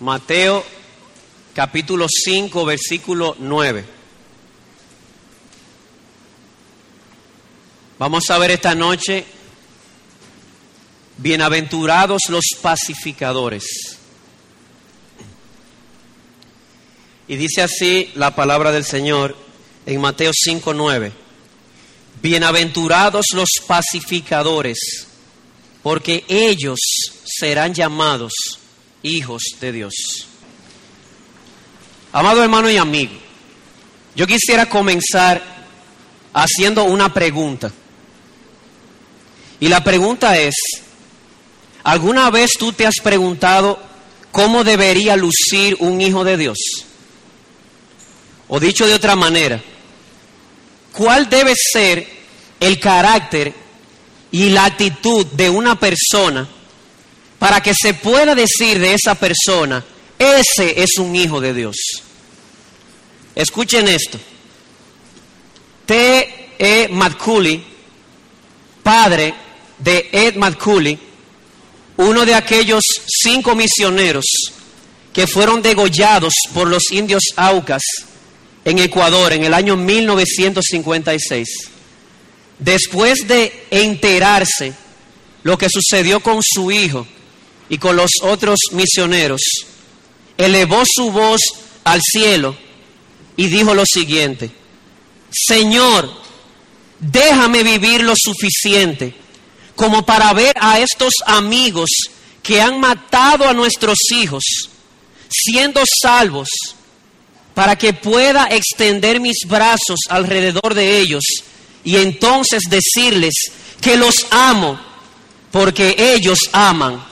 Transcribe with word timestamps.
Mateo 0.00 0.64
capítulo 1.54 2.06
5, 2.08 2.64
versículo 2.64 3.34
9. 3.40 3.84
Vamos 7.98 8.30
a 8.30 8.38
ver 8.38 8.52
esta 8.52 8.76
noche, 8.76 9.24
bienaventurados 11.16 12.22
los 12.28 12.44
pacificadores. 12.62 13.64
Y 17.26 17.34
dice 17.34 17.62
así 17.62 18.12
la 18.14 18.36
palabra 18.36 18.70
del 18.70 18.84
Señor 18.84 19.36
en 19.84 20.00
Mateo 20.00 20.30
5, 20.32 20.74
9. 20.74 21.12
Bienaventurados 22.22 23.26
los 23.34 23.48
pacificadores, 23.66 24.78
porque 25.82 26.24
ellos 26.28 26.78
serán 27.24 27.74
llamados 27.74 28.57
hijos 29.02 29.42
de 29.60 29.72
Dios. 29.72 29.94
Amado 32.12 32.42
hermano 32.42 32.70
y 32.70 32.76
amigo, 32.76 33.12
yo 34.14 34.26
quisiera 34.26 34.66
comenzar 34.66 35.42
haciendo 36.32 36.84
una 36.84 37.12
pregunta. 37.12 37.70
Y 39.60 39.68
la 39.68 39.82
pregunta 39.82 40.38
es, 40.38 40.54
¿alguna 41.82 42.30
vez 42.30 42.52
tú 42.58 42.72
te 42.72 42.86
has 42.86 42.96
preguntado 43.02 43.78
cómo 44.32 44.64
debería 44.64 45.16
lucir 45.16 45.76
un 45.80 46.00
hijo 46.00 46.24
de 46.24 46.36
Dios? 46.36 46.58
O 48.48 48.58
dicho 48.58 48.86
de 48.86 48.94
otra 48.94 49.14
manera, 49.14 49.60
¿cuál 50.92 51.28
debe 51.28 51.54
ser 51.54 52.08
el 52.60 52.80
carácter 52.80 53.52
y 54.30 54.50
la 54.50 54.64
actitud 54.66 55.26
de 55.26 55.50
una 55.50 55.78
persona 55.78 56.48
para 57.38 57.60
que 57.60 57.74
se 57.74 57.94
pueda 57.94 58.34
decir 58.34 58.78
de 58.78 58.94
esa 58.94 59.14
persona, 59.14 59.84
ese 60.18 60.82
es 60.82 60.98
un 60.98 61.14
hijo 61.14 61.40
de 61.40 61.54
Dios. 61.54 61.76
Escuchen 63.34 63.86
esto. 63.86 64.18
T. 65.86 66.48
E. 66.58 66.88
McCulley, 66.88 67.62
padre 68.82 69.32
de 69.78 70.08
Ed 70.10 70.34
McCulley, 70.34 70.98
uno 71.98 72.26
de 72.26 72.34
aquellos 72.34 72.82
cinco 73.06 73.54
misioneros 73.54 74.24
que 75.12 75.26
fueron 75.26 75.62
degollados 75.62 76.34
por 76.52 76.68
los 76.68 76.90
indios 76.90 77.22
Aucas 77.36 77.82
en 78.64 78.78
Ecuador 78.78 79.32
en 79.32 79.44
el 79.44 79.54
año 79.54 79.76
1956. 79.76 81.48
Después 82.58 83.26
de 83.28 83.66
enterarse 83.70 84.72
lo 85.44 85.56
que 85.56 85.68
sucedió 85.70 86.20
con 86.20 86.40
su 86.42 86.70
hijo, 86.72 87.06
y 87.68 87.78
con 87.78 87.96
los 87.96 88.10
otros 88.22 88.58
misioneros, 88.72 89.40
elevó 90.36 90.82
su 90.86 91.10
voz 91.10 91.40
al 91.84 92.00
cielo 92.02 92.56
y 93.36 93.46
dijo 93.48 93.74
lo 93.74 93.84
siguiente, 93.86 94.50
Señor, 95.30 96.10
déjame 96.98 97.62
vivir 97.62 98.02
lo 98.02 98.14
suficiente 98.16 99.14
como 99.76 100.04
para 100.04 100.32
ver 100.32 100.54
a 100.60 100.80
estos 100.80 101.14
amigos 101.26 101.90
que 102.42 102.60
han 102.60 102.80
matado 102.80 103.46
a 103.46 103.52
nuestros 103.52 103.98
hijos, 104.10 104.42
siendo 105.28 105.82
salvos, 106.02 106.48
para 107.54 107.76
que 107.76 107.92
pueda 107.92 108.48
extender 108.50 109.20
mis 109.20 109.38
brazos 109.46 110.00
alrededor 110.08 110.74
de 110.74 110.98
ellos 110.98 111.24
y 111.84 111.96
entonces 111.96 112.62
decirles 112.68 113.34
que 113.80 113.96
los 113.96 114.26
amo 114.30 114.80
porque 115.50 115.94
ellos 115.98 116.38
aman 116.52 117.04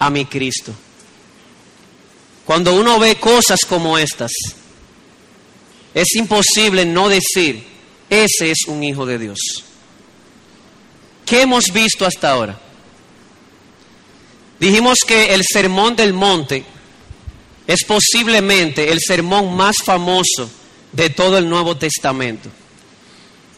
a 0.00 0.10
mi 0.10 0.24
Cristo. 0.24 0.72
Cuando 2.44 2.74
uno 2.74 2.98
ve 2.98 3.14
cosas 3.16 3.60
como 3.68 3.96
estas, 3.96 4.32
es 5.94 6.16
imposible 6.16 6.84
no 6.84 7.08
decir, 7.08 7.64
ese 8.08 8.50
es 8.50 8.64
un 8.66 8.82
hijo 8.82 9.06
de 9.06 9.18
Dios. 9.18 9.38
¿Qué 11.24 11.42
hemos 11.42 11.66
visto 11.72 12.04
hasta 12.04 12.30
ahora? 12.30 12.58
Dijimos 14.58 14.98
que 15.06 15.32
el 15.32 15.42
sermón 15.48 15.94
del 15.94 16.12
monte 16.12 16.64
es 17.66 17.84
posiblemente 17.84 18.90
el 18.90 18.98
sermón 19.00 19.54
más 19.54 19.76
famoso 19.84 20.50
de 20.92 21.10
todo 21.10 21.38
el 21.38 21.48
Nuevo 21.48 21.76
Testamento. 21.76 22.48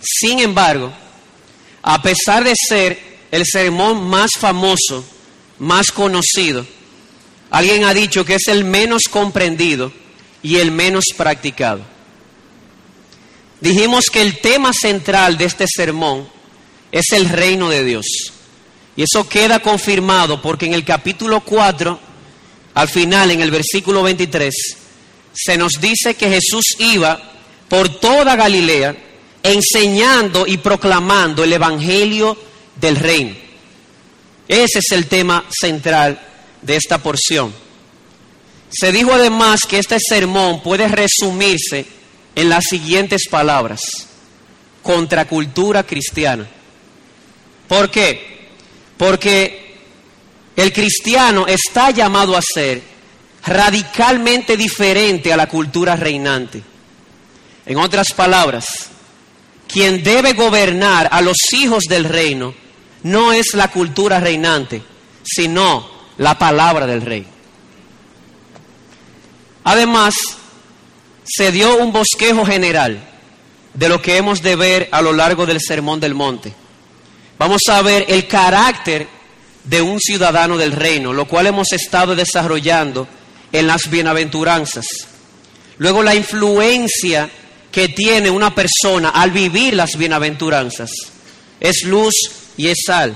Sin 0.03 0.41
embargo, 0.41 0.93
a 1.83 2.03
pesar 2.03 2.45
de 2.45 2.53
ser 2.69 2.99
el 3.31 3.45
sermón 3.47 4.09
más 4.09 4.33
famoso, 4.39 5.05
más 5.63 5.93
conocido. 5.93 6.67
Alguien 7.51 7.85
ha 7.85 7.95
dicho 7.95 8.25
que 8.25 8.35
es 8.35 8.49
el 8.49 8.65
menos 8.65 9.05
comprendido 9.09 9.93
y 10.43 10.57
el 10.57 10.73
menos 10.73 11.05
practicado. 11.17 11.83
Dijimos 13.61 14.07
que 14.13 14.23
el 14.23 14.41
tema 14.41 14.73
central 14.73 15.39
de 15.39 15.45
este 15.45 15.67
sermón 15.69 16.29
es 16.91 17.13
el 17.13 17.29
reino 17.29 17.71
de 17.71 17.85
Dios. 17.85 18.07
Y 18.97 19.05
eso 19.05 19.29
queda 19.29 19.61
confirmado 19.61 20.43
porque 20.43 20.67
en 20.67 20.75
el 20.75 20.85
capítulo 20.85 21.41
4, 21.43 21.99
al 22.75 22.89
final, 22.89 23.31
en 23.31 23.41
el 23.41 23.53
versículo 23.53 24.03
23, 24.03 24.53
se 25.33 25.57
nos 25.57 25.81
dice 25.81 26.15
que 26.15 26.29
Jesús 26.29 26.75
iba 26.81 27.23
por 27.69 27.89
toda 27.89 28.35
Galilea 28.35 28.97
enseñando 29.45 30.45
y 30.45 30.57
proclamando 30.57 31.45
el 31.45 31.53
Evangelio 31.53 32.37
del 32.81 32.97
reino. 32.97 33.52
Ese 34.53 34.81
es 34.81 34.93
el 34.93 35.07
tema 35.07 35.47
central 35.49 36.21
de 36.61 36.77
esta 36.77 36.99
porción. 36.99 37.55
Se 38.69 38.93
dijo 38.93 39.15
además 39.15 39.61
que 39.67 39.79
este 39.79 39.97
sermón 39.99 40.63
puede 40.63 40.89
resumirse 40.89 41.87
en 42.35 42.51
las 42.51 42.65
siguientes 42.69 43.29
palabras. 43.31 43.81
Contracultura 44.83 45.85
cristiana. 45.85 46.47
¿Por 47.67 47.91
qué? 47.91 48.51
Porque 48.99 49.79
el 50.55 50.71
cristiano 50.71 51.47
está 51.47 51.91
llamado 51.91 52.37
a 52.37 52.43
ser 52.43 52.83
radicalmente 53.47 54.59
diferente 54.59 55.33
a 55.33 55.39
la 55.39 55.49
cultura 55.49 55.97
reinante. 55.97 56.63
En 57.65 57.79
otras 57.79 58.13
palabras, 58.13 58.67
quien 59.67 60.03
debe 60.03 60.35
gobernar 60.35 61.09
a 61.11 61.23
los 61.23 61.39
hijos 61.55 61.85
del 61.89 62.05
reino 62.05 62.61
no 63.05 63.33
es 63.33 63.55
la 63.55 63.69
cultura 63.69 64.21
reinante, 64.21 64.83
sino 65.23 65.89
la 66.19 66.39
palabra 66.39 66.87
del 66.87 67.03
rey. 67.03 67.27
Además, 69.65 70.15
se 71.25 71.53
dio 71.53 71.77
un 71.77 71.93
bosquejo 71.93 72.45
general 72.45 73.01
de 73.75 73.89
lo 73.89 74.03
que 74.03 74.17
hemos 74.17 74.43
de 74.43 74.57
ver 74.57 74.89
a 74.93 75.01
lo 75.01 75.13
largo 75.13 75.47
del 75.47 75.61
Sermón 75.61 76.01
del 76.01 76.15
Monte. 76.15 76.53
Vamos 77.39 77.63
a 77.69 77.83
ver 77.83 78.05
el 78.09 78.27
carácter 78.27 79.09
de 79.65 79.81
un 79.81 80.01
ciudadano 80.01 80.57
del 80.57 80.73
reino, 80.73 81.13
lo 81.13 81.27
cual 81.27 81.47
hemos 81.47 81.73
estado 81.73 82.15
desarrollando 82.15 83.07
en 83.53 83.67
las 83.67 83.89
bienaventuranzas. 83.89 84.87
Luego 85.79 86.03
la 86.03 86.15
influencia 86.15 87.31
que 87.71 87.89
tiene 87.89 88.31
una 88.31 88.55
persona 88.55 89.11
al 89.11 89.31
vivir 89.31 89.75
las 89.75 89.97
bienaventuranzas. 89.97 90.91
Es 91.59 91.85
luz, 91.85 92.13
y 92.57 92.69
es 92.69 92.79
sal. 92.87 93.15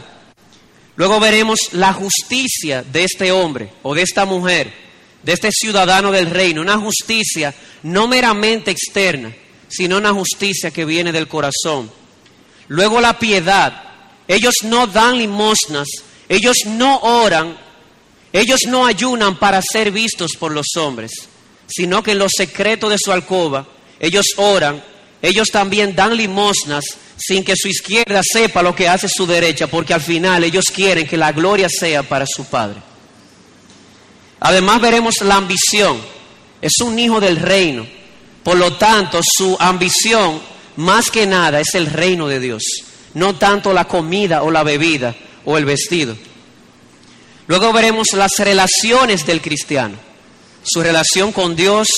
Luego 0.96 1.20
veremos 1.20 1.58
la 1.72 1.92
justicia 1.92 2.82
de 2.82 3.04
este 3.04 3.30
hombre 3.32 3.70
o 3.82 3.94
de 3.94 4.02
esta 4.02 4.24
mujer, 4.24 4.72
de 5.22 5.32
este 5.32 5.50
ciudadano 5.52 6.10
del 6.10 6.30
reino, 6.30 6.62
una 6.62 6.78
justicia 6.78 7.54
no 7.82 8.08
meramente 8.08 8.70
externa, 8.70 9.34
sino 9.68 9.98
una 9.98 10.12
justicia 10.12 10.70
que 10.70 10.84
viene 10.84 11.12
del 11.12 11.28
corazón. 11.28 11.90
Luego 12.68 13.00
la 13.00 13.18
piedad. 13.18 13.82
Ellos 14.28 14.56
no 14.64 14.88
dan 14.88 15.18
limosnas, 15.18 15.86
ellos 16.28 16.56
no 16.66 16.98
oran, 16.98 17.56
ellos 18.32 18.60
no 18.66 18.84
ayunan 18.84 19.38
para 19.38 19.62
ser 19.62 19.92
vistos 19.92 20.32
por 20.36 20.50
los 20.50 20.66
hombres, 20.76 21.12
sino 21.68 22.02
que 22.02 22.12
en 22.12 22.18
los 22.18 22.32
secretos 22.36 22.90
de 22.90 22.98
su 22.98 23.12
alcoba 23.12 23.68
ellos 24.00 24.26
oran, 24.36 24.82
ellos 25.22 25.48
también 25.52 25.94
dan 25.94 26.16
limosnas 26.16 26.84
sin 27.16 27.44
que 27.44 27.56
su 27.56 27.68
izquierda 27.68 28.20
sepa 28.22 28.62
lo 28.62 28.74
que 28.74 28.88
hace 28.88 29.08
su 29.08 29.26
derecha, 29.26 29.66
porque 29.66 29.94
al 29.94 30.00
final 30.00 30.44
ellos 30.44 30.66
quieren 30.72 31.06
que 31.06 31.16
la 31.16 31.32
gloria 31.32 31.68
sea 31.68 32.02
para 32.02 32.26
su 32.26 32.44
Padre. 32.44 32.80
Además 34.40 34.80
veremos 34.80 35.20
la 35.22 35.36
ambición. 35.36 35.98
Es 36.60 36.74
un 36.82 36.98
hijo 36.98 37.20
del 37.20 37.36
reino. 37.36 37.86
Por 38.42 38.56
lo 38.56 38.74
tanto, 38.74 39.20
su 39.22 39.56
ambición 39.58 40.40
más 40.76 41.10
que 41.10 41.26
nada 41.26 41.60
es 41.60 41.74
el 41.74 41.86
reino 41.86 42.28
de 42.28 42.38
Dios, 42.38 42.62
no 43.14 43.34
tanto 43.34 43.72
la 43.72 43.88
comida 43.88 44.42
o 44.42 44.50
la 44.50 44.62
bebida 44.62 45.16
o 45.44 45.56
el 45.56 45.64
vestido. 45.64 46.16
Luego 47.46 47.72
veremos 47.72 48.08
las 48.12 48.32
relaciones 48.38 49.24
del 49.26 49.40
cristiano, 49.40 49.96
su 50.62 50.82
relación 50.82 51.32
con 51.32 51.56
Dios, 51.56 51.88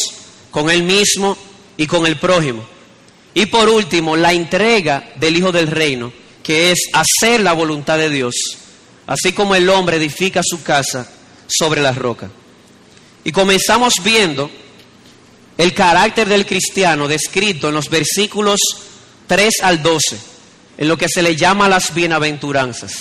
con 0.50 0.70
él 0.70 0.84
mismo 0.84 1.36
y 1.76 1.86
con 1.86 2.06
el 2.06 2.16
prójimo. 2.16 2.66
Y 3.34 3.46
por 3.46 3.68
último, 3.68 4.16
la 4.16 4.32
entrega 4.32 5.10
del 5.16 5.36
Hijo 5.36 5.52
del 5.52 5.68
Reino, 5.68 6.12
que 6.42 6.72
es 6.72 6.88
hacer 6.92 7.40
la 7.40 7.52
voluntad 7.52 7.98
de 7.98 8.10
Dios, 8.10 8.34
así 9.06 9.32
como 9.32 9.54
el 9.54 9.68
hombre 9.68 9.96
edifica 9.96 10.40
su 10.42 10.62
casa 10.62 11.10
sobre 11.46 11.80
la 11.80 11.92
roca. 11.92 12.30
Y 13.24 13.32
comenzamos 13.32 13.94
viendo 14.02 14.50
el 15.56 15.74
carácter 15.74 16.28
del 16.28 16.46
cristiano 16.46 17.08
descrito 17.08 17.68
en 17.68 17.74
los 17.74 17.90
versículos 17.90 18.60
3 19.26 19.54
al 19.62 19.82
12, 19.82 20.18
en 20.78 20.88
lo 20.88 20.96
que 20.96 21.08
se 21.08 21.22
le 21.22 21.36
llama 21.36 21.68
las 21.68 21.92
bienaventuranzas. 21.92 22.92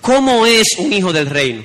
¿Cómo 0.00 0.46
es 0.46 0.66
un 0.78 0.92
hijo 0.92 1.12
del 1.12 1.28
reino? 1.28 1.64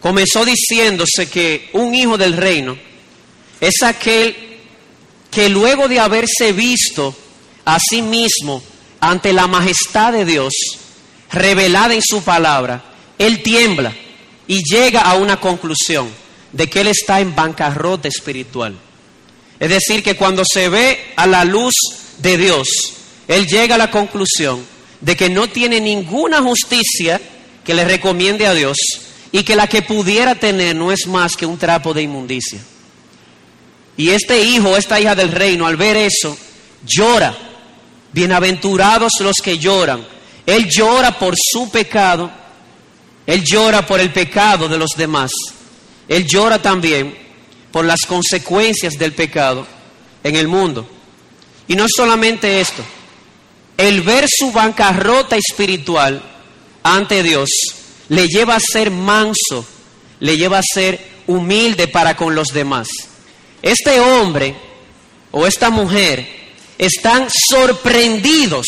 Comenzó 0.00 0.44
diciéndose 0.44 1.28
que 1.30 1.70
un 1.72 1.94
hijo 1.94 2.18
del 2.18 2.36
reino 2.36 2.76
es 3.60 3.82
aquel 3.82 4.53
que 5.34 5.48
luego 5.48 5.88
de 5.88 5.98
haberse 5.98 6.52
visto 6.52 7.14
a 7.64 7.78
sí 7.80 8.02
mismo 8.02 8.62
ante 9.00 9.32
la 9.32 9.46
majestad 9.46 10.12
de 10.12 10.24
Dios, 10.24 10.52
revelada 11.30 11.94
en 11.94 12.02
su 12.02 12.22
palabra, 12.22 12.84
él 13.18 13.42
tiembla 13.42 13.92
y 14.46 14.62
llega 14.62 15.00
a 15.00 15.14
una 15.14 15.40
conclusión 15.40 16.08
de 16.52 16.68
que 16.70 16.82
él 16.82 16.88
está 16.88 17.20
en 17.20 17.34
bancarrota 17.34 18.08
espiritual. 18.08 18.76
Es 19.58 19.70
decir, 19.70 20.02
que 20.02 20.16
cuando 20.16 20.44
se 20.44 20.68
ve 20.68 21.12
a 21.16 21.26
la 21.26 21.44
luz 21.44 21.74
de 22.18 22.38
Dios, 22.38 22.68
él 23.26 23.46
llega 23.46 23.74
a 23.74 23.78
la 23.78 23.90
conclusión 23.90 24.64
de 25.00 25.16
que 25.16 25.30
no 25.30 25.48
tiene 25.48 25.80
ninguna 25.80 26.42
justicia 26.42 27.20
que 27.64 27.74
le 27.74 27.84
recomiende 27.84 28.46
a 28.46 28.54
Dios 28.54 28.76
y 29.32 29.42
que 29.42 29.56
la 29.56 29.66
que 29.66 29.82
pudiera 29.82 30.36
tener 30.36 30.76
no 30.76 30.92
es 30.92 31.06
más 31.06 31.36
que 31.36 31.46
un 31.46 31.58
trapo 31.58 31.92
de 31.92 32.02
inmundicia. 32.02 32.60
Y 33.96 34.10
este 34.10 34.42
hijo, 34.42 34.76
esta 34.76 35.00
hija 35.00 35.14
del 35.14 35.30
reino, 35.30 35.66
al 35.66 35.76
ver 35.76 35.96
eso, 35.96 36.36
llora. 36.84 37.36
Bienaventurados 38.12 39.12
los 39.20 39.36
que 39.42 39.58
lloran. 39.58 40.06
Él 40.46 40.68
llora 40.68 41.18
por 41.18 41.34
su 41.36 41.70
pecado, 41.70 42.30
él 43.26 43.42
llora 43.44 43.86
por 43.86 44.00
el 44.00 44.12
pecado 44.12 44.68
de 44.68 44.76
los 44.76 44.90
demás, 44.96 45.30
él 46.06 46.26
llora 46.26 46.60
también 46.60 47.16
por 47.72 47.84
las 47.84 48.00
consecuencias 48.06 48.94
del 48.98 49.12
pecado 49.12 49.66
en 50.22 50.36
el 50.36 50.48
mundo. 50.48 50.86
Y 51.66 51.76
no 51.76 51.86
solamente 51.88 52.60
esto, 52.60 52.84
el 53.78 54.02
ver 54.02 54.26
su 54.28 54.52
bancarrota 54.52 55.36
espiritual 55.36 56.22
ante 56.82 57.22
Dios 57.22 57.48
le 58.10 58.28
lleva 58.28 58.56
a 58.56 58.60
ser 58.60 58.90
manso, 58.90 59.64
le 60.20 60.36
lleva 60.36 60.58
a 60.58 60.62
ser 60.62 61.14
humilde 61.26 61.88
para 61.88 62.16
con 62.16 62.34
los 62.34 62.48
demás. 62.48 62.88
Este 63.64 63.98
hombre 63.98 64.54
o 65.30 65.46
esta 65.46 65.70
mujer 65.70 66.28
están 66.76 67.28
sorprendidos 67.48 68.66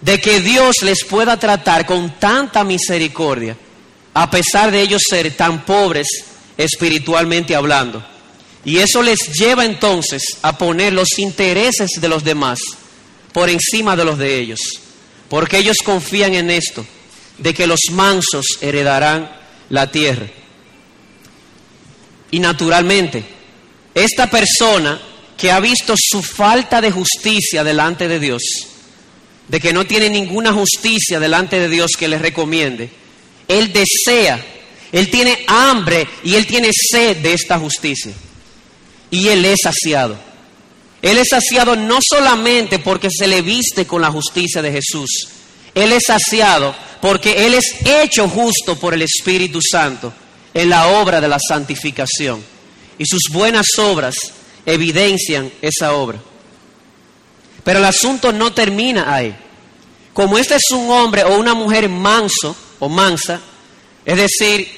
de 0.00 0.20
que 0.20 0.40
Dios 0.40 0.82
les 0.82 1.02
pueda 1.02 1.36
tratar 1.36 1.84
con 1.84 2.16
tanta 2.20 2.62
misericordia, 2.62 3.56
a 4.14 4.30
pesar 4.30 4.70
de 4.70 4.82
ellos 4.82 5.02
ser 5.10 5.36
tan 5.36 5.64
pobres 5.64 6.06
espiritualmente 6.56 7.56
hablando. 7.56 8.00
Y 8.64 8.78
eso 8.78 9.02
les 9.02 9.18
lleva 9.36 9.64
entonces 9.64 10.22
a 10.42 10.56
poner 10.56 10.92
los 10.92 11.18
intereses 11.18 11.90
de 12.00 12.08
los 12.08 12.22
demás 12.22 12.60
por 13.32 13.50
encima 13.50 13.96
de 13.96 14.04
los 14.04 14.16
de 14.16 14.38
ellos, 14.38 14.60
porque 15.28 15.58
ellos 15.58 15.78
confían 15.84 16.34
en 16.34 16.52
esto, 16.52 16.86
de 17.38 17.52
que 17.52 17.66
los 17.66 17.80
mansos 17.90 18.46
heredarán 18.60 19.28
la 19.70 19.90
tierra. 19.90 20.28
Y 22.30 22.38
naturalmente, 22.38 23.37
esta 24.04 24.28
persona 24.28 25.00
que 25.36 25.50
ha 25.50 25.60
visto 25.60 25.94
su 25.96 26.22
falta 26.22 26.80
de 26.80 26.90
justicia 26.90 27.62
delante 27.62 28.08
de 28.08 28.18
Dios, 28.18 28.42
de 29.46 29.60
que 29.60 29.72
no 29.72 29.86
tiene 29.86 30.10
ninguna 30.10 30.52
justicia 30.52 31.20
delante 31.20 31.58
de 31.60 31.68
Dios 31.68 31.92
que 31.98 32.08
le 32.08 32.18
recomiende, 32.18 32.90
él 33.46 33.72
desea, 33.72 34.44
él 34.92 35.10
tiene 35.10 35.44
hambre 35.46 36.06
y 36.24 36.34
él 36.34 36.46
tiene 36.46 36.70
sed 36.72 37.18
de 37.18 37.32
esta 37.32 37.58
justicia. 37.58 38.12
Y 39.10 39.28
él 39.28 39.44
es 39.44 39.60
saciado. 39.62 40.18
Él 41.00 41.16
es 41.18 41.28
saciado 41.30 41.76
no 41.76 41.98
solamente 42.02 42.78
porque 42.78 43.08
se 43.10 43.26
le 43.26 43.40
viste 43.42 43.86
con 43.86 44.02
la 44.02 44.10
justicia 44.10 44.60
de 44.60 44.72
Jesús, 44.72 45.28
él 45.74 45.92
es 45.92 46.02
saciado 46.06 46.74
porque 47.00 47.46
él 47.46 47.54
es 47.54 47.76
hecho 47.84 48.28
justo 48.28 48.76
por 48.76 48.94
el 48.94 49.02
Espíritu 49.02 49.60
Santo 49.62 50.12
en 50.52 50.68
la 50.68 50.88
obra 51.00 51.20
de 51.20 51.28
la 51.28 51.38
santificación. 51.38 52.42
Y 52.98 53.06
sus 53.06 53.22
buenas 53.32 53.66
obras 53.78 54.16
evidencian 54.66 55.50
esa 55.62 55.94
obra. 55.94 56.18
Pero 57.64 57.78
el 57.78 57.84
asunto 57.84 58.32
no 58.32 58.52
termina 58.52 59.14
ahí. 59.14 59.34
Como 60.12 60.38
este 60.38 60.56
es 60.56 60.70
un 60.72 60.90
hombre 60.90 61.22
o 61.24 61.38
una 61.38 61.54
mujer 61.54 61.88
manso 61.88 62.56
o 62.78 62.88
mansa, 62.88 63.40
es 64.04 64.16
decir, 64.16 64.68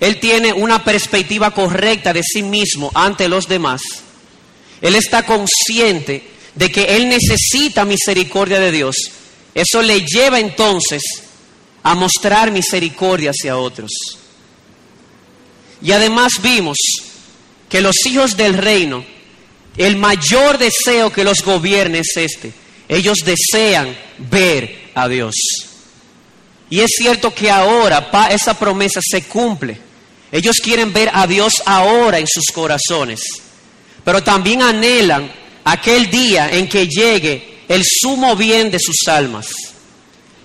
él 0.00 0.18
tiene 0.18 0.52
una 0.52 0.82
perspectiva 0.82 1.50
correcta 1.50 2.12
de 2.12 2.22
sí 2.22 2.42
mismo 2.42 2.90
ante 2.94 3.28
los 3.28 3.46
demás, 3.46 3.82
él 4.80 4.94
está 4.94 5.26
consciente 5.26 6.24
de 6.54 6.72
que 6.72 6.96
él 6.96 7.08
necesita 7.08 7.84
misericordia 7.84 8.58
de 8.58 8.72
Dios. 8.72 8.96
Eso 9.54 9.82
le 9.82 10.00
lleva 10.02 10.40
entonces 10.40 11.02
a 11.82 11.94
mostrar 11.94 12.50
misericordia 12.50 13.30
hacia 13.30 13.58
otros. 13.58 13.90
Y 15.82 15.92
además 15.92 16.32
vimos 16.42 16.78
que 17.70 17.80
los 17.80 18.04
hijos 18.04 18.36
del 18.36 18.58
reino, 18.58 19.04
el 19.76 19.96
mayor 19.96 20.58
deseo 20.58 21.10
que 21.10 21.24
los 21.24 21.42
gobierne 21.42 22.00
es 22.00 22.16
este. 22.16 22.52
Ellos 22.88 23.18
desean 23.24 23.96
ver 24.18 24.90
a 24.94 25.08
Dios. 25.08 25.36
Y 26.68 26.80
es 26.80 26.90
cierto 26.98 27.32
que 27.32 27.48
ahora 27.50 28.10
esa 28.30 28.58
promesa 28.58 29.00
se 29.02 29.22
cumple. 29.22 29.78
Ellos 30.32 30.56
quieren 30.62 30.92
ver 30.92 31.10
a 31.14 31.26
Dios 31.26 31.54
ahora 31.64 32.18
en 32.18 32.26
sus 32.26 32.46
corazones. 32.52 33.22
Pero 34.04 34.22
también 34.22 34.62
anhelan 34.62 35.30
aquel 35.64 36.10
día 36.10 36.50
en 36.50 36.68
que 36.68 36.88
llegue 36.88 37.60
el 37.68 37.84
sumo 37.84 38.34
bien 38.34 38.72
de 38.72 38.80
sus 38.80 39.06
almas. 39.06 39.46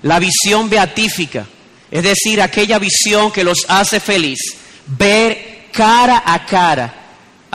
La 0.04 0.20
visión 0.20 0.70
beatífica, 0.70 1.48
es 1.90 2.04
decir, 2.04 2.40
aquella 2.40 2.78
visión 2.78 3.32
que 3.32 3.44
los 3.44 3.66
hace 3.68 4.00
feliz, 4.00 4.40
ver 4.86 5.70
cara 5.72 6.22
a 6.24 6.46
cara 6.46 7.05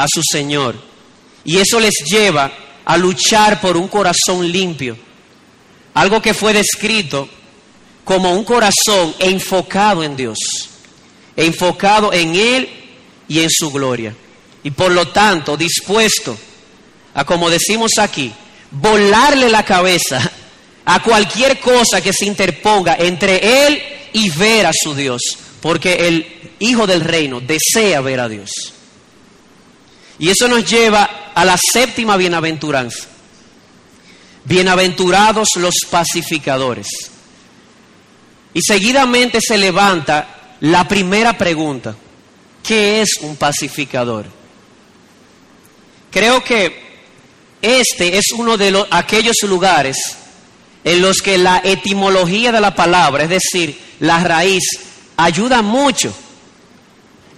a 0.02 0.06
su 0.08 0.22
Señor. 0.22 0.76
Y 1.44 1.58
eso 1.58 1.78
les 1.78 1.94
lleva 2.04 2.52
a 2.84 2.96
luchar 2.96 3.60
por 3.60 3.76
un 3.76 3.88
corazón 3.88 4.50
limpio. 4.50 4.96
Algo 5.94 6.22
que 6.22 6.34
fue 6.34 6.52
descrito 6.52 7.28
como 8.04 8.32
un 8.32 8.44
corazón 8.44 9.14
enfocado 9.18 10.02
en 10.02 10.16
Dios, 10.16 10.38
enfocado 11.36 12.12
en 12.12 12.34
Él 12.34 12.68
y 13.28 13.40
en 13.40 13.50
su 13.50 13.70
gloria. 13.70 14.14
Y 14.62 14.70
por 14.70 14.90
lo 14.90 15.08
tanto 15.08 15.56
dispuesto 15.56 16.36
a, 17.14 17.24
como 17.24 17.50
decimos 17.50 17.92
aquí, 17.98 18.32
volarle 18.70 19.48
la 19.48 19.64
cabeza 19.64 20.30
a 20.84 21.02
cualquier 21.02 21.60
cosa 21.60 22.00
que 22.00 22.12
se 22.12 22.24
interponga 22.24 22.96
entre 22.98 23.66
Él 23.66 23.82
y 24.12 24.30
ver 24.30 24.66
a 24.66 24.72
su 24.72 24.94
Dios, 24.94 25.20
porque 25.60 26.08
el 26.08 26.54
Hijo 26.58 26.86
del 26.86 27.00
Reino 27.00 27.40
desea 27.40 28.00
ver 28.00 28.20
a 28.20 28.28
Dios. 28.28 28.50
Y 30.20 30.28
eso 30.28 30.46
nos 30.48 30.70
lleva 30.70 31.32
a 31.34 31.44
la 31.46 31.56
séptima 31.56 32.18
bienaventuranza. 32.18 33.06
Bienaventurados 34.44 35.48
los 35.56 35.74
pacificadores. 35.90 36.88
Y 38.52 38.60
seguidamente 38.60 39.40
se 39.40 39.56
levanta 39.56 40.56
la 40.60 40.86
primera 40.86 41.38
pregunta. 41.38 41.96
¿Qué 42.62 43.00
es 43.00 43.16
un 43.22 43.36
pacificador? 43.36 44.26
Creo 46.10 46.44
que 46.44 46.90
este 47.62 48.18
es 48.18 48.26
uno 48.32 48.58
de 48.58 48.72
los, 48.72 48.86
aquellos 48.90 49.36
lugares 49.44 49.96
en 50.84 51.00
los 51.00 51.22
que 51.22 51.38
la 51.38 51.62
etimología 51.64 52.52
de 52.52 52.60
la 52.60 52.74
palabra, 52.74 53.24
es 53.24 53.30
decir, 53.30 53.80
la 54.00 54.22
raíz, 54.22 54.64
ayuda 55.16 55.62
mucho. 55.62 56.12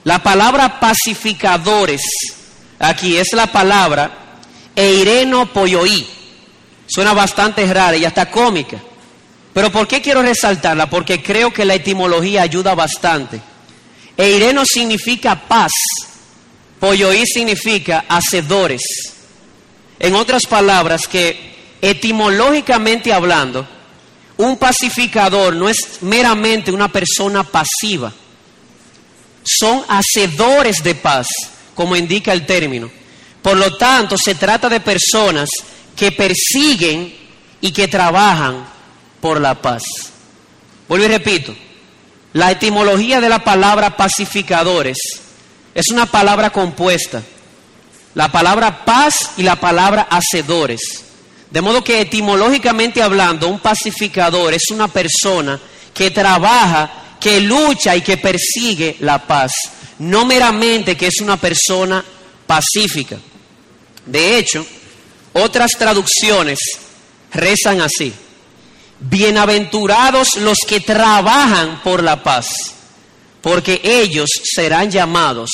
La 0.02 0.20
palabra 0.20 0.80
pacificadores 0.80 2.02
aquí 2.82 3.16
es 3.16 3.32
la 3.32 3.46
palabra 3.46 4.38
eireno 4.74 5.52
poyoí. 5.52 6.06
Suena 6.86 7.14
bastante 7.14 7.64
rara 7.72 7.96
y 7.96 8.04
hasta 8.04 8.30
cómica. 8.30 8.78
Pero 9.54 9.70
¿por 9.70 9.86
qué 9.86 10.02
quiero 10.02 10.22
resaltarla? 10.22 10.90
Porque 10.90 11.22
creo 11.22 11.52
que 11.52 11.64
la 11.64 11.74
etimología 11.74 12.42
ayuda 12.42 12.74
bastante. 12.74 13.40
Eireno 14.16 14.64
significa 14.66 15.36
paz. 15.36 15.72
Poyoí 16.80 17.24
significa 17.26 18.04
hacedores. 18.08 18.82
En 19.98 20.14
otras 20.14 20.42
palabras, 20.46 21.06
que 21.06 21.76
etimológicamente 21.80 23.12
hablando, 23.12 23.66
un 24.38 24.56
pacificador 24.56 25.54
no 25.54 25.68
es 25.68 25.98
meramente 26.00 26.72
una 26.72 26.88
persona 26.88 27.44
pasiva. 27.44 28.12
Son 29.44 29.84
hacedores 29.88 30.76
de 30.82 30.94
paz 30.94 31.28
como 31.74 31.96
indica 31.96 32.32
el 32.32 32.46
término. 32.46 32.90
Por 33.42 33.56
lo 33.56 33.76
tanto, 33.76 34.16
se 34.16 34.34
trata 34.34 34.68
de 34.68 34.80
personas 34.80 35.48
que 35.96 36.12
persiguen 36.12 37.14
y 37.60 37.72
que 37.72 37.88
trabajan 37.88 38.66
por 39.20 39.40
la 39.40 39.60
paz. 39.60 39.82
Vuelvo 40.88 41.06
y 41.06 41.08
repito, 41.08 41.54
la 42.34 42.50
etimología 42.50 43.20
de 43.20 43.28
la 43.28 43.44
palabra 43.44 43.96
pacificadores 43.96 44.98
es 45.74 45.88
una 45.90 46.06
palabra 46.06 46.50
compuesta. 46.50 47.22
La 48.14 48.30
palabra 48.30 48.84
paz 48.84 49.30
y 49.36 49.42
la 49.42 49.56
palabra 49.56 50.02
hacedores. 50.10 51.04
De 51.50 51.60
modo 51.60 51.84
que 51.84 52.00
etimológicamente 52.00 53.02
hablando, 53.02 53.48
un 53.48 53.58
pacificador 53.58 54.54
es 54.54 54.70
una 54.70 54.88
persona 54.88 55.58
que 55.94 56.10
trabaja, 56.10 56.90
que 57.20 57.40
lucha 57.40 57.94
y 57.96 58.02
que 58.02 58.16
persigue 58.16 58.96
la 59.00 59.18
paz. 59.26 59.52
No 60.02 60.26
meramente 60.26 60.96
que 60.96 61.06
es 61.06 61.20
una 61.20 61.36
persona 61.36 62.04
pacífica. 62.44 63.18
De 64.04 64.36
hecho, 64.36 64.66
otras 65.32 65.70
traducciones 65.78 66.58
rezan 67.32 67.80
así. 67.80 68.12
Bienaventurados 68.98 70.38
los 70.38 70.58
que 70.66 70.80
trabajan 70.80 71.82
por 71.84 72.02
la 72.02 72.20
paz, 72.20 72.48
porque 73.40 73.80
ellos 73.84 74.28
serán 74.42 74.90
llamados 74.90 75.52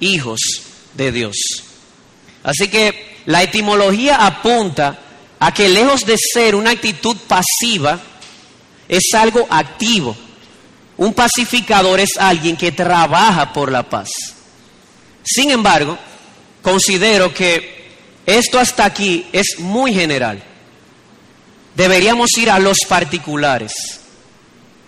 hijos 0.00 0.40
de 0.94 1.12
Dios. 1.12 1.36
Así 2.42 2.68
que 2.68 3.18
la 3.26 3.42
etimología 3.42 4.24
apunta 4.24 4.98
a 5.38 5.52
que 5.52 5.68
lejos 5.68 6.06
de 6.06 6.16
ser 6.16 6.54
una 6.54 6.70
actitud 6.70 7.18
pasiva, 7.28 8.00
es 8.88 9.12
algo 9.12 9.46
activo. 9.50 10.16
Un 10.96 11.12
pacificador 11.12 12.00
es 12.00 12.16
alguien 12.16 12.56
que 12.56 12.72
trabaja 12.72 13.52
por 13.52 13.70
la 13.70 13.82
paz. 13.82 14.08
Sin 15.24 15.50
embargo, 15.50 15.98
considero 16.62 17.32
que 17.32 17.92
esto 18.26 18.58
hasta 18.58 18.84
aquí 18.84 19.26
es 19.32 19.58
muy 19.58 19.92
general 19.92 20.42
deberíamos 21.74 22.30
ir 22.38 22.50
a 22.50 22.58
los 22.58 22.78
particulares. 22.88 23.72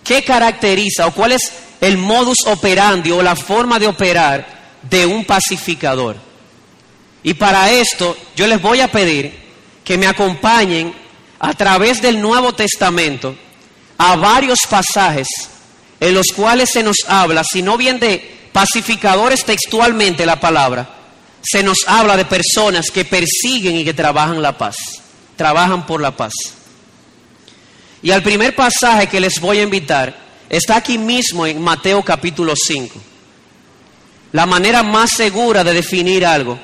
¿Qué 0.03 0.23
caracteriza 0.23 1.07
o 1.07 1.11
cuál 1.11 1.33
es 1.33 1.51
el 1.81 1.97
modus 1.97 2.37
operandi 2.45 3.11
o 3.11 3.21
la 3.21 3.35
forma 3.35 3.77
de 3.77 3.87
operar 3.87 4.47
de 4.81 5.05
un 5.05 5.25
pacificador? 5.25 6.15
Y 7.23 7.33
para 7.33 7.71
esto 7.71 8.15
yo 8.35 8.47
les 8.47 8.61
voy 8.61 8.79
a 8.79 8.91
pedir 8.91 9.47
que 9.83 9.97
me 9.97 10.07
acompañen 10.07 10.93
a 11.39 11.53
través 11.53 12.01
del 12.01 12.21
Nuevo 12.21 12.53
Testamento 12.53 13.35
a 13.97 14.15
varios 14.15 14.59
pasajes 14.69 15.27
en 15.99 16.13
los 16.13 16.27
cuales 16.35 16.69
se 16.71 16.83
nos 16.83 16.97
habla, 17.07 17.43
si 17.43 17.61
no 17.61 17.77
bien 17.77 17.99
de 17.99 18.49
pacificadores 18.51 19.43
textualmente 19.43 20.25
la 20.25 20.39
palabra, 20.39 20.89
se 21.41 21.63
nos 21.63 21.87
habla 21.87 22.17
de 22.17 22.25
personas 22.25 22.91
que 22.91 23.05
persiguen 23.05 23.77
y 23.77 23.83
que 23.83 23.93
trabajan 23.93 24.41
la 24.41 24.57
paz, 24.57 24.75
trabajan 25.35 25.85
por 25.85 26.01
la 26.01 26.15
paz. 26.15 26.33
Y 28.01 28.11
al 28.11 28.23
primer 28.23 28.55
pasaje 28.55 29.07
que 29.07 29.19
les 29.19 29.39
voy 29.39 29.59
a 29.59 29.63
invitar 29.63 30.15
está 30.49 30.77
aquí 30.77 30.97
mismo 30.97 31.45
en 31.45 31.61
Mateo 31.61 32.03
capítulo 32.03 32.53
5. 32.55 32.99
La 34.33 34.45
manera 34.45 34.83
más 34.83 35.11
segura 35.11 35.63
de 35.63 35.73
definir 35.73 36.25
algo 36.25 36.59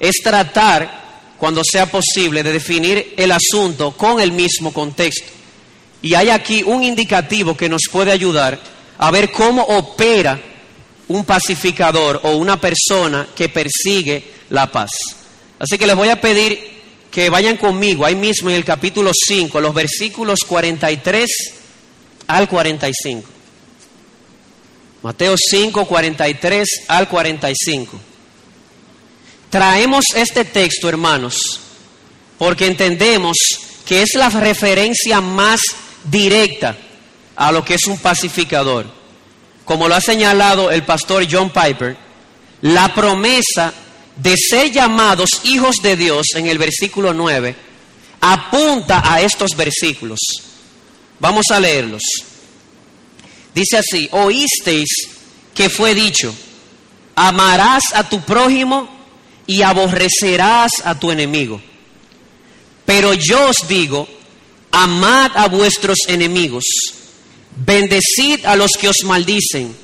es 0.00 0.16
tratar, 0.22 1.02
cuando 1.38 1.62
sea 1.64 1.86
posible, 1.86 2.42
de 2.42 2.52
definir 2.52 3.14
el 3.16 3.32
asunto 3.32 3.96
con 3.96 4.20
el 4.20 4.32
mismo 4.32 4.72
contexto. 4.72 5.41
Y 6.02 6.14
hay 6.14 6.30
aquí 6.30 6.62
un 6.64 6.82
indicativo 6.82 7.56
que 7.56 7.68
nos 7.68 7.82
puede 7.90 8.10
ayudar 8.10 8.58
a 8.98 9.10
ver 9.10 9.30
cómo 9.30 9.62
opera 9.62 10.40
un 11.08 11.24
pacificador 11.24 12.20
o 12.24 12.36
una 12.36 12.60
persona 12.60 13.28
que 13.34 13.48
persigue 13.48 14.24
la 14.50 14.70
paz. 14.70 14.90
Así 15.58 15.78
que 15.78 15.86
les 15.86 15.96
voy 15.96 16.08
a 16.08 16.20
pedir 16.20 16.72
que 17.10 17.30
vayan 17.30 17.56
conmigo 17.56 18.04
ahí 18.04 18.16
mismo 18.16 18.50
en 18.50 18.56
el 18.56 18.64
capítulo 18.64 19.12
5, 19.14 19.60
los 19.60 19.74
versículos 19.74 20.40
43 20.40 21.30
al 22.26 22.48
45. 22.48 23.28
Mateo 25.02 25.34
5, 25.36 25.84
43 25.84 26.68
al 26.88 27.08
45. 27.08 28.00
Traemos 29.50 30.04
este 30.14 30.44
texto, 30.44 30.88
hermanos, 30.88 31.60
porque 32.38 32.66
entendemos 32.66 33.36
que 33.84 34.02
es 34.02 34.14
la 34.14 34.30
referencia 34.30 35.20
más 35.20 35.60
directa 36.04 36.76
a 37.36 37.52
lo 37.52 37.64
que 37.64 37.74
es 37.74 37.86
un 37.86 37.98
pacificador. 37.98 38.86
Como 39.64 39.88
lo 39.88 39.94
ha 39.94 40.00
señalado 40.00 40.70
el 40.70 40.84
pastor 40.84 41.26
John 41.30 41.50
Piper, 41.50 41.96
la 42.62 42.94
promesa 42.94 43.72
de 44.16 44.36
ser 44.36 44.70
llamados 44.70 45.40
hijos 45.44 45.76
de 45.82 45.96
Dios 45.96 46.28
en 46.34 46.46
el 46.46 46.58
versículo 46.58 47.12
9 47.14 47.56
apunta 48.20 49.02
a 49.04 49.20
estos 49.20 49.56
versículos. 49.56 50.18
Vamos 51.18 51.46
a 51.50 51.60
leerlos. 51.60 52.02
Dice 53.54 53.78
así, 53.78 54.08
oísteis 54.12 54.88
que 55.54 55.68
fue 55.68 55.94
dicho, 55.94 56.34
amarás 57.14 57.92
a 57.94 58.08
tu 58.08 58.20
prójimo 58.22 58.88
y 59.46 59.62
aborrecerás 59.62 60.72
a 60.84 60.98
tu 60.98 61.10
enemigo. 61.10 61.60
Pero 62.86 63.12
yo 63.14 63.48
os 63.48 63.68
digo, 63.68 64.08
amad 64.72 65.30
a 65.36 65.48
vuestros 65.48 65.98
enemigos, 66.08 66.64
bendecid 67.56 68.44
a 68.44 68.56
los 68.56 68.72
que 68.72 68.88
os 68.88 69.04
maldicen, 69.04 69.76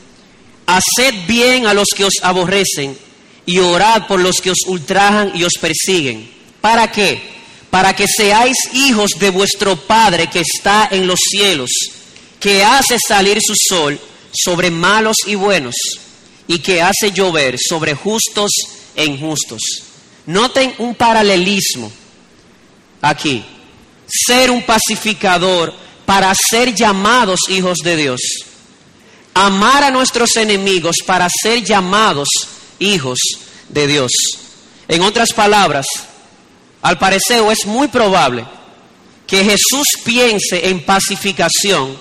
haced 0.67 1.27
bien 1.27 1.67
a 1.67 1.75
los 1.75 1.89
que 1.95 2.05
os 2.05 2.15
aborrecen 2.23 2.99
y 3.47 3.59
orad 3.59 4.07
por 4.07 4.21
los 4.21 4.41
que 4.41 4.51
os 4.51 4.59
ultrajan 4.67 5.33
y 5.35 5.45
os 5.45 5.55
persiguen. 5.61 6.31
¿Para 6.61 6.91
qué? 6.91 7.23
Para 7.71 7.95
que 7.95 8.07
seáis 8.07 8.57
hijos 8.73 9.13
de 9.19 9.31
vuestro 9.31 9.77
Padre 9.77 10.29
que 10.29 10.41
está 10.41 10.89
en 10.91 11.07
los 11.07 11.21
cielos, 11.21 11.71
que 12.41 12.65
hace 12.65 12.99
salir 12.99 13.39
su 13.41 13.55
sol 13.55 14.01
sobre 14.33 14.71
malos 14.71 15.17
y 15.27 15.35
buenos, 15.35 15.75
y 16.47 16.59
que 16.59 16.81
hace 16.81 17.13
llover 17.13 17.59
sobre 17.59 17.95
justos 17.95 18.51
e 18.97 19.05
injustos. 19.05 19.61
Noten 20.27 20.75
un 20.79 20.95
paralelismo 20.95 21.91
aquí. 23.01 23.45
Ser 24.09 24.51
un 24.51 24.65
pacificador 24.65 25.75
para 26.07 26.35
ser 26.35 26.75
llamados 26.75 27.41
hijos 27.49 27.79
de 27.85 27.97
Dios. 27.97 28.21
Amar 29.35 29.85
a 29.85 29.91
nuestros 29.91 30.37
enemigos 30.37 30.97
para 31.05 31.29
ser 31.29 31.63
llamados 31.63 32.29
hijos 32.79 33.19
de 33.69 33.87
Dios. 33.87 34.11
En 34.89 35.03
otras 35.03 35.33
palabras, 35.33 35.87
al 36.81 36.99
parecer 36.99 37.43
es 37.53 37.67
muy 37.67 37.89
probable 37.89 38.47
que 39.27 39.45
Jesús 39.45 39.87
piense 40.05 40.69
en 40.69 40.85
pacificación 40.85 41.97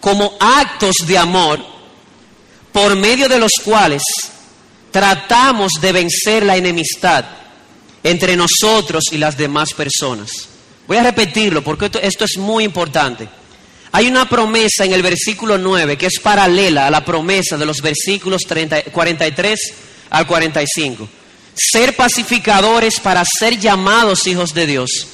como 0.00 0.36
actos 0.40 0.96
de 1.06 1.16
amor 1.16 1.64
por 2.72 2.96
medio 2.96 3.28
de 3.28 3.38
los 3.38 3.52
cuales 3.64 4.02
tratamos 4.90 5.72
de 5.80 5.92
vencer 5.92 6.44
la 6.44 6.56
enemistad 6.56 7.24
entre 8.02 8.36
nosotros 8.36 9.04
y 9.12 9.18
las 9.18 9.36
demás 9.36 9.72
personas. 9.72 10.48
Voy 10.86 10.96
a 10.96 11.02
repetirlo 11.02 11.62
porque 11.62 11.90
esto, 12.02 12.24
es 12.24 12.36
muy 12.38 12.64
importante. 12.64 13.28
Hay 13.92 14.08
una 14.08 14.28
promesa 14.28 14.84
en 14.84 14.92
el 14.92 15.02
versículo 15.02 15.56
9 15.56 15.96
que 15.96 16.06
es 16.06 16.18
paralela 16.20 16.86
a 16.86 16.90
la 16.90 17.04
promesa 17.04 17.56
de 17.56 17.64
los 17.64 17.80
versículos 17.80 18.42
43 18.92 19.60
al 20.10 20.26
45. 20.26 21.08
Ser 21.54 21.94
pacificadores 21.94 22.98
para 23.00 23.24
ser 23.24 23.58
llamados 23.58 24.26
hijos 24.26 24.52
de 24.52 24.66
Dios. 24.66 25.06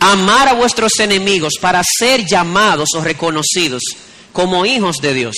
Amar 0.00 0.48
a 0.48 0.54
vuestros 0.54 0.98
enemigos 0.98 1.54
para 1.60 1.82
ser 1.84 2.26
llamados 2.26 2.90
o 2.94 3.00
reconocidos 3.00 3.82
como 4.32 4.66
hijos 4.66 4.96
de 4.98 5.14
Dios. 5.14 5.36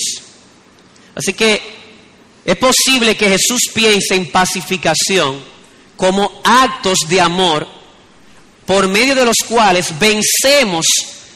Así 1.15 1.33
que 1.33 1.61
es 2.43 2.57
posible 2.57 3.15
que 3.15 3.29
Jesús 3.29 3.69
piense 3.73 4.15
en 4.15 4.31
pacificación 4.31 5.39
como 5.95 6.41
actos 6.43 6.99
de 7.07 7.21
amor 7.21 7.78
por 8.69 8.87
medio 8.87 9.15
de 9.15 9.25
los 9.25 9.37
cuales 9.47 9.97
vencemos 9.97 10.85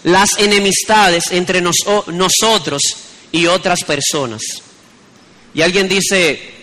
las 0.03 0.37
enemistades 0.37 1.31
entre 1.31 1.61
nosotros 1.61 2.83
y 3.31 3.47
otras 3.47 3.83
personas. 3.83 4.43
Y 5.55 5.63
alguien 5.63 5.89
dice, 5.89 6.53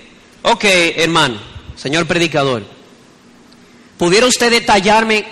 Ok, 0.45 0.63
hermano, 0.95 1.41
señor 1.75 2.07
predicador, 2.07 2.65
¿pudiera 3.99 4.29
usted 4.29 4.49
detallarme 4.49 5.25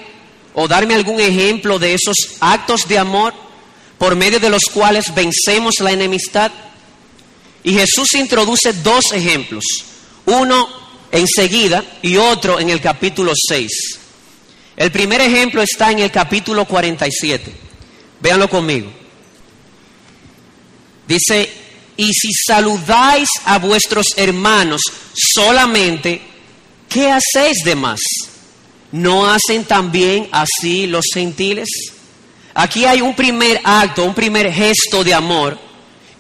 o 0.55 0.67
darme 0.67 0.97
algún 0.97 1.21
ejemplo 1.21 1.79
de 1.79 1.95
esos 1.95 2.17
actos 2.41 2.89
de 2.89 2.99
amor 2.99 3.33
por 3.97 4.17
medio 4.17 4.41
de 4.41 4.51
los 4.51 4.65
cuales 4.65 5.15
vencemos 5.15 5.75
la 5.79 5.93
enemistad? 5.93 6.51
Y 7.63 7.75
Jesús 7.75 8.13
introduce 8.15 8.73
dos 8.73 9.13
ejemplos, 9.13 9.63
uno 10.27 10.69
enseguida 11.13 11.85
y 12.03 12.17
otro 12.17 12.59
en 12.59 12.71
el 12.71 12.81
capítulo 12.81 13.31
6. 13.37 14.01
El 14.79 14.93
primer 14.93 15.21
ejemplo 15.21 15.61
está 15.61 15.91
en 15.91 15.99
el 15.99 16.11
capítulo 16.13 16.65
47. 16.65 17.53
Véanlo 18.21 18.49
conmigo. 18.49 18.89
Dice, 21.09 21.51
y 21.97 22.13
si 22.13 22.33
saludáis 22.33 23.29
a 23.45 23.59
vuestros 23.59 24.07
hermanos 24.17 24.81
solamente, 25.13 26.23
¿qué 26.89 27.11
hacéis 27.11 27.65
de 27.65 27.75
más? 27.75 27.99
¿No 28.93 29.29
hacen 29.29 29.65
también 29.65 30.29
así 30.31 30.87
los 30.87 31.07
gentiles? 31.13 31.69
Aquí 32.55 32.85
hay 32.85 33.01
un 33.01 33.17
primer 33.17 33.61
acto, 33.65 34.05
un 34.05 34.15
primer 34.15 34.53
gesto 34.53 35.03
de 35.03 35.13
amor 35.13 35.59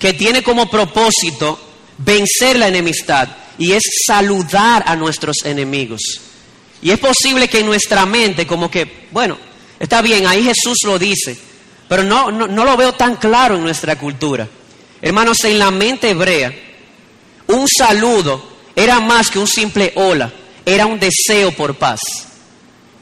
que 0.00 0.14
tiene 0.14 0.42
como 0.42 0.68
propósito 0.68 1.60
vencer 1.98 2.58
la 2.58 2.66
enemistad 2.66 3.28
y 3.56 3.70
es 3.70 3.84
saludar 4.04 4.82
a 4.84 4.96
nuestros 4.96 5.44
enemigos. 5.44 6.00
Y 6.82 6.90
es 6.90 6.98
posible 6.98 7.48
que 7.48 7.60
en 7.60 7.66
nuestra 7.66 8.06
mente, 8.06 8.46
como 8.46 8.70
que, 8.70 9.08
bueno, 9.10 9.36
está 9.78 10.00
bien, 10.02 10.26
ahí 10.26 10.44
Jesús 10.44 10.78
lo 10.84 10.98
dice, 10.98 11.38
pero 11.88 12.02
no, 12.02 12.30
no, 12.30 12.46
no 12.46 12.64
lo 12.64 12.76
veo 12.76 12.92
tan 12.92 13.16
claro 13.16 13.56
en 13.56 13.62
nuestra 13.62 13.98
cultura. 13.98 14.48
Hermanos, 15.00 15.44
en 15.44 15.58
la 15.58 15.70
mente 15.70 16.10
hebrea, 16.10 16.52
un 17.48 17.66
saludo 17.68 18.58
era 18.76 19.00
más 19.00 19.30
que 19.30 19.38
un 19.38 19.48
simple 19.48 19.92
hola, 19.96 20.32
era 20.64 20.86
un 20.86 21.00
deseo 21.00 21.50
por 21.52 21.76
paz. 21.76 22.00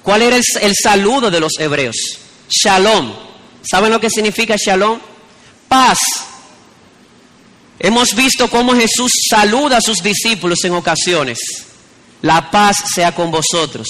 ¿Cuál 0.02 0.22
era 0.22 0.36
el, 0.36 0.42
el 0.62 0.74
saludo 0.74 1.30
de 1.30 1.40
los 1.40 1.52
hebreos? 1.58 1.96
Shalom. 2.48 3.12
¿Saben 3.68 3.90
lo 3.90 4.00
que 4.00 4.08
significa 4.08 4.54
shalom? 4.56 4.98
Paz. 5.68 5.98
Hemos 7.78 8.14
visto 8.14 8.48
cómo 8.48 8.74
Jesús 8.74 9.12
saluda 9.28 9.78
a 9.78 9.82
sus 9.82 9.98
discípulos 9.98 10.64
en 10.64 10.72
ocasiones. 10.72 11.38
La 12.22 12.50
paz 12.50 12.84
sea 12.94 13.12
con 13.14 13.30
vosotros. 13.30 13.88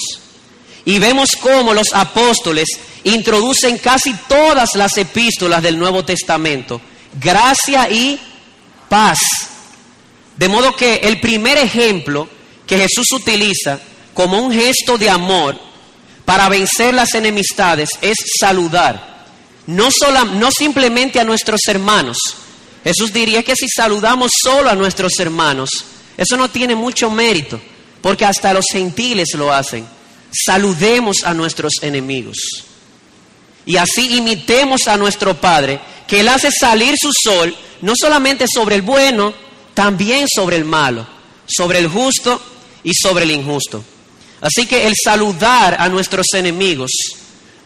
Y 0.85 0.99
vemos 0.99 1.31
cómo 1.39 1.73
los 1.73 1.93
apóstoles 1.93 2.67
introducen 3.03 3.77
casi 3.77 4.13
todas 4.27 4.75
las 4.75 4.97
epístolas 4.97 5.61
del 5.61 5.77
Nuevo 5.77 6.05
Testamento. 6.05 6.79
Gracia 7.19 7.89
y 7.89 8.19
paz. 8.87 9.19
De 10.35 10.47
modo 10.47 10.75
que 10.75 10.95
el 10.95 11.19
primer 11.19 11.57
ejemplo 11.57 12.29
que 12.65 12.77
Jesús 12.77 13.11
utiliza 13.13 13.79
como 14.13 14.39
un 14.39 14.51
gesto 14.51 14.97
de 14.97 15.09
amor 15.09 15.59
para 16.25 16.49
vencer 16.49 16.93
las 16.93 17.13
enemistades 17.13 17.89
es 18.01 18.17
saludar. 18.39 19.25
No, 19.65 19.89
no 20.33 20.51
simplemente 20.51 21.19
a 21.19 21.23
nuestros 21.23 21.61
hermanos. 21.67 22.17
Jesús 22.83 23.11
diría 23.11 23.43
que 23.43 23.55
si 23.55 23.67
saludamos 23.67 24.31
solo 24.41 24.69
a 24.69 24.75
nuestros 24.75 25.19
hermanos, 25.19 25.69
eso 26.17 26.37
no 26.37 26.49
tiene 26.49 26.75
mucho 26.75 27.09
mérito, 27.09 27.59
porque 28.07 28.23
hasta 28.23 28.53
los 28.53 28.63
gentiles 28.71 29.27
lo 29.33 29.51
hacen. 29.51 29.85
Saludemos 30.31 31.25
a 31.25 31.33
nuestros 31.33 31.73
enemigos. 31.81 32.37
Y 33.65 33.75
así 33.75 34.15
imitemos 34.15 34.87
a 34.87 34.95
nuestro 34.95 35.35
Padre, 35.35 35.77
que 36.07 36.21
Él 36.21 36.29
hace 36.29 36.49
salir 36.49 36.95
su 36.97 37.11
sol 37.11 37.53
no 37.81 37.91
solamente 37.99 38.45
sobre 38.47 38.75
el 38.75 38.81
bueno, 38.81 39.33
también 39.73 40.25
sobre 40.33 40.55
el 40.55 40.63
malo, 40.63 41.05
sobre 41.45 41.79
el 41.79 41.89
justo 41.89 42.41
y 42.81 42.93
sobre 42.93 43.25
el 43.25 43.31
injusto. 43.31 43.83
Así 44.39 44.65
que 44.67 44.87
el 44.87 44.93
saludar 45.03 45.75
a 45.77 45.89
nuestros 45.89 46.27
enemigos, 46.33 46.91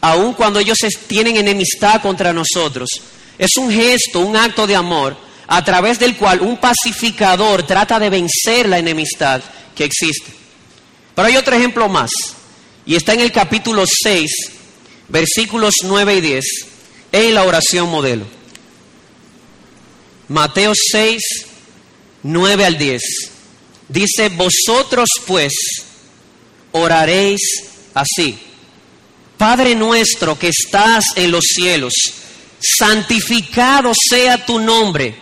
aun 0.02 0.34
cuando 0.34 0.60
ellos 0.60 0.80
tienen 1.06 1.38
enemistad 1.38 2.02
contra 2.02 2.34
nosotros, 2.34 2.90
es 3.38 3.52
un 3.58 3.72
gesto, 3.72 4.22
un 4.22 4.36
acto 4.36 4.66
de 4.66 4.76
amor 4.76 5.16
a 5.46 5.64
través 5.64 6.00
del 6.00 6.18
cual 6.18 6.42
un 6.42 6.58
pacificador 6.58 7.62
trata 7.62 8.00
de 8.00 8.10
vencer 8.10 8.68
la 8.68 8.80
enemistad 8.80 9.40
que 9.76 9.86
existe. 9.86 10.32
Pero 11.16 11.28
hay 11.28 11.38
otro 11.38 11.56
ejemplo 11.56 11.88
más, 11.90 12.12
y 12.86 12.96
está 12.96 13.14
en 13.14 13.22
el 13.22 13.32
capítulo 13.32 13.86
6, 13.86 14.32
versículos 15.10 15.76
9 15.84 16.16
y 16.16 16.22
10, 16.22 16.46
en 17.12 17.34
la 17.36 17.44
oración 17.44 17.90
modelo. 17.90 18.26
Mateo 20.28 20.74
6, 20.76 21.22
9 22.24 22.66
al 22.66 22.78
10. 22.78 23.02
Dice, 23.90 24.30
vosotros 24.30 25.10
pues 25.28 25.52
oraréis 26.72 27.42
así. 27.94 28.40
Padre 29.38 29.76
nuestro 29.76 30.38
que 30.38 30.50
estás 30.50 31.06
en 31.16 31.32
los 31.32 31.44
cielos, 31.44 31.94
santificado 32.60 33.92
sea 34.10 34.46
tu 34.46 34.60
nombre, 34.60 35.16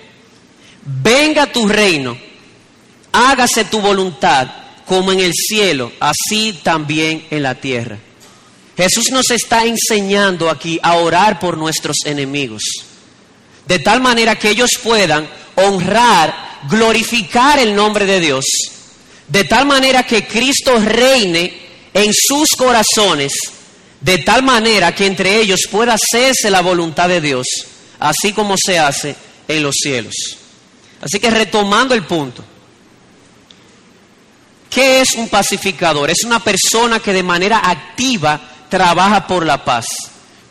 venga 0.84 1.52
tu 1.52 1.68
reino, 1.68 2.18
hágase 3.12 3.66
tu 3.66 3.82
voluntad 3.82 4.48
como 4.86 5.12
en 5.12 5.20
el 5.20 5.34
cielo, 5.34 5.92
así 6.00 6.60
también 6.64 7.26
en 7.30 7.44
la 7.44 7.56
tierra. 7.56 7.98
Jesús 8.76 9.12
nos 9.12 9.30
está 9.30 9.66
enseñando 9.66 10.50
aquí 10.50 10.80
a 10.82 10.96
orar 10.96 11.40
por 11.40 11.58
nuestros 11.58 11.98
enemigos, 12.06 12.64
de 13.68 13.80
tal 13.80 14.02
manera 14.02 14.38
que 14.38 14.50
ellos 14.50 14.72
puedan 14.82 15.30
honrar 15.56 16.50
glorificar 16.68 17.60
el 17.60 17.76
nombre 17.76 18.06
de 18.06 18.20
Dios, 18.20 18.46
de 19.28 19.44
tal 19.44 19.66
manera 19.66 20.04
que 20.04 20.26
Cristo 20.26 20.78
reine 20.80 21.54
en 21.94 22.12
sus 22.14 22.50
corazones, 22.58 23.34
de 24.02 24.20
tal 24.20 24.44
manera 24.44 24.94
que 24.96 25.06
entre 25.06 25.40
ellos 25.40 25.62
pueda 25.70 25.96
hacerse 25.96 26.50
la 26.50 26.62
voluntad 26.62 27.10
de 27.10 27.22
Dios, 27.22 27.46
así 28.00 28.34
como 28.34 28.56
se 28.58 28.80
hace 28.80 29.16
en 29.48 29.64
los 29.64 29.76
cielos. 29.76 30.16
Así 31.02 31.20
que 31.20 31.30
retomando 31.30 31.94
el 31.94 32.04
punto, 32.04 32.44
¿qué 34.70 35.02
es 35.02 35.14
un 35.16 35.28
pacificador? 35.30 36.10
Es 36.10 36.24
una 36.24 36.44
persona 36.44 37.00
que 37.00 37.14
de 37.14 37.24
manera 37.24 37.62
activa 37.64 38.40
trabaja 38.70 39.26
por 39.26 39.46
la 39.46 39.64
paz. 39.64 39.86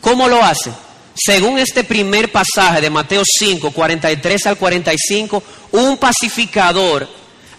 ¿Cómo 0.01 0.27
lo 0.27 0.43
hace? 0.43 0.71
Según 1.15 1.59
este 1.59 1.83
primer 1.83 2.31
pasaje 2.31 2.81
de 2.81 2.89
Mateo 2.89 3.23
5, 3.25 3.71
43 3.71 4.45
al 4.47 4.57
45, 4.57 5.43
un 5.71 5.97
pacificador 5.97 7.07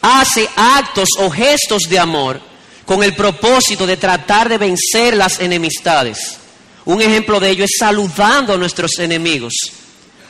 hace 0.01 0.49
actos 0.57 1.09
o 1.18 1.31
gestos 1.31 1.83
de 1.83 1.99
amor 1.99 2.40
con 2.87 3.03
el 3.03 3.14
propósito 3.14 3.87
de 3.87 3.96
tratar 3.96 4.49
de 4.49 4.59
vencer 4.59 5.16
las 5.16 5.40
enemistades. 5.40 6.38
Un 6.87 7.03
ejemplo 7.03 7.38
de 7.38 7.51
ello 7.51 7.64
es 7.64 7.77
saludando 7.79 8.55
a 8.55 8.57
nuestros 8.57 8.99
enemigos. 8.99 9.53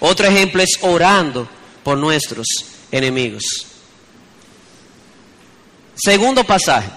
Otro 0.01 0.27
ejemplo 0.27 0.63
es 0.63 0.79
orando 0.83 1.49
por 1.83 1.97
nuestros 1.97 2.47
enemigos. 2.91 3.70
Segundo 6.03 6.45
pasaje. 6.45 6.89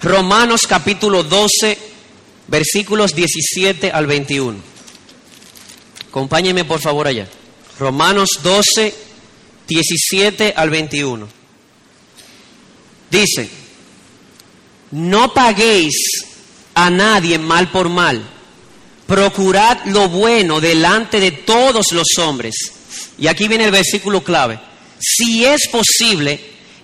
Romanos 0.00 0.66
capítulo 0.66 1.22
12, 1.24 1.76
versículos 2.46 3.14
17 3.14 3.90
al 3.90 4.06
21. 4.06 4.58
Acompáñenme 6.08 6.64
por 6.64 6.80
favor 6.80 7.06
allá. 7.06 7.28
Romanos 7.78 8.30
12, 8.42 8.94
17 9.66 10.54
al 10.56 10.70
21. 10.70 11.28
Dice, 13.10 13.50
no 14.92 15.34
paguéis 15.34 15.94
a 16.74 16.88
nadie 16.88 17.38
mal 17.38 17.70
por 17.70 17.88
mal, 17.88 18.22
procurad 19.06 19.84
lo 19.86 20.08
bueno 20.08 20.60
delante 20.60 21.20
de 21.20 21.32
todos 21.32 21.92
los 21.92 22.06
hombres. 22.18 22.54
Y 23.18 23.26
aquí 23.26 23.48
viene 23.48 23.64
el 23.64 23.70
versículo 23.70 24.22
clave. 24.22 24.58
Si 24.98 25.44
es 25.44 25.68
posible, 25.68 26.57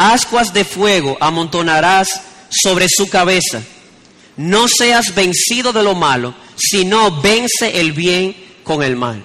ascuas 0.00 0.54
de 0.54 0.64
fuego 0.64 1.18
amontonarás 1.20 2.08
sobre 2.50 2.86
su 2.88 3.08
cabeza. 3.08 3.60
No 4.36 4.66
seas 4.66 5.14
vencido 5.14 5.72
de 5.72 5.82
lo 5.82 5.94
malo, 5.94 6.34
sino 6.56 7.20
vence 7.20 7.80
el 7.80 7.92
bien 7.92 8.34
con 8.64 8.82
el 8.82 8.96
mal. 8.96 9.22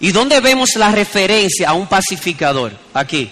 ¿Y 0.00 0.12
dónde 0.12 0.40
vemos 0.40 0.70
la 0.76 0.90
referencia 0.90 1.68
a 1.68 1.74
un 1.74 1.86
pacificador? 1.86 2.72
Aquí. 2.94 3.30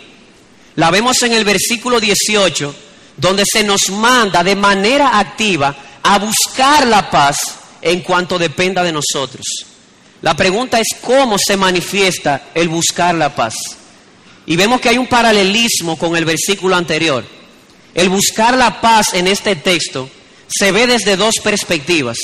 La 0.74 0.90
vemos 0.90 1.22
en 1.22 1.32
el 1.32 1.44
versículo 1.44 1.98
18, 1.98 2.74
donde 3.16 3.44
se 3.50 3.64
nos 3.64 3.88
manda 3.90 4.44
de 4.44 4.54
manera 4.54 5.18
activa 5.18 5.74
a 6.02 6.18
buscar 6.18 6.86
la 6.86 7.10
paz 7.10 7.36
en 7.80 8.00
cuanto 8.02 8.38
dependa 8.38 8.82
de 8.82 8.92
nosotros. 8.92 9.46
La 10.20 10.34
pregunta 10.34 10.78
es 10.78 10.88
cómo 11.00 11.36
se 11.38 11.56
manifiesta 11.56 12.48
el 12.54 12.68
buscar 12.68 13.14
la 13.14 13.34
paz. 13.34 13.54
Y 14.48 14.56
vemos 14.56 14.80
que 14.80 14.88
hay 14.88 14.96
un 14.96 15.06
paralelismo 15.06 15.98
con 15.98 16.16
el 16.16 16.24
versículo 16.24 16.74
anterior. 16.74 17.22
El 17.92 18.08
buscar 18.08 18.56
la 18.56 18.80
paz 18.80 19.12
en 19.12 19.26
este 19.26 19.56
texto 19.56 20.08
se 20.48 20.72
ve 20.72 20.86
desde 20.86 21.16
dos 21.16 21.34
perspectivas. 21.44 22.16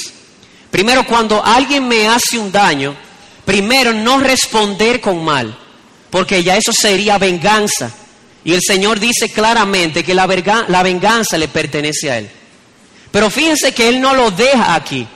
Primero, 0.70 1.06
cuando 1.06 1.44
alguien 1.44 1.87
me 1.87 2.08
hace 2.08 2.38
un 2.38 2.50
daño, 2.50 2.96
primero 3.44 3.92
no 3.92 4.20
responder 4.20 5.02
con 5.02 5.22
mal, 5.22 5.54
porque 6.08 6.42
ya 6.42 6.56
eso 6.56 6.72
sería 6.72 7.18
venganza. 7.18 7.92
Y 8.42 8.54
el 8.54 8.62
Señor 8.66 8.98
dice 8.98 9.30
claramente 9.30 10.02
que 10.02 10.14
la, 10.14 10.26
venganza 10.26 11.37
le 11.37 11.48
pertenece 11.48 12.10
a 12.10 12.18
Él. 12.20 12.30
Pero 13.10 13.28
fíjense 13.28 13.74
que 13.74 13.87
Él 13.87 14.00
no 14.00 14.14
lo 14.14 14.30
deja 14.30 14.74
aquí. 14.74 15.06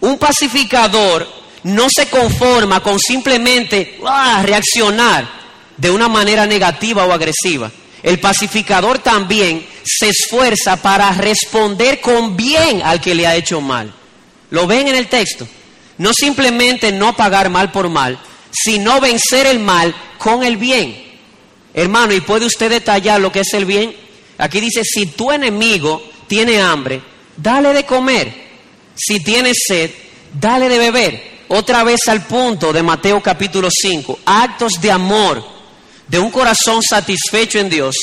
Un 0.00 0.18
pacificador 0.18 1.32
no 1.62 1.86
se 1.88 2.08
conforma 2.08 2.82
con 2.82 2.98
simplemente 2.98 4.00
ah, 4.04 4.42
reaccionar 4.44 5.45
de 5.76 5.90
una 5.90 6.08
manera 6.08 6.46
negativa 6.46 7.04
o 7.04 7.12
agresiva. 7.12 7.70
el 8.02 8.20
pacificador 8.20 8.98
también 9.00 9.66
se 9.84 10.10
esfuerza 10.10 10.76
para 10.76 11.10
responder 11.12 12.00
con 12.00 12.36
bien 12.36 12.82
al 12.84 13.00
que 13.00 13.14
le 13.14 13.26
ha 13.26 13.34
hecho 13.34 13.60
mal. 13.60 13.92
¿Lo 14.50 14.66
ven 14.66 14.88
en 14.88 14.94
el 14.94 15.08
texto? 15.08 15.46
No 15.98 16.12
simplemente 16.12 16.92
no 16.92 17.16
pagar 17.16 17.50
mal 17.50 17.72
por 17.72 17.88
mal, 17.88 18.18
sino 18.50 19.00
vencer 19.00 19.46
el 19.46 19.58
mal 19.58 19.94
con 20.18 20.44
el 20.44 20.56
bien. 20.56 21.04
Hermano, 21.74 22.12
¿y 22.12 22.20
puede 22.20 22.46
usted 22.46 22.70
detallar 22.70 23.20
lo 23.20 23.32
que 23.32 23.40
es 23.40 23.52
el 23.54 23.64
bien? 23.64 23.94
Aquí 24.38 24.60
dice, 24.60 24.82
si 24.84 25.06
tu 25.06 25.32
enemigo 25.32 26.02
tiene 26.26 26.60
hambre, 26.60 27.02
dale 27.36 27.72
de 27.72 27.84
comer. 27.84 28.46
Si 28.94 29.20
tiene 29.22 29.52
sed, 29.54 29.90
dale 30.32 30.68
de 30.68 30.78
beber. 30.78 31.36
Otra 31.48 31.84
vez 31.84 32.00
al 32.08 32.26
punto 32.26 32.72
de 32.72 32.82
Mateo 32.82 33.22
capítulo 33.22 33.68
5, 33.70 34.20
actos 34.24 34.80
de 34.80 34.90
amor, 34.90 35.44
de 36.08 36.18
un 36.18 36.30
corazón 36.30 36.82
satisfecho 36.82 37.58
en 37.58 37.68
Dios, 37.68 37.96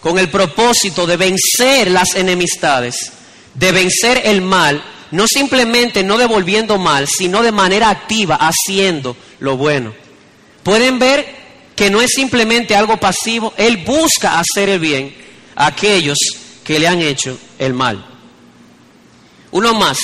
con 0.00 0.18
el 0.18 0.30
propósito 0.30 1.06
de 1.06 1.16
vencer 1.16 1.90
las 1.90 2.14
enemistades, 2.14 3.12
de 3.54 3.72
vencer 3.72 4.22
el 4.24 4.40
mal, 4.40 4.82
no 5.10 5.26
simplemente 5.26 6.02
no 6.02 6.16
devolviendo 6.16 6.78
mal, 6.78 7.06
sino 7.06 7.42
de 7.42 7.52
manera 7.52 7.90
activa, 7.90 8.36
haciendo 8.36 9.16
lo 9.40 9.56
bueno. 9.56 9.94
Pueden 10.62 10.98
ver 10.98 11.40
que 11.76 11.90
no 11.90 12.00
es 12.00 12.10
simplemente 12.14 12.74
algo 12.74 12.98
pasivo, 12.98 13.54
Él 13.56 13.78
busca 13.78 14.38
hacer 14.38 14.68
el 14.68 14.80
bien 14.80 15.14
a 15.56 15.66
aquellos 15.66 16.18
que 16.64 16.78
le 16.78 16.88
han 16.88 17.00
hecho 17.00 17.38
el 17.58 17.74
mal. 17.74 18.06
Uno 19.50 19.74
más, 19.74 19.98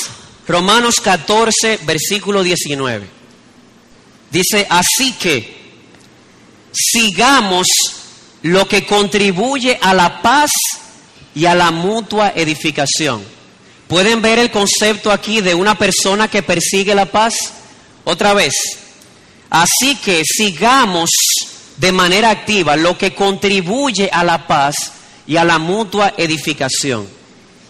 Romanos 0.49 1.01
14, 1.01 1.81
versículo 1.85 2.43
19. 2.43 3.07
Dice, 4.31 4.67
así 4.69 5.13
que 5.13 5.56
sigamos 6.77 7.67
lo 8.43 8.69
que 8.69 8.87
contribuye 8.87 9.79
a 9.81 9.95
la 9.95 10.23
paz 10.23 10.53
y 11.35 11.47
a 11.47 11.55
la 11.55 11.71
mutua 11.71 12.33
edificación. 12.37 13.25
¿Pueden 13.89 14.21
ver 14.21 14.39
el 14.39 14.51
concepto 14.51 15.11
aquí 15.11 15.41
de 15.41 15.55
una 15.55 15.77
persona 15.77 16.29
que 16.29 16.43
persigue 16.43 16.95
la 16.95 17.07
paz? 17.07 17.35
Otra 18.05 18.35
vez. 18.35 18.55
Así 19.51 19.97
que 19.97 20.23
sigamos 20.25 21.11
de 21.77 21.93
manera 21.93 22.31
activa 22.31 22.77
lo 22.77 22.97
que 22.99 23.15
contribuye 23.15 24.09
a 24.13 24.25
la 24.25 24.47
paz 24.47 24.75
y 25.27 25.37
a 25.37 25.45
la 25.45 25.59
mutua 25.59 26.15
edificación. 26.17 27.07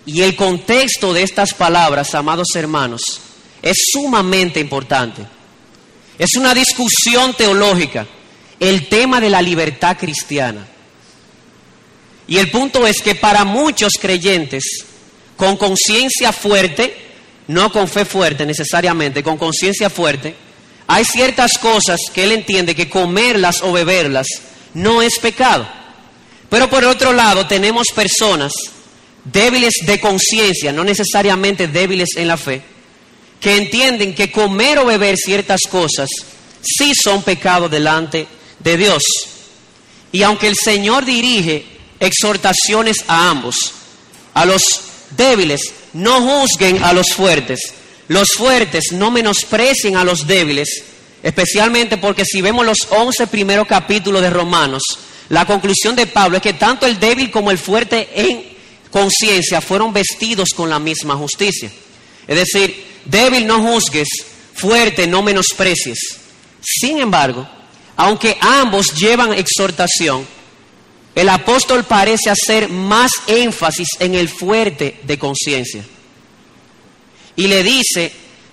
Y 0.06 0.22
el 0.22 0.36
contexto 0.36 1.12
de 1.12 1.22
estas 1.22 1.52
palabras, 1.52 2.14
amados 2.14 2.48
hermanos, 2.54 3.02
es 3.60 3.76
sumamente 3.92 4.60
importante. 4.60 5.26
Es 6.18 6.36
una 6.36 6.54
discusión 6.54 7.34
teológica, 7.34 8.06
el 8.60 8.88
tema 8.88 9.20
de 9.20 9.30
la 9.30 9.42
libertad 9.42 9.96
cristiana. 9.98 10.66
Y 12.28 12.38
el 12.38 12.50
punto 12.50 12.86
es 12.86 13.00
que 13.00 13.14
para 13.14 13.44
muchos 13.44 13.94
creyentes, 14.00 14.84
con 15.36 15.56
conciencia 15.56 16.32
fuerte, 16.32 16.96
no 17.48 17.70
con 17.70 17.86
fe 17.88 18.04
fuerte 18.04 18.44
necesariamente, 18.44 19.22
con 19.22 19.36
conciencia 19.36 19.90
fuerte, 19.90 20.34
hay 20.88 21.04
ciertas 21.04 21.58
cosas 21.58 22.00
que 22.12 22.24
él 22.24 22.32
entiende 22.32 22.74
que 22.74 22.88
comerlas 22.88 23.62
o 23.62 23.72
beberlas 23.72 24.26
no 24.74 25.02
es 25.02 25.18
pecado. 25.18 25.66
Pero 26.48 26.68
por 26.68 26.84
otro 26.84 27.12
lado 27.12 27.46
tenemos 27.46 27.88
personas 27.94 28.52
débiles 29.24 29.74
de 29.84 30.00
conciencia, 30.00 30.72
no 30.72 30.84
necesariamente 30.84 31.66
débiles 31.68 32.10
en 32.16 32.28
la 32.28 32.36
fe, 32.36 32.62
que 33.40 33.56
entienden 33.56 34.14
que 34.14 34.30
comer 34.30 34.78
o 34.78 34.86
beber 34.86 35.16
ciertas 35.16 35.62
cosas 35.68 36.08
sí 36.62 36.92
son 36.94 37.22
pecados 37.22 37.70
delante 37.70 38.26
de 38.66 38.76
Dios. 38.76 39.02
Y 40.10 40.24
aunque 40.24 40.48
el 40.48 40.56
Señor 40.56 41.04
dirige 41.04 41.64
exhortaciones 42.00 42.96
a 43.06 43.30
ambos, 43.30 43.72
a 44.34 44.44
los 44.44 44.62
débiles, 45.16 45.72
no 45.92 46.20
juzguen 46.20 46.82
a 46.82 46.92
los 46.92 47.06
fuertes, 47.14 47.72
los 48.08 48.28
fuertes 48.32 48.92
no 48.92 49.10
menosprecien 49.10 49.96
a 49.96 50.04
los 50.04 50.26
débiles, 50.26 50.82
especialmente 51.22 51.96
porque 51.96 52.24
si 52.24 52.42
vemos 52.42 52.66
los 52.66 52.78
11 52.90 53.28
primeros 53.28 53.68
capítulos 53.68 54.20
de 54.20 54.30
Romanos, 54.30 54.82
la 55.28 55.46
conclusión 55.46 55.94
de 55.94 56.08
Pablo 56.08 56.36
es 56.36 56.42
que 56.42 56.52
tanto 56.52 56.86
el 56.86 56.98
débil 56.98 57.30
como 57.30 57.52
el 57.52 57.58
fuerte 57.58 58.08
en 58.14 58.56
conciencia 58.90 59.60
fueron 59.60 59.92
vestidos 59.92 60.48
con 60.56 60.68
la 60.68 60.80
misma 60.80 61.14
justicia. 61.14 61.70
Es 62.26 62.36
decir, 62.36 62.84
débil 63.04 63.46
no 63.46 63.62
juzgues, 63.62 64.08
fuerte 64.54 65.06
no 65.06 65.22
menosprecies. 65.22 65.98
Sin 66.60 66.98
embargo, 66.98 67.48
aunque 67.96 68.36
ambos 68.40 68.94
llevan 68.94 69.32
exhortación, 69.32 70.26
el 71.14 71.28
apóstol 71.30 71.84
parece 71.84 72.28
hacer 72.28 72.68
más 72.68 73.10
énfasis 73.26 73.88
en 73.98 74.14
el 74.14 74.28
fuerte 74.28 75.00
de 75.04 75.18
conciencia. 75.18 75.84
Y 77.36 77.46
le 77.46 77.62
dice 77.62 78.12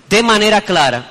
de 0.09 0.23
manera 0.23 0.61
clara 0.61 1.09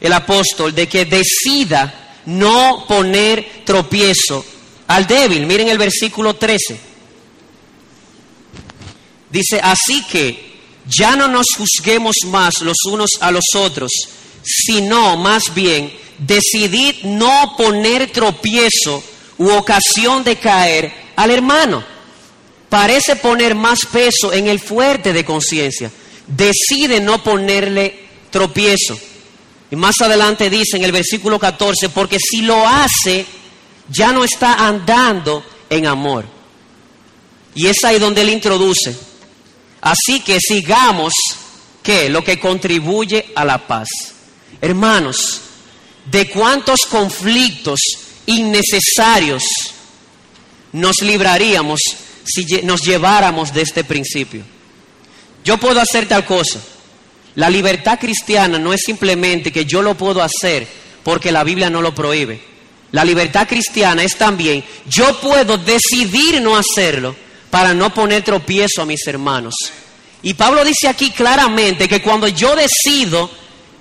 el 0.00 0.12
apóstol 0.12 0.74
de 0.74 0.88
que 0.88 1.04
decida 1.04 2.18
no 2.26 2.86
poner 2.88 3.62
tropiezo 3.64 4.44
al 4.86 5.06
débil. 5.06 5.46
Miren 5.46 5.68
el 5.68 5.78
versículo 5.78 6.34
13. 6.34 6.80
Dice, 9.30 9.60
así 9.62 10.02
que 10.04 10.50
ya 10.86 11.14
no 11.14 11.28
nos 11.28 11.46
juzguemos 11.56 12.16
más 12.26 12.62
los 12.62 12.76
unos 12.86 13.10
a 13.20 13.30
los 13.30 13.44
otros, 13.54 13.90
sino 14.42 15.16
más 15.16 15.54
bien 15.54 15.92
decidid 16.20 17.02
no 17.04 17.54
poner 17.56 18.10
tropiezo 18.12 19.02
u 19.38 19.50
ocasión 19.50 20.22
de 20.22 20.36
caer 20.36 20.92
al 21.16 21.30
hermano. 21.30 21.82
Parece 22.68 23.16
poner 23.16 23.54
más 23.54 23.80
peso 23.90 24.32
en 24.32 24.46
el 24.46 24.60
fuerte 24.60 25.12
de 25.12 25.24
conciencia. 25.24 25.90
Decide 26.26 27.00
no 27.00 27.22
ponerle 27.22 27.98
tropiezo. 28.30 28.98
Y 29.70 29.76
más 29.76 30.00
adelante 30.00 30.50
dice 30.50 30.76
en 30.76 30.84
el 30.84 30.92
versículo 30.92 31.38
14, 31.38 31.88
porque 31.88 32.18
si 32.18 32.42
lo 32.42 32.66
hace, 32.66 33.24
ya 33.88 34.12
no 34.12 34.22
está 34.22 34.66
andando 34.66 35.44
en 35.68 35.86
amor. 35.86 36.26
Y 37.54 37.66
es 37.66 37.82
ahí 37.84 37.98
donde 37.98 38.20
él 38.22 38.30
introduce. 38.30 38.96
Así 39.80 40.20
que 40.20 40.38
sigamos 40.40 41.12
que 41.82 42.08
lo 42.08 42.22
que 42.22 42.38
contribuye 42.38 43.32
a 43.34 43.44
la 43.44 43.66
paz. 43.66 43.88
Hermanos, 44.60 45.40
de 46.10 46.28
cuántos 46.30 46.80
conflictos 46.90 47.80
innecesarios 48.26 49.44
nos 50.72 51.02
libraríamos 51.02 51.80
si 52.24 52.44
nos 52.62 52.82
lleváramos 52.82 53.52
de 53.52 53.62
este 53.62 53.84
principio. 53.84 54.42
Yo 55.44 55.58
puedo 55.58 55.80
hacer 55.80 56.06
tal 56.06 56.24
cosa. 56.24 56.60
La 57.34 57.48
libertad 57.48 57.98
cristiana 57.98 58.58
no 58.58 58.72
es 58.72 58.82
simplemente 58.84 59.52
que 59.52 59.64
yo 59.64 59.82
lo 59.82 59.96
puedo 59.96 60.22
hacer 60.22 60.66
porque 61.02 61.32
la 61.32 61.44
Biblia 61.44 61.70
no 61.70 61.80
lo 61.80 61.94
prohíbe. 61.94 62.42
La 62.92 63.04
libertad 63.04 63.46
cristiana 63.46 64.02
es 64.02 64.16
también, 64.16 64.64
yo 64.88 65.20
puedo 65.20 65.56
decidir 65.56 66.42
no 66.42 66.56
hacerlo 66.56 67.14
para 67.48 67.72
no 67.72 67.94
poner 67.94 68.24
tropiezo 68.24 68.82
a 68.82 68.86
mis 68.86 69.06
hermanos. 69.06 69.54
Y 70.22 70.34
Pablo 70.34 70.64
dice 70.64 70.88
aquí 70.88 71.10
claramente 71.10 71.88
que 71.88 72.02
cuando 72.02 72.26
yo 72.26 72.54
decido 72.56 73.30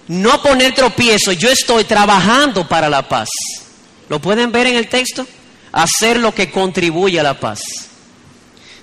no 0.10 0.42
poner 0.42 0.74
tropiezo, 0.74 1.32
yo 1.34 1.52
estoy 1.52 1.84
trabajando 1.84 2.68
para 2.68 2.90
la 2.90 3.08
paz. 3.08 3.30
¿Lo 4.10 4.20
pueden 4.20 4.52
ver 4.52 4.66
en 4.66 4.76
el 4.76 4.88
texto? 4.88 5.26
Hacer 5.72 6.18
lo 6.18 6.34
que 6.34 6.50
contribuye 6.50 7.20
a 7.20 7.24
la 7.24 7.40
paz. 7.40 7.60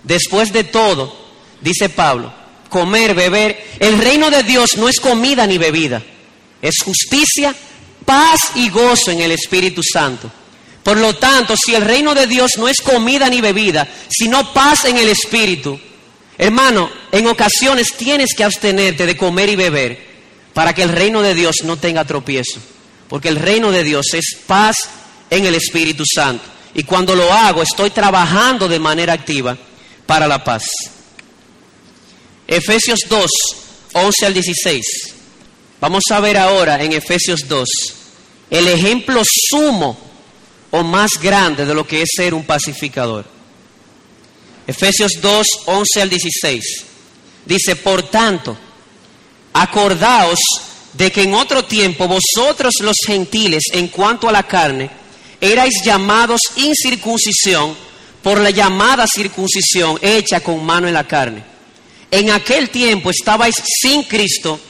Después 0.05 0.53
de 0.53 0.63
todo, 0.63 1.17
dice 1.61 1.89
Pablo, 1.89 2.33
comer, 2.69 3.15
beber, 3.15 3.61
el 3.81 3.99
reino 3.99 4.31
de 4.31 4.45
Dios 4.45 4.77
no 4.77 4.89
es 4.89 5.01
comida 5.01 5.49
ni 5.49 5.59
bebida, 5.59 6.01
es 6.63 6.77
justicia, 6.85 7.53
paz 8.05 8.53
y 8.55 8.71
gozo 8.71 9.11
en 9.11 9.21
el 9.21 9.33
Espíritu 9.33 9.83
Santo. 9.83 10.31
Por 10.85 10.97
lo 10.97 11.17
tanto, 11.17 11.57
si 11.57 11.75
el 11.75 11.83
reino 11.83 12.15
de 12.15 12.29
Dios 12.29 12.53
no 12.57 12.69
es 12.69 12.81
comida 12.81 13.29
ni 13.29 13.41
bebida, 13.41 13.89
sino 14.09 14.53
paz 14.53 14.85
en 14.85 14.97
el 14.97 15.09
Espíritu, 15.09 15.77
hermano, 16.39 16.89
en 17.11 17.27
ocasiones 17.27 17.95
tienes 17.97 18.33
que 18.37 18.45
abstenerte 18.45 19.07
de 19.07 19.17
comer 19.17 19.49
y 19.49 19.57
beber 19.57 20.16
para 20.57 20.75
que 20.75 20.83
el 20.83 20.89
reino 20.89 21.21
de 21.21 21.35
Dios 21.35 21.57
no 21.65 21.77
tenga 21.77 22.07
tropiezo. 22.07 22.61
Porque 23.11 23.29
el 23.29 23.37
reino 23.37 23.71
de 23.73 23.85
Dios 23.85 24.07
es 24.15 24.39
paz 24.47 24.89
en 25.29 25.45
el 25.45 25.55
Espíritu 25.55 26.03
Santo. 26.07 26.47
Y 26.73 26.85
cuando 26.85 27.15
lo 27.15 27.31
hago, 27.31 27.63
estoy 27.63 27.91
trabajando 27.91 28.67
de 28.67 28.79
manera 28.79 29.13
activa 29.13 29.55
para 30.07 30.27
la 30.27 30.43
paz. 30.43 30.65
Efesios 32.49 33.01
2, 33.07 33.31
11 33.93 34.27
al 34.27 34.33
16. 34.33 34.87
Vamos 35.79 36.05
a 36.11 36.21
ver 36.21 36.39
ahora 36.39 36.83
en 36.83 36.95
Efesios 36.95 37.41
2 37.47 37.69
el 38.49 38.67
ejemplo 38.69 39.21
sumo 39.51 39.99
o 40.71 40.83
más 40.83 41.11
grande 41.21 41.67
de 41.67 41.75
lo 41.75 41.87
que 41.87 42.01
es 42.01 42.09
ser 42.17 42.33
un 42.33 42.47
pacificador. 42.47 43.27
Efesios 44.67 45.13
2, 45.21 45.47
11 45.67 46.01
al 46.01 46.09
16. 46.09 46.85
Dice, 47.45 47.77
por 47.77 48.05
tanto, 48.05 48.57
acordaos 49.57 50.39
de 50.93 51.11
que 51.11 51.23
en 51.23 51.35
otro 51.35 51.65
tiempo 51.65 52.07
vosotros 52.07 52.75
los 52.81 52.97
gentiles, 53.07 53.65
en 53.73 53.89
cuanto 53.89 54.29
a 54.29 54.33
la 54.33 54.43
carne, 54.43 54.91
erais 55.41 55.75
llamados 55.85 56.41
incircuncisión 56.57 57.75
por 58.23 58.41
la 58.41 58.51
llamada 58.51 59.07
circuncisión 59.07 59.99
hecha 60.03 60.41
con 60.41 60.65
mano 60.65 60.89
en 60.89 60.95
la 60.95 61.07
carne. 61.07 61.43
En 62.11 62.31
aquel 62.31 62.71
tiempo 62.71 63.11
estabais 63.11 63.57
sin 63.81 64.03
Cristo, 64.05 64.61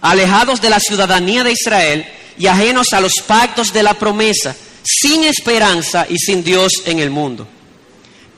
alejados 0.00 0.60
de 0.60 0.70
la 0.70 0.80
ciudadanía 0.80 1.42
de 1.42 1.52
Israel 1.52 2.06
y 2.38 2.46
ajenos 2.46 2.92
a 2.92 3.00
los 3.00 3.14
pactos 3.26 3.72
de 3.72 3.82
la 3.82 3.94
promesa, 3.94 4.54
sin 4.82 5.24
esperanza 5.24 6.06
y 6.08 6.18
sin 6.18 6.44
Dios 6.44 6.82
en 6.84 6.98
el 6.98 7.10
mundo. 7.10 7.46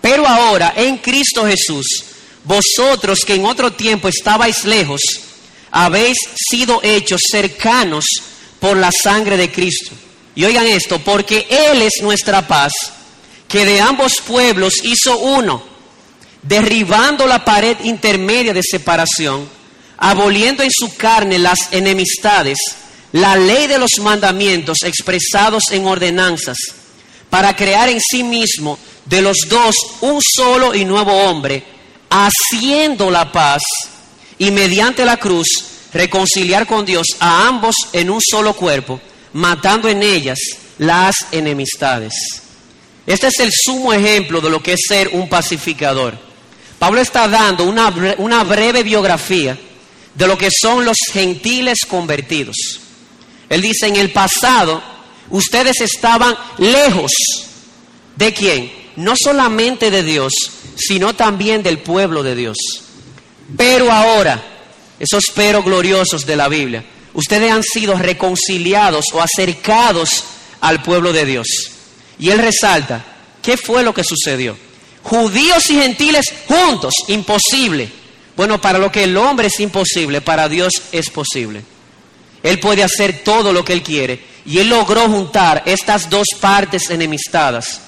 Pero 0.01 0.27
ahora, 0.27 0.73
en 0.77 0.99
Cristo 0.99 1.45
Jesús, 1.45 2.05
vosotros 2.45 3.25
que 3.25 3.35
en 3.35 3.45
otro 3.45 3.73
tiempo 3.73 4.09
estabais 4.09 4.65
lejos, 4.65 5.01
habéis 5.77 6.17
sido 6.35 6.81
hechos 6.83 7.21
cercanos 7.31 8.07
por 8.59 8.79
la 8.79 8.91
sangre 8.91 9.37
de 9.37 9.53
Cristo. 9.53 9.93
Y 10.35 10.43
oigan 10.45 10.67
esto, 10.67 10.99
porque 11.01 11.47
Él 11.51 11.83
es 11.83 12.03
nuestra 12.03 12.49
paz 12.49 12.73
que 13.47 13.67
de 13.67 13.79
ambos 13.83 14.15
pueblos 14.27 14.77
hizo 14.83 15.19
uno, 15.19 15.63
derribando 16.43 17.27
la 17.27 17.45
pared 17.45 17.77
intermedia 17.85 18.55
de 18.55 18.63
separación, 18.63 19.47
aboliendo 19.99 20.63
en 20.63 20.71
su 20.71 20.97
carne 20.97 21.39
las 21.39 21.71
enemistades, 21.73 22.59
la 23.13 23.37
ley 23.37 23.67
de 23.67 23.79
los 23.79 23.99
mandamientos 24.01 24.79
expresados 24.83 25.65
en 25.73 25.87
ordenanzas, 25.87 26.57
para 27.29 27.55
crear 27.55 27.91
en 27.91 28.01
sí 28.01 28.23
mismo 28.25 28.79
de 29.05 29.21
los 29.21 29.37
dos 29.47 29.75
un 30.01 30.23
solo 30.23 30.75
y 30.75 30.87
nuevo 30.87 31.13
hombre, 31.13 31.63
haciendo 32.09 33.11
la 33.11 33.31
paz 33.31 33.61
y 34.39 34.51
mediante 34.51 35.05
la 35.05 35.17
cruz 35.17 35.47
reconciliar 35.93 36.67
con 36.67 36.85
Dios 36.85 37.07
a 37.21 37.47
ambos 37.47 37.75
en 37.93 38.11
un 38.11 38.21
solo 38.21 38.55
cuerpo, 38.55 39.01
matando 39.33 39.89
en 39.89 40.03
ellas 40.03 40.39
las 40.79 41.27
enemistades. 41.33 42.15
Este 43.07 43.29
es 43.29 43.41
el 43.41 43.51
sumo 43.53 43.93
ejemplo 43.93 44.41
de 44.41 44.51
lo 44.51 44.63
que 44.63 44.73
es 44.73 44.81
ser 44.87 45.09
un 45.13 45.29
pacificador. 45.29 46.19
Pablo 46.79 47.01
está 47.01 47.29
dando 47.29 47.65
una, 47.65 47.89
una 48.19 48.45
breve 48.45 48.83
biografía 48.83 49.57
de 50.15 50.27
lo 50.27 50.37
que 50.37 50.49
son 50.51 50.85
los 50.85 50.99
gentiles 51.13 51.79
convertidos. 51.89 52.81
Él 53.49 53.63
dice, 53.63 53.87
en 53.87 53.97
el 53.97 54.13
pasado 54.13 54.83
ustedes 55.31 55.81
estaban 55.81 56.37
lejos 56.59 57.13
de 58.17 58.33
quién? 58.33 58.73
No 58.97 59.15
solamente 59.17 59.91
de 59.91 60.03
Dios, 60.03 60.33
sino 60.77 61.15
también 61.15 61.63
del 61.63 61.79
pueblo 61.79 62.23
de 62.23 62.35
Dios. 62.35 62.57
Pero 63.55 63.93
ahora, 63.93 64.43
esos 64.99 65.25
pero 65.35 65.63
gloriosos 65.63 66.25
de 66.25 66.37
la 66.37 66.49
Biblia, 66.49 66.85
ustedes 67.15 67.53
han 67.53 67.63
sido 67.63 67.97
reconciliados 67.97 69.07
o 69.13 69.21
acercados 69.21 70.25
al 70.61 70.83
pueblo 70.83 71.13
de 71.13 71.25
Dios. 71.25 71.47
Y 72.19 72.31
él 72.31 72.39
resalta, 72.39 73.05
¿qué 73.43 73.57
fue 73.57 73.83
lo 73.83 73.93
que 73.93 74.05
sucedió? 74.05 74.57
Judíos 75.03 75.71
y 75.71 75.75
gentiles 75.75 76.33
juntos, 76.49 76.95
imposible. 77.09 77.91
Bueno, 78.37 78.61
para 78.61 78.79
lo 78.79 78.91
que 78.91 79.05
el 79.05 79.17
hombre 79.17 79.49
es 79.49 79.61
imposible, 79.61 80.21
para 80.21 80.49
Dios 80.49 80.73
es 80.93 81.11
posible. 81.11 81.63
Él 82.43 82.61
puede 82.61 82.83
hacer 82.83 83.25
todo 83.25 83.53
lo 83.53 83.65
que 83.65 83.73
él 83.73 83.83
quiere. 83.83 84.21
Y 84.45 84.59
él 84.59 84.69
logró 84.69 85.09
juntar 85.09 85.63
estas 85.67 86.09
dos 86.09 86.27
partes 86.41 86.91
enemistadas. 86.91 87.81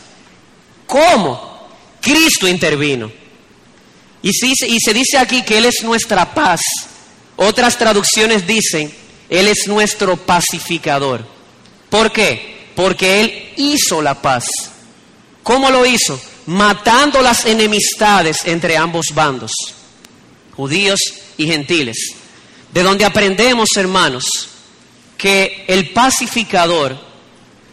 ¿Cómo? 0.86 1.68
Cristo 2.00 2.48
intervino. 2.48 3.10
Y, 4.22 4.30
y 4.30 4.80
se 4.80 4.94
dice 4.94 5.18
aquí 5.18 5.42
que 5.42 5.58
Él 5.58 5.66
es 5.66 5.82
nuestra 5.82 6.34
paz. 6.34 6.60
Otras 7.36 7.78
traducciones 7.78 8.46
dicen, 8.46 8.92
Él 9.28 9.48
es 9.48 9.68
nuestro 9.68 10.16
pacificador. 10.16 11.24
¿Por 11.88 12.12
qué? 12.12 12.58
porque 12.78 13.20
Él 13.20 13.48
hizo 13.56 14.00
la 14.00 14.22
paz. 14.22 14.44
¿Cómo 15.42 15.68
lo 15.68 15.84
hizo? 15.84 16.20
Matando 16.46 17.20
las 17.22 17.44
enemistades 17.44 18.36
entre 18.44 18.76
ambos 18.76 19.06
bandos, 19.12 19.50
judíos 20.54 21.00
y 21.36 21.46
gentiles. 21.46 22.14
De 22.72 22.84
donde 22.84 23.04
aprendemos, 23.04 23.70
hermanos, 23.74 24.26
que 25.16 25.64
el 25.66 25.90
pacificador 25.90 26.96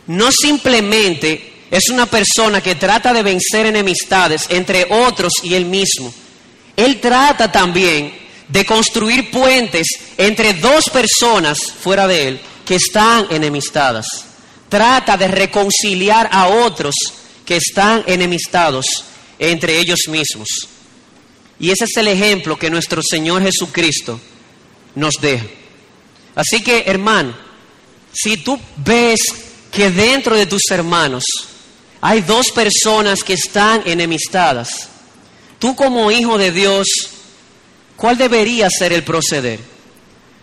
no 0.08 0.32
simplemente 0.32 1.54
es 1.70 1.90
una 1.90 2.08
persona 2.08 2.60
que 2.60 2.74
trata 2.74 3.14
de 3.14 3.22
vencer 3.22 3.68
enemistades 3.68 4.48
entre 4.50 4.88
otros 4.90 5.34
y 5.44 5.54
él 5.54 5.66
mismo. 5.66 6.12
Él 6.76 7.00
trata 7.00 7.52
también 7.52 8.14
de 8.48 8.66
construir 8.66 9.32
puentes 9.32 9.88
entre 10.18 10.54
dos 10.54 10.90
personas 10.90 11.58
fuera 11.80 12.08
de 12.08 12.28
él 12.28 12.42
que 12.66 12.76
están 12.76 13.28
enemistadas 13.30 14.26
trata 14.70 15.18
de 15.18 15.28
reconciliar 15.28 16.30
a 16.32 16.48
otros 16.48 16.96
que 17.46 17.58
están 17.58 18.04
enemistados 18.08 18.86
entre 19.40 19.80
ellos 19.80 20.00
mismos. 20.08 20.48
Y 21.60 21.72
ese 21.72 21.86
es 21.86 21.96
el 21.98 22.10
ejemplo 22.10 22.58
que 22.58 22.70
nuestro 22.70 23.02
Señor 23.02 23.42
Jesucristo 23.42 24.20
nos 24.96 25.14
deja. 25.22 25.46
Así 26.36 26.62
que, 26.62 26.84
hermano, 26.88 27.34
si 28.12 28.38
tú 28.38 28.60
ves 28.78 29.22
que 29.72 29.92
dentro 29.92 30.36
de 30.36 30.46
tus 30.46 30.64
hermanos 30.70 31.24
hay 32.02 32.22
dos 32.22 32.48
personas 32.52 33.24
que 33.24 33.34
están 33.34 33.82
enemistadas, 33.86 34.90
tú 35.60 35.76
como 35.76 36.12
hijo 36.12 36.38
de 36.38 36.52
Dios, 36.52 36.88
¿cuál 37.96 38.18
debería 38.18 38.68
ser 38.70 38.94
el 38.94 39.04
proceder? 39.04 39.60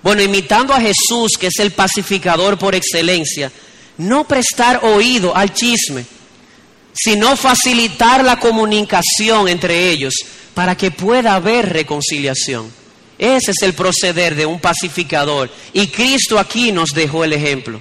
Bueno, 0.03 0.22
imitando 0.22 0.75
a 0.75 0.81
Jesús, 0.81 1.33
que 1.38 1.46
es 1.46 1.59
el 1.59 1.70
pacificador 1.72 2.59
por 2.59 2.75
excelencia, 2.75 3.53
no 3.98 4.27
prestar 4.27 4.85
oído 4.85 5.35
al 5.37 5.53
chisme, 5.53 6.05
sino 6.92 7.37
facilitar 7.37 8.25
la 8.25 8.38
comunicación 8.38 9.48
entre 9.48 9.90
ellos 9.90 10.14
para 10.55 10.77
que 10.77 10.90
pueda 10.90 11.35
haber 11.35 11.72
reconciliación. 11.72 12.70
Ese 13.18 13.53
es 13.53 13.62
el 13.62 13.75
proceder 13.75 14.35
de 14.35 14.46
un 14.46 14.59
pacificador. 14.59 15.48
Y 15.72 15.87
Cristo 15.88 16.38
aquí 16.38 16.72
nos 16.72 16.90
dejó 16.90 17.22
el 17.25 17.33
ejemplo. 17.33 17.81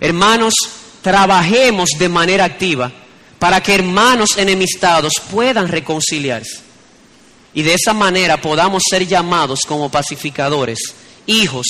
Hermanos, 0.00 0.54
trabajemos 1.02 1.90
de 1.98 2.08
manera 2.08 2.44
activa 2.44 2.92
para 3.38 3.62
que 3.62 3.74
hermanos 3.74 4.36
enemistados 4.36 5.14
puedan 5.30 5.68
reconciliarse. 5.68 6.60
Y 7.54 7.62
de 7.62 7.74
esa 7.74 7.92
manera 7.92 8.40
podamos 8.40 8.82
ser 8.88 9.06
llamados 9.06 9.60
como 9.66 9.90
pacificadores, 9.90 10.78
hijos 11.26 11.66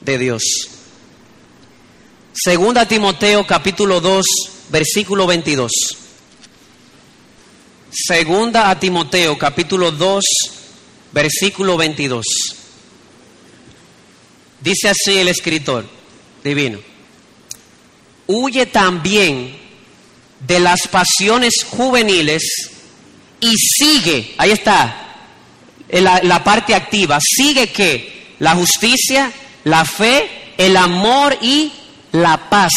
de 0.00 0.18
Dios. 0.18 0.42
Segunda 2.32 2.86
Timoteo 2.86 3.46
capítulo 3.46 4.00
2, 4.00 4.24
versículo 4.70 5.26
22. 5.26 5.72
Segunda 7.90 8.70
a 8.70 8.78
Timoteo 8.78 9.36
capítulo 9.36 9.90
2, 9.90 10.24
versículo 11.12 11.76
22. 11.76 12.24
Dice 14.60 14.88
así 14.88 15.18
el 15.18 15.28
escritor 15.28 15.84
divino. 16.44 16.78
Huye 18.26 18.66
también 18.66 19.57
de 20.40 20.60
las 20.60 20.86
pasiones 20.88 21.64
juveniles 21.68 22.42
y 23.40 23.54
sigue, 23.56 24.34
ahí 24.38 24.50
está, 24.50 25.24
la, 25.90 26.20
la 26.22 26.44
parte 26.44 26.74
activa, 26.74 27.18
sigue 27.20 27.68
que 27.68 28.34
la 28.38 28.54
justicia, 28.54 29.32
la 29.64 29.84
fe, 29.84 30.52
el 30.56 30.76
amor 30.76 31.36
y 31.40 31.72
la 32.12 32.48
paz. 32.48 32.72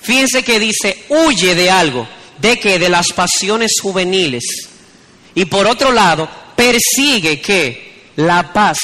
Fíjense 0.00 0.42
que 0.42 0.60
dice, 0.60 1.04
huye 1.08 1.54
de 1.54 1.70
algo, 1.70 2.06
de 2.38 2.58
que 2.58 2.78
de 2.78 2.88
las 2.88 3.08
pasiones 3.14 3.72
juveniles. 3.80 4.44
Y 5.34 5.46
por 5.46 5.66
otro 5.66 5.92
lado, 5.92 6.28
persigue 6.54 7.40
que 7.40 8.10
la 8.16 8.52
paz. 8.52 8.78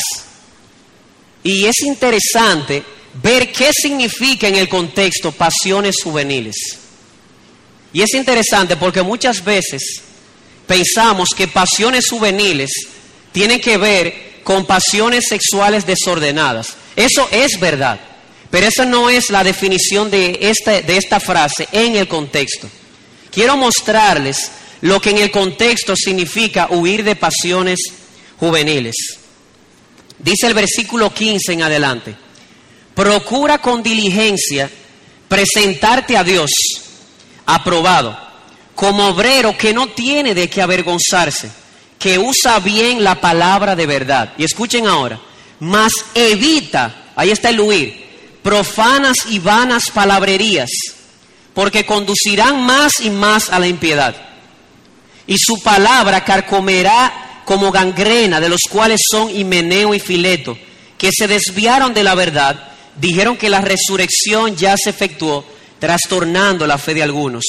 Y 1.43 1.67
es 1.67 1.81
interesante 1.83 2.83
ver 3.23 3.53
qué 3.53 3.71
significa 3.73 4.49
en 4.49 4.57
el 4.57 4.69
contexto 4.69 5.33
pasiones 5.33 5.97
juveniles. 6.03 6.80
Y 7.93 8.03
es 8.03 8.15
interesante 8.15 8.77
porque 8.77 9.03
muchas 9.03 9.45
veces 9.45 10.03
pensamos 10.67 11.31
que 11.31 11.49
pasiones 11.49 12.09
juveniles 12.09 12.71
tienen 13.33 13.61
que 13.61 13.77
ver 13.77 14.41
con 14.45 14.67
pasiones 14.67 15.25
sexuales 15.29 15.87
desordenadas. 15.87 16.75
Eso 16.97 17.29
es 17.31 17.59
verdad. 17.59 17.99
Pero 18.51 18.67
esa 18.67 18.85
no 18.85 19.11
es 19.11 19.31
la 19.31 19.45
definición 19.45 20.11
de 20.11 20.39
esta, 20.41 20.81
de 20.81 20.97
esta 20.97 21.21
frase 21.21 21.69
en 21.73 21.97
el 21.97 22.09
contexto. 22.09 22.69
Quiero 23.31 23.57
mostrarles 23.57 24.51
lo 24.81 25.01
que 25.01 25.11
en 25.11 25.19
el 25.19 25.31
contexto 25.31 25.95
significa 25.95 26.69
huir 26.71 27.05
de 27.05 27.15
pasiones 27.15 27.79
juveniles. 28.39 28.95
Dice 30.19 30.47
el 30.47 30.55
versículo 30.55 31.13
15 31.15 31.53
en 31.53 31.63
adelante. 31.63 32.17
Procura 32.95 33.59
con 33.59 33.83
diligencia 33.83 34.69
presentarte 35.29 36.17
a 36.17 36.25
Dios 36.25 36.51
aprobado, 37.55 38.17
como 38.75 39.09
obrero 39.09 39.57
que 39.57 39.73
no 39.73 39.89
tiene 39.89 40.35
de 40.35 40.49
qué 40.49 40.63
avergonzarse, 40.63 41.51
que 41.99 42.19
usa 42.19 42.61
bien 42.61 43.05
la 43.05 43.21
palabra 43.21 43.77
de 43.77 43.87
verdad. 43.87 44.33
Y 44.39 44.45
escuchen 44.45 44.87
ahora, 44.87 45.21
mas 45.59 45.93
evita, 46.15 47.13
ahí 47.17 47.31
está 47.31 47.51
el 47.51 47.61
huir, 47.61 48.39
profanas 48.43 49.17
y 49.29 49.39
vanas 49.39 49.91
palabrerías, 49.91 50.71
porque 51.53 51.85
conducirán 51.85 52.65
más 52.65 53.01
y 53.01 53.11
más 53.11 53.51
a 53.51 53.59
la 53.59 53.67
impiedad. 53.67 54.15
Y 55.27 55.37
su 55.39 55.63
palabra 55.63 56.25
carcomerá 56.25 57.43
como 57.45 57.71
gangrena, 57.73 58.41
de 58.41 58.49
los 58.49 58.63
cuales 58.71 59.01
son 59.11 59.29
Himeneo 59.37 59.93
y 59.93 60.01
Fileto, 60.01 60.57
que 60.97 61.11
se 61.13 61.27
desviaron 61.27 61.93
de 61.93 62.05
la 62.05 62.15
verdad, 62.15 62.69
dijeron 62.97 63.37
que 63.37 63.51
la 63.51 63.61
resurrección 63.61 64.57
ya 64.57 64.77
se 64.77 64.91
efectuó, 64.91 65.45
trastornando 65.81 66.67
la 66.67 66.79
fe 66.79 66.95
de 66.95 67.03
algunos. 67.03 67.45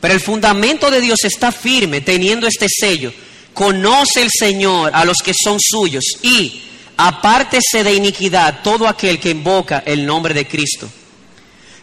Pero 0.00 0.14
el 0.14 0.20
fundamento 0.20 0.90
de 0.90 1.00
Dios 1.00 1.20
está 1.22 1.52
firme, 1.52 2.00
teniendo 2.00 2.48
este 2.48 2.66
sello. 2.68 3.12
Conoce 3.54 4.22
el 4.22 4.30
Señor 4.36 4.90
a 4.92 5.04
los 5.04 5.18
que 5.18 5.32
son 5.32 5.58
suyos 5.60 6.02
y 6.22 6.62
apártese 6.96 7.84
de 7.84 7.94
iniquidad 7.94 8.62
todo 8.64 8.88
aquel 8.88 9.20
que 9.20 9.30
invoca 9.30 9.84
el 9.86 10.04
nombre 10.04 10.34
de 10.34 10.48
Cristo. 10.48 10.88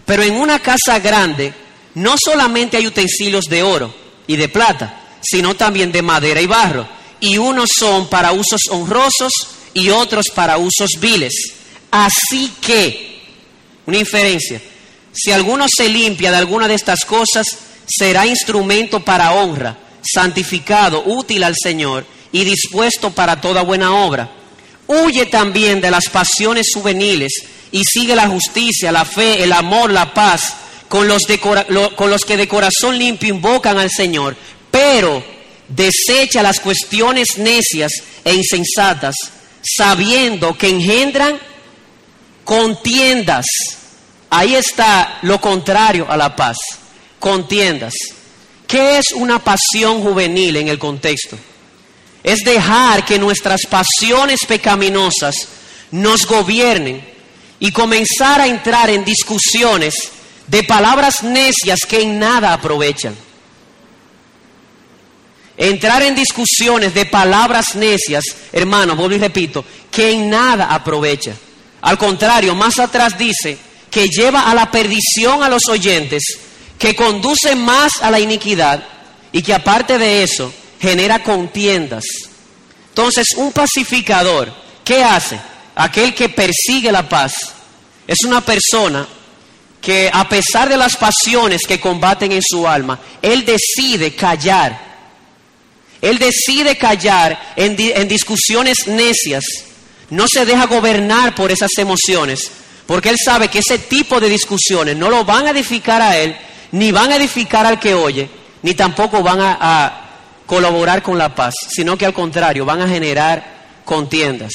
Pero 0.05 0.23
en 0.23 0.36
una 0.36 0.60
casa 0.60 0.99
grande 0.99 1.53
no 1.95 2.15
solamente 2.21 2.77
hay 2.77 2.88
utensilios 2.88 3.45
de 3.45 3.63
oro 3.63 3.93
y 4.27 4.36
de 4.36 4.49
plata, 4.49 5.01
sino 5.21 5.55
también 5.55 5.91
de 5.91 6.01
madera 6.01 6.41
y 6.41 6.47
barro. 6.47 6.88
Y 7.19 7.38
unos 7.38 7.69
son 7.77 8.10
para 8.10 8.32
usos 8.32 8.62
honrosos 8.69 9.32
y 9.73 9.89
otros 9.89 10.25
para 10.34 10.58
usos 10.58 10.89
viles. 10.99 11.34
Así 11.91 12.53
que, 12.62 13.21
una 13.86 13.97
inferencia, 13.97 14.62
si 15.21 15.32
alguno 15.32 15.65
se 15.67 15.89
limpia 15.89 16.32
de 16.32 16.38
alguna 16.38 16.67
de 16.67 16.75
estas 16.75 17.03
cosas, 17.03 17.45
será 17.86 18.25
instrumento 18.25 19.03
para 19.03 19.34
honra, 19.34 19.77
santificado, 20.01 21.03
útil 21.05 21.43
al 21.43 21.55
Señor 21.62 22.05
y 22.32 22.45
dispuesto 22.45 23.12
para 23.12 23.41
toda 23.41 23.63
buena 23.63 23.93
obra. 23.93 24.32
Huye 24.88 25.25
también 25.25 25.82
de 25.82 25.91
las 25.91 26.08
pasiones 26.10 26.67
juveniles 26.73 27.34
y 27.71 27.84
sigue 27.84 28.15
la 28.15 28.27
justicia, 28.27 28.91
la 28.91 29.05
fe, 29.05 29.43
el 29.43 29.51
amor, 29.51 29.91
la 29.91 30.13
paz, 30.13 30.53
con 30.88 31.08
los, 31.08 31.23
con 31.95 32.10
los 32.10 32.25
que 32.25 32.38
de 32.38 32.47
corazón 32.47 32.97
limpio 32.97 33.29
invocan 33.29 33.77
al 33.77 33.91
Señor. 33.91 34.36
Pero 34.71 35.23
desecha 35.67 36.41
las 36.41 36.60
cuestiones 36.60 37.38
necias 37.38 37.91
e 38.23 38.34
insensatas, 38.34 39.15
sabiendo 39.62 40.58
que 40.58 40.69
engendran 40.69 41.39
contiendas. 42.43 43.45
Ahí 44.29 44.55
está 44.55 45.19
lo 45.23 45.41
contrario 45.41 46.05
a 46.09 46.15
la 46.15 46.35
paz, 46.35 46.57
contiendas. 47.19 47.93
¿Qué 48.67 48.99
es 48.99 49.11
una 49.15 49.43
pasión 49.43 50.01
juvenil 50.03 50.57
en 50.57 50.67
el 50.67 50.77
contexto? 50.77 51.37
Es 52.23 52.43
dejar 52.43 53.03
que 53.05 53.17
nuestras 53.17 53.61
pasiones 53.67 54.45
pecaminosas 54.45 55.35
nos 55.91 56.27
gobiernen 56.27 57.03
y 57.59 57.71
comenzar 57.71 58.41
a 58.41 58.47
entrar 58.47 58.89
en 58.91 59.03
discusiones 59.03 59.95
de 60.45 60.63
palabras 60.63 61.23
necias 61.23 61.79
que 61.87 62.01
en 62.01 62.19
nada 62.19 62.53
aprovechan. 62.53 63.15
Entrar 65.57 66.03
en 66.03 66.15
discusiones 66.15 66.93
de 66.93 67.05
palabras 67.05 67.75
necias, 67.75 68.23
hermanos, 68.53 68.95
vuelvo 68.95 69.15
y 69.15 69.19
repito, 69.19 69.65
que 69.91 70.11
en 70.11 70.29
nada 70.29 70.73
aprovecha. 70.73 71.33
Al 71.81 71.97
contrario, 71.97 72.53
más 72.55 72.79
atrás 72.79 73.17
dice 73.17 73.57
que 73.89 74.08
lleva 74.08 74.49
a 74.49 74.56
la 74.56 74.71
perdición 74.71 75.43
a 75.43 75.49
los 75.49 75.63
oyentes, 75.69 76.23
que 76.78 76.95
conduce 76.95 77.56
más 77.56 77.91
a 78.02 78.12
la 78.12 78.19
iniquidad 78.19 78.84
y 79.32 79.41
que 79.41 79.54
aparte 79.54 79.97
de 79.97 80.23
eso 80.23 80.54
genera 80.80 81.23
contiendas. 81.23 82.04
Entonces, 82.89 83.28
un 83.38 83.52
pacificador, 83.52 84.54
¿qué 84.84 85.04
hace? 85.04 85.39
Aquel 85.75 86.13
que 86.13 86.30
persigue 86.30 86.91
la 86.91 87.08
paz, 87.08 87.34
es 88.08 88.17
una 88.25 88.41
persona 88.41 89.08
que 89.82 90.10
a 90.12 90.28
pesar 90.28 90.67
de 90.67 90.78
las 90.78 90.97
pasiones 90.97 91.62
que 91.67 91.80
combaten 91.80 92.32
en 92.32 92.41
su 92.41 92.67
alma, 92.67 92.99
él 93.21 93.45
decide 93.45 94.15
callar 94.15 94.89
él 96.02 96.17
decide 96.17 96.78
callar 96.78 97.54
en, 97.56 98.08
discusiones 98.08 98.88
necias. 98.88 99.43
No 100.10 100.28
se 100.28 100.45
deja 100.45 100.65
gobernar 100.65 101.36
por 101.36 101.52
esas 101.52 101.71
emociones, 101.78 102.52
porque 102.89 103.10
él 103.10 103.17
sabe 103.23 103.49
que 103.49 103.60
ese 103.60 103.78
tipo 103.78 104.19
de 104.19 104.28
discusiones 104.28 104.97
no 104.97 105.12
lo 105.12 105.23
van 105.23 105.45
a 105.45 105.52
edificar 105.52 106.02
a 106.02 106.17
él, 106.17 106.36
ni 106.71 106.91
van 106.91 107.12
a 107.12 107.17
edificar 107.17 107.63
al 107.63 107.80
que 107.80 107.93
oye, 107.93 108.28
ni 108.63 108.73
tampoco 108.73 109.21
van 109.21 109.38
a, 109.39 110.06
colaborar 110.47 111.04
con 111.04 111.15
la 111.15 111.36
paz, 111.36 111.54
sino 111.69 111.95
que 111.95 112.08
al 112.08 112.15
contrario, 112.15 112.65
van 112.65 112.82
a 112.82 112.88
generar 112.88 113.84
contiendas. 113.86 114.52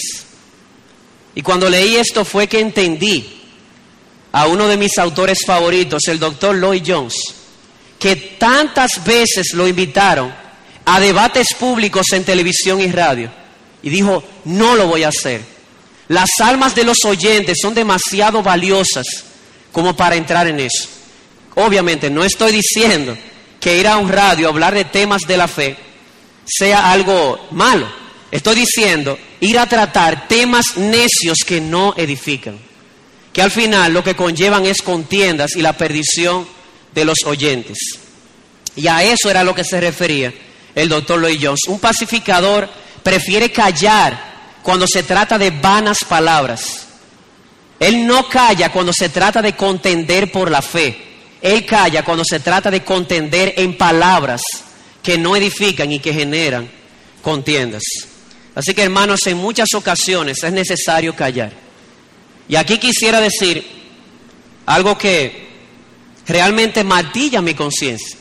Y 1.37 1.43
cuando 1.43 1.71
leí 1.71 1.95
esto 1.95 2.25
fue 2.25 2.49
que 2.49 2.59
entendí 2.59 3.41
a 4.33 4.49
uno 4.49 4.67
de 4.67 4.79
mis 4.79 4.99
autores 4.99 5.39
favoritos, 5.47 6.09
el 6.09 6.19
doctor 6.19 6.57
Lloyd 6.57 6.83
Jones, 6.85 7.15
que 8.01 8.17
tantas 8.17 9.05
veces 9.05 9.53
lo 9.53 9.69
invitaron 9.69 10.35
a 10.85 10.99
debates 10.99 11.55
públicos 11.55 12.07
en 12.11 12.25
televisión 12.25 12.81
y 12.81 12.91
radio. 12.91 13.31
Y 13.81 13.91
dijo, 13.91 14.25
no 14.47 14.75
lo 14.75 14.89
voy 14.89 15.05
a 15.05 15.11
hacer. 15.11 15.54
Las 16.09 16.31
almas 16.41 16.75
de 16.75 16.85
los 16.85 17.05
oyentes 17.05 17.59
son 17.61 17.75
demasiado 17.75 18.43
valiosas 18.43 19.07
como 19.73 19.97
para 19.97 20.17
entrar 20.17 20.47
en 20.47 20.61
eso. 20.61 20.89
Obviamente, 21.57 22.11
no 22.11 22.25
estoy 22.25 22.53
diciendo 22.53 23.17
que 23.61 23.79
ir 23.79 23.87
a 23.87 23.97
un 23.97 24.09
radio 24.09 24.47
a 24.47 24.51
hablar 24.51 24.75
de 24.75 24.85
temas 24.85 25.23
de 25.23 25.37
la 25.37 25.49
fe 25.49 25.77
sea 26.45 26.91
algo 26.93 27.49
malo. 27.53 27.89
Estoy 28.31 28.57
diciendo 28.57 29.19
ir 29.41 29.59
a 29.59 29.69
tratar 29.69 30.29
temas 30.29 30.77
necios 30.77 31.39
que 31.47 31.61
no 31.61 31.95
edifican, 31.97 32.59
que 33.33 33.43
al 33.43 33.51
final 33.51 33.93
lo 33.93 34.03
que 34.03 34.17
conllevan 34.17 34.67
es 34.67 34.83
contiendas 34.83 35.57
y 35.57 35.63
la 35.63 35.73
perdición 35.75 36.47
de 36.95 37.05
los 37.05 37.19
oyentes. 37.25 37.79
Y 38.77 38.89
a 38.89 39.05
eso 39.05 39.31
era 39.31 39.45
lo 39.45 39.55
que 39.55 39.65
se 39.65 39.81
refería 39.81 40.33
el 40.75 40.89
doctor 40.89 41.21
Lloyd 41.21 41.39
Jones. 41.41 41.61
Un 41.69 41.79
pacificador 41.79 42.69
prefiere 43.03 43.51
callar 43.51 44.34
cuando 44.65 44.87
se 44.87 45.03
trata 45.03 45.37
de 45.37 45.51
vanas 45.51 45.99
palabras. 46.09 46.87
Él 47.79 48.07
no 48.07 48.27
calla 48.27 48.73
cuando 48.73 48.95
se 48.95 49.11
trata 49.11 49.43
de 49.43 49.55
contender 49.55 50.33
por 50.33 50.51
la 50.51 50.63
fe. 50.63 50.97
Él 51.43 51.67
calla 51.67 52.03
cuando 52.03 52.25
se 52.25 52.41
trata 52.41 52.71
de 52.71 52.83
contender 52.83 53.53
en 53.59 53.77
palabras 53.77 54.41
que 55.03 55.19
no 55.19 55.37
edifican 55.37 55.93
y 55.93 55.99
que 55.99 56.15
generan 56.15 56.71
contiendas. 57.21 57.83
Así 58.55 58.73
que 58.73 58.85
hermanos, 58.85 59.21
en 59.27 59.37
muchas 59.37 59.69
ocasiones 59.75 60.43
es 60.43 60.53
necesario 60.53 61.15
callar. 61.15 61.53
Y 62.49 62.57
aquí 62.57 62.79
quisiera 62.79 63.21
decir 63.21 63.67
algo 64.65 64.97
que 64.97 65.47
realmente 66.27 66.85
martilla 66.85 67.43
mi 67.43 67.53
conciencia. 67.53 68.17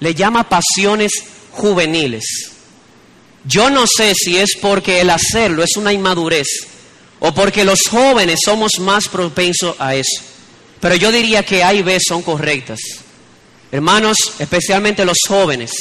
Le 0.00 0.14
llama 0.14 0.48
pasiones 0.48 1.12
juveniles. 1.52 2.55
Yo 3.46 3.70
no 3.70 3.86
sé 3.86 4.12
si 4.14 4.38
es 4.38 4.56
porque 4.60 5.00
el 5.00 5.10
hacerlo 5.10 5.62
es 5.62 5.76
una 5.76 5.92
inmadurez 5.92 6.48
o 7.20 7.32
porque 7.32 7.64
los 7.64 7.82
jóvenes 7.88 8.40
somos 8.44 8.78
más 8.80 9.08
propensos 9.08 9.76
a 9.78 9.94
eso. 9.94 10.22
Pero 10.80 10.96
yo 10.96 11.12
diría 11.12 11.44
que 11.44 11.62
A 11.62 11.72
y 11.72 11.82
B 11.82 11.98
son 12.00 12.22
correctas. 12.22 12.80
Hermanos, 13.70 14.18
especialmente 14.38 15.04
los 15.04 15.18
jóvenes, 15.26 15.72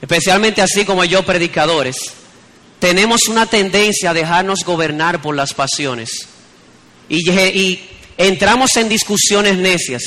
especialmente 0.00 0.62
así 0.62 0.84
como 0.84 1.04
yo, 1.04 1.24
predicadores, 1.24 1.96
tenemos 2.78 3.28
una 3.28 3.46
tendencia 3.46 4.10
a 4.10 4.14
dejarnos 4.14 4.60
gobernar 4.64 5.22
por 5.22 5.34
las 5.34 5.54
pasiones. 5.54 6.10
Y, 7.08 7.30
y 7.30 7.88
entramos 8.18 8.76
en 8.76 8.88
discusiones 8.88 9.56
necias. 9.56 10.02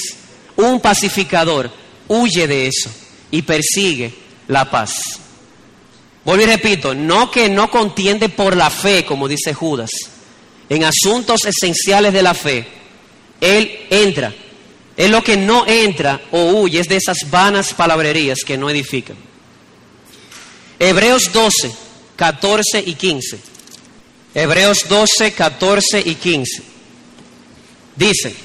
Un 0.56 0.80
pacificador 0.80 1.72
huye 2.08 2.48
de 2.48 2.68
eso 2.68 2.90
y 3.32 3.42
persigue 3.42 4.14
la 4.48 4.70
paz. 4.70 5.20
Vuelvo 6.28 6.44
y 6.44 6.48
repito, 6.48 6.94
no 6.94 7.32
que 7.32 7.48
no 7.48 7.72
contiende 7.72 8.28
por 8.28 8.58
la 8.58 8.70
fe, 8.70 9.06
como 9.06 9.30
dice 9.30 9.54
Judas, 9.54 9.90
en 10.68 10.84
asuntos 10.84 11.46
esenciales 11.46 12.12
de 12.12 12.22
la 12.22 12.34
fe, 12.34 12.68
él 13.40 13.88
entra. 13.90 14.36
Es 14.98 15.10
lo 15.10 15.24
que 15.24 15.38
no 15.38 15.66
entra 15.66 16.20
o 16.32 16.48
huye, 16.52 16.82
es 16.82 16.90
de 16.90 16.98
esas 16.98 17.30
vanas 17.30 17.74
palabrerías 17.74 18.40
que 18.46 18.58
no 18.58 18.70
edifican. 18.70 19.16
Hebreos 20.78 21.32
12, 21.32 21.72
14 22.18 22.84
y 22.86 22.96
15. 22.96 23.40
Hebreos 24.36 24.80
12, 24.90 25.32
14 25.32 26.04
y 26.06 26.16
15. 26.16 26.64
Dice, 27.96 28.36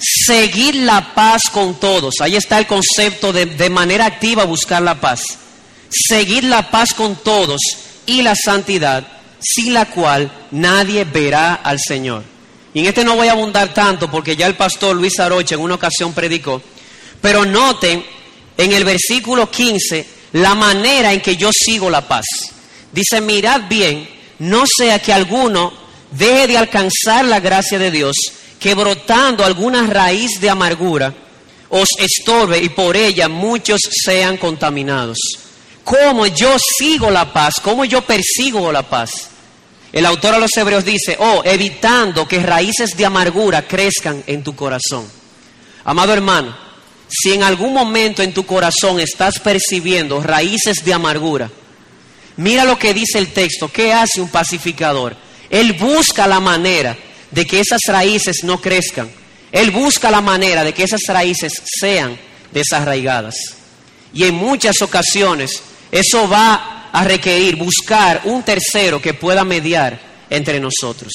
seguir 0.00 0.74
la 0.74 1.14
paz 1.14 1.42
con 1.48 1.78
todos. 1.78 2.14
Ahí 2.20 2.34
está 2.34 2.58
el 2.58 2.66
concepto 2.66 3.32
de, 3.32 3.46
de 3.46 3.70
manera 3.70 4.04
activa 4.04 4.42
buscar 4.42 4.82
la 4.82 5.00
paz. 5.00 5.38
Seguir 5.92 6.44
la 6.44 6.70
paz 6.70 6.94
con 6.94 7.16
todos 7.16 7.60
y 8.06 8.22
la 8.22 8.34
santidad, 8.34 9.06
sin 9.40 9.74
la 9.74 9.86
cual 9.86 10.32
nadie 10.50 11.04
verá 11.04 11.54
al 11.54 11.78
Señor. 11.78 12.24
Y 12.74 12.80
en 12.80 12.86
este 12.86 13.04
no 13.04 13.16
voy 13.16 13.28
a 13.28 13.32
abundar 13.32 13.74
tanto 13.74 14.10
porque 14.10 14.34
ya 14.34 14.46
el 14.46 14.54
pastor 14.54 14.96
Luis 14.96 15.20
Arocha 15.20 15.54
en 15.54 15.60
una 15.60 15.74
ocasión 15.74 16.12
predicó. 16.14 16.62
Pero 17.20 17.44
noten 17.44 18.04
en 18.56 18.72
el 18.72 18.84
versículo 18.84 19.50
15 19.50 20.06
la 20.32 20.54
manera 20.54 21.12
en 21.12 21.20
que 21.20 21.36
yo 21.36 21.50
sigo 21.52 21.90
la 21.90 22.06
paz. 22.08 22.24
Dice, 22.90 23.20
mirad 23.20 23.62
bien, 23.68 24.08
no 24.38 24.64
sea 24.66 24.98
que 24.98 25.12
alguno 25.12 25.72
deje 26.10 26.46
de 26.46 26.58
alcanzar 26.58 27.24
la 27.24 27.40
gracia 27.40 27.78
de 27.78 27.90
Dios 27.90 28.16
que 28.58 28.74
brotando 28.74 29.44
alguna 29.44 29.86
raíz 29.86 30.40
de 30.40 30.48
amargura 30.48 31.12
os 31.68 31.88
estorbe 31.98 32.58
y 32.58 32.68
por 32.68 32.96
ella 32.96 33.28
muchos 33.28 33.80
sean 33.90 34.36
contaminados. 34.36 35.18
¿Cómo 35.84 36.26
yo 36.26 36.56
sigo 36.58 37.10
la 37.10 37.32
paz? 37.32 37.54
¿Cómo 37.62 37.84
yo 37.84 38.02
persigo 38.02 38.70
la 38.70 38.82
paz? 38.82 39.28
El 39.92 40.06
autor 40.06 40.34
a 40.34 40.38
los 40.38 40.56
hebreos 40.56 40.84
dice, 40.84 41.16
oh, 41.18 41.42
evitando 41.44 42.26
que 42.26 42.40
raíces 42.40 42.96
de 42.96 43.04
amargura 43.04 43.66
crezcan 43.66 44.22
en 44.26 44.42
tu 44.42 44.56
corazón. 44.56 45.06
Amado 45.84 46.12
hermano, 46.12 46.56
si 47.08 47.32
en 47.32 47.42
algún 47.42 47.74
momento 47.74 48.22
en 48.22 48.32
tu 48.32 48.46
corazón 48.46 49.00
estás 49.00 49.38
percibiendo 49.38 50.22
raíces 50.22 50.84
de 50.84 50.94
amargura, 50.94 51.50
mira 52.36 52.64
lo 52.64 52.78
que 52.78 52.94
dice 52.94 53.18
el 53.18 53.32
texto. 53.32 53.68
¿Qué 53.68 53.92
hace 53.92 54.20
un 54.20 54.28
pacificador? 54.28 55.14
Él 55.50 55.74
busca 55.74 56.26
la 56.26 56.40
manera 56.40 56.96
de 57.30 57.44
que 57.44 57.60
esas 57.60 57.80
raíces 57.86 58.44
no 58.44 58.60
crezcan. 58.60 59.10
Él 59.50 59.70
busca 59.70 60.10
la 60.10 60.22
manera 60.22 60.64
de 60.64 60.72
que 60.72 60.84
esas 60.84 61.02
raíces 61.08 61.52
sean 61.78 62.18
desarraigadas. 62.52 63.34
Y 64.14 64.24
en 64.24 64.34
muchas 64.34 64.80
ocasiones 64.80 65.62
eso 65.92 66.26
va 66.26 66.88
a 66.90 67.04
requerir 67.04 67.56
buscar 67.56 68.22
un 68.24 68.42
tercero 68.42 69.00
que 69.00 69.12
pueda 69.12 69.44
mediar 69.44 70.00
entre 70.30 70.58
nosotros. 70.58 71.12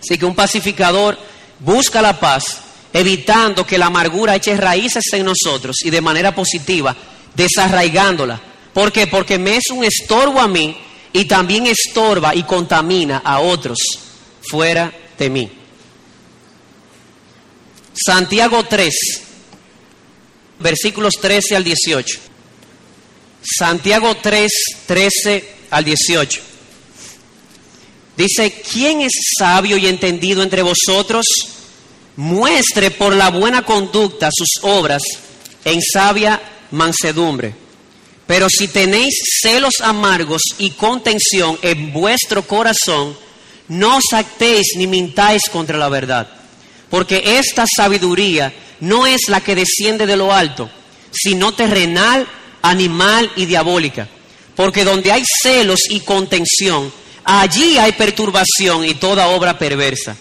Así 0.00 0.16
que 0.16 0.24
un 0.24 0.36
pacificador 0.36 1.18
busca 1.58 2.00
la 2.00 2.18
paz, 2.18 2.60
evitando 2.92 3.66
que 3.66 3.76
la 3.76 3.86
amargura 3.86 4.36
eche 4.36 4.56
raíces 4.56 5.04
en 5.12 5.24
nosotros 5.24 5.76
y 5.82 5.90
de 5.90 6.00
manera 6.00 6.32
positiva, 6.32 6.96
desarraigándola. 7.34 8.40
¿Por 8.72 8.92
qué? 8.92 9.08
Porque 9.08 9.36
me 9.36 9.56
es 9.56 9.64
un 9.72 9.82
estorbo 9.82 10.40
a 10.40 10.46
mí 10.46 10.76
y 11.12 11.24
también 11.24 11.66
estorba 11.66 12.34
y 12.34 12.44
contamina 12.44 13.22
a 13.24 13.40
otros 13.40 13.78
fuera 14.48 14.92
de 15.18 15.28
mí. 15.28 15.50
Santiago 17.94 18.62
3, 18.62 18.94
versículos 20.60 21.14
13 21.20 21.56
al 21.56 21.64
18. 21.64 22.35
Santiago 23.46 24.16
3, 24.16 24.50
13 24.86 25.54
al 25.70 25.84
18. 25.84 26.40
Dice, 28.16 28.62
¿quién 28.72 29.02
es 29.02 29.12
sabio 29.38 29.76
y 29.76 29.86
entendido 29.86 30.42
entre 30.42 30.62
vosotros? 30.62 31.26
Muestre 32.16 32.90
por 32.90 33.14
la 33.14 33.30
buena 33.30 33.62
conducta 33.62 34.30
sus 34.32 34.64
obras 34.64 35.02
en 35.64 35.80
sabia 35.82 36.40
mansedumbre. 36.70 37.54
Pero 38.26 38.48
si 38.50 38.68
tenéis 38.68 39.14
celos 39.42 39.74
amargos 39.80 40.42
y 40.58 40.70
contención 40.70 41.58
en 41.62 41.92
vuestro 41.92 42.42
corazón, 42.46 43.16
no 43.68 43.98
os 43.98 44.12
actéis 44.12 44.74
ni 44.76 44.86
mintáis 44.86 45.42
contra 45.52 45.78
la 45.78 45.88
verdad. 45.88 46.28
Porque 46.90 47.38
esta 47.38 47.64
sabiduría 47.66 48.52
no 48.80 49.06
es 49.06 49.28
la 49.28 49.40
que 49.40 49.54
desciende 49.54 50.06
de 50.06 50.16
lo 50.16 50.32
alto, 50.32 50.70
sino 51.12 51.52
terrenal 51.52 52.26
animal 52.66 53.30
y 53.36 53.46
diabólica. 53.46 54.08
Porque 54.54 54.84
donde 54.84 55.12
hay 55.12 55.22
celos 55.42 55.80
y 55.88 56.00
contención, 56.00 56.92
allí 57.24 57.78
hay 57.78 57.92
perturbación 57.92 58.84
y 58.84 58.94
toda 58.94 59.28
obra 59.28 59.58
perversa. 59.58 60.16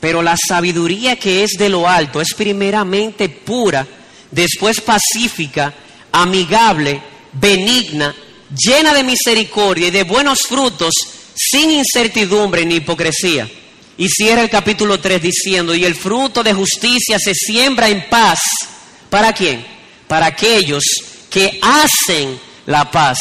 Pero 0.00 0.22
la 0.22 0.36
sabiduría 0.36 1.16
que 1.16 1.44
es 1.44 1.52
de 1.58 1.68
lo 1.68 1.88
alto 1.88 2.20
es 2.20 2.34
primeramente 2.34 3.28
pura, 3.28 3.86
después 4.30 4.80
pacífica, 4.80 5.74
amigable, 6.12 7.00
benigna, 7.32 8.14
llena 8.54 8.94
de 8.94 9.02
misericordia 9.02 9.88
y 9.88 9.90
de 9.90 10.04
buenos 10.04 10.42
frutos, 10.42 10.94
sin 11.34 11.70
incertidumbre 11.70 12.64
ni 12.64 12.76
hipocresía. 12.76 13.50
Y 13.96 14.08
cierra 14.08 14.42
el 14.42 14.50
capítulo 14.50 15.00
3 15.00 15.22
diciendo, 15.22 15.74
y 15.74 15.84
el 15.84 15.94
fruto 15.94 16.42
de 16.42 16.52
justicia 16.52 17.18
se 17.18 17.32
siembra 17.34 17.88
en 17.88 18.08
paz. 18.08 18.40
¿Para 19.08 19.32
quién? 19.32 19.64
Para 20.06 20.26
aquellos 20.26 20.82
que 21.34 21.58
hacen 21.60 22.38
la 22.66 22.92
paz. 22.92 23.18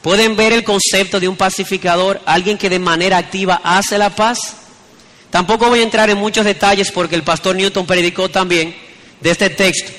¿Pueden 0.00 0.36
ver 0.36 0.52
el 0.52 0.62
concepto 0.62 1.18
de 1.18 1.26
un 1.26 1.34
pacificador? 1.34 2.20
Alguien 2.24 2.56
que 2.56 2.70
de 2.70 2.78
manera 2.78 3.16
activa 3.18 3.60
hace 3.64 3.98
la 3.98 4.14
paz. 4.14 4.38
Tampoco 5.28 5.68
voy 5.68 5.80
a 5.80 5.82
entrar 5.82 6.08
en 6.08 6.18
muchos 6.18 6.44
detalles 6.44 6.92
porque 6.92 7.16
el 7.16 7.24
pastor 7.24 7.56
Newton 7.56 7.84
predicó 7.84 8.28
también 8.28 8.76
de 9.20 9.30
este 9.30 9.50
texto. 9.50 9.90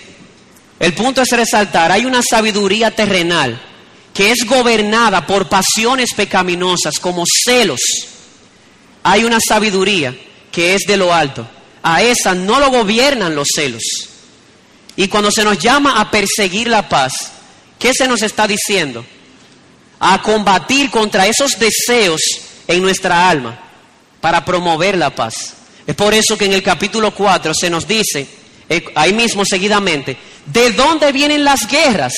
El 0.80 0.94
punto 0.94 1.22
es 1.22 1.30
resaltar, 1.32 1.92
hay 1.92 2.06
una 2.06 2.22
sabiduría 2.22 2.92
terrenal 2.92 3.62
que 4.14 4.32
es 4.32 4.46
gobernada 4.46 5.28
por 5.28 5.50
pasiones 5.50 6.14
pecaminosas 6.16 6.94
como 7.02 7.26
celos. 7.44 7.82
Hay 9.04 9.26
una 9.26 9.40
sabiduría 9.46 10.18
que 10.50 10.76
es 10.76 10.84
de 10.88 10.96
lo 10.96 11.14
alto. 11.14 11.46
A 11.84 12.04
esa 12.04 12.34
no 12.34 12.62
lo 12.62 12.72
gobiernan 12.72 13.36
los 13.36 13.50
celos. 13.54 13.84
Y 14.96 15.10
cuando 15.10 15.30
se 15.30 15.44
nos 15.44 15.60
llama 15.60 16.00
a 16.00 16.10
perseguir 16.10 16.70
la 16.70 16.88
paz, 16.88 17.34
¿Qué 17.80 17.94
se 17.94 18.08
nos 18.08 18.22
está 18.22 18.46
diciendo? 18.46 19.06
A 20.00 20.22
combatir 20.22 20.92
contra 20.92 21.26
esos 21.26 21.58
deseos 21.58 22.22
en 22.68 22.82
nuestra 22.82 23.30
alma 23.30 23.58
para 24.20 24.44
promover 24.44 24.98
la 24.98 25.16
paz. 25.16 25.54
Es 25.88 25.96
por 25.96 26.14
eso 26.14 26.38
que 26.38 26.46
en 26.46 26.54
el 26.54 26.62
capítulo 26.62 27.16
4 27.16 27.54
se 27.54 27.70
nos 27.70 27.88
dice, 27.88 28.28
eh, 28.68 28.86
ahí 28.96 29.14
mismo 29.14 29.44
seguidamente, 29.46 30.18
¿de 30.46 30.72
dónde 30.74 31.12
vienen 31.12 31.44
las 31.44 31.68
guerras? 31.68 32.14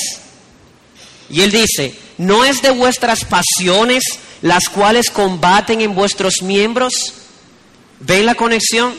Y 1.30 1.41
él 1.41 1.51
dice, 1.51 1.95
¿no 2.18 2.43
es 2.43 2.62
de 2.62 2.72
vuestras 2.72 3.24
pasiones 3.24 4.03
las 4.41 4.68
cuales 4.68 5.09
combaten 5.12 5.80
en 5.80 5.95
vuestros 5.95 6.41
miembros? 6.41 6.93
¿Ven 7.99 8.26
la 8.26 8.36
conexión? 8.36 8.93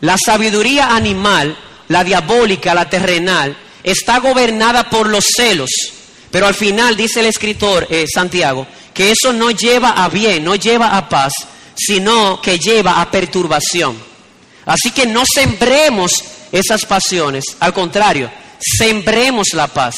La 0.00 0.16
sabiduría 0.16 0.94
animal, 0.94 1.58
la 1.88 2.04
diabólica, 2.04 2.72
la 2.72 2.88
terrenal, 2.88 3.56
está 3.82 4.18
gobernada 4.18 4.90
por 4.90 5.08
los 5.08 5.26
celos. 5.36 5.70
Pero 6.30 6.46
al 6.46 6.54
final 6.54 6.96
dice 6.96 7.20
el 7.20 7.26
escritor 7.26 7.86
eh, 7.90 8.06
Santiago 8.12 8.66
que 8.92 9.12
eso 9.12 9.32
no 9.32 9.50
lleva 9.52 9.90
a 9.90 10.08
bien, 10.08 10.44
no 10.44 10.56
lleva 10.56 10.96
a 10.96 11.08
paz, 11.08 11.32
sino 11.76 12.42
que 12.42 12.58
lleva 12.58 13.00
a 13.00 13.10
perturbación. 13.10 13.96
Así 14.66 14.90
que 14.90 15.06
no 15.06 15.22
sembremos 15.24 16.12
esas 16.50 16.84
pasiones, 16.84 17.44
al 17.60 17.72
contrario, 17.72 18.28
sembremos 18.58 19.48
la 19.54 19.68
paz. 19.68 19.94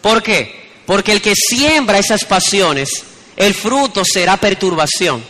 ¿Por 0.00 0.22
qué? 0.22 0.70
Porque 0.86 1.10
el 1.10 1.20
que 1.20 1.34
siembra 1.34 1.98
esas 1.98 2.24
pasiones, 2.24 2.88
el 3.36 3.52
fruto 3.52 4.04
será 4.04 4.36
perturbación. 4.36 5.24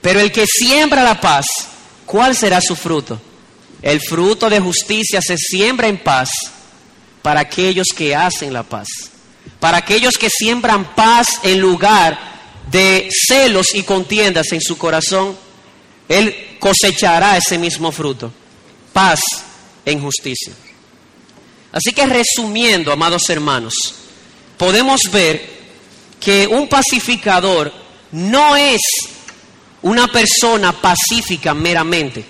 Pero 0.00 0.18
el 0.18 0.32
que 0.32 0.46
siembra 0.46 1.04
la 1.04 1.20
paz, 1.20 1.46
¿cuál 2.04 2.36
será 2.36 2.60
su 2.60 2.74
fruto? 2.74 3.20
El 3.82 4.00
fruto 4.00 4.50
de 4.50 4.58
justicia 4.58 5.20
se 5.22 5.36
siembra 5.36 5.86
en 5.86 5.98
paz 5.98 6.28
para 7.28 7.40
aquellos 7.40 7.88
que 7.94 8.16
hacen 8.16 8.54
la 8.54 8.62
paz, 8.62 8.88
para 9.60 9.76
aquellos 9.76 10.16
que 10.16 10.30
siembran 10.30 10.94
paz 10.94 11.26
en 11.42 11.60
lugar 11.60 12.18
de 12.70 13.10
celos 13.12 13.74
y 13.74 13.82
contiendas 13.82 14.50
en 14.52 14.62
su 14.62 14.78
corazón, 14.78 15.36
Él 16.08 16.56
cosechará 16.58 17.36
ese 17.36 17.58
mismo 17.58 17.92
fruto, 17.92 18.32
paz 18.94 19.20
en 19.84 20.00
justicia. 20.00 20.54
Así 21.70 21.92
que 21.92 22.06
resumiendo, 22.06 22.92
amados 22.92 23.28
hermanos, 23.28 23.74
podemos 24.56 25.02
ver 25.12 25.50
que 26.18 26.46
un 26.46 26.66
pacificador 26.66 27.70
no 28.12 28.56
es 28.56 28.80
una 29.82 30.08
persona 30.08 30.72
pacífica 30.72 31.52
meramente, 31.52 32.24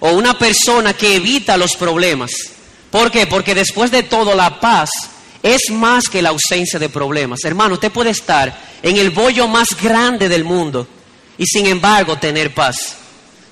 o 0.00 0.10
una 0.14 0.36
persona 0.36 0.94
que 0.94 1.14
evita 1.14 1.56
los 1.56 1.76
problemas, 1.76 2.32
¿Por 2.90 3.10
qué? 3.10 3.26
Porque 3.26 3.54
después 3.54 3.90
de 3.90 4.02
todo 4.02 4.34
la 4.34 4.60
paz 4.60 4.90
es 5.42 5.70
más 5.70 6.08
que 6.08 6.22
la 6.22 6.30
ausencia 6.30 6.78
de 6.78 6.88
problemas. 6.88 7.44
Hermano, 7.44 7.74
usted 7.74 7.92
puede 7.92 8.10
estar 8.10 8.56
en 8.82 8.96
el 8.96 9.10
bollo 9.10 9.48
más 9.48 9.68
grande 9.80 10.28
del 10.28 10.44
mundo 10.44 10.86
y 11.38 11.46
sin 11.46 11.66
embargo 11.66 12.18
tener 12.18 12.52
paz. 12.52 12.96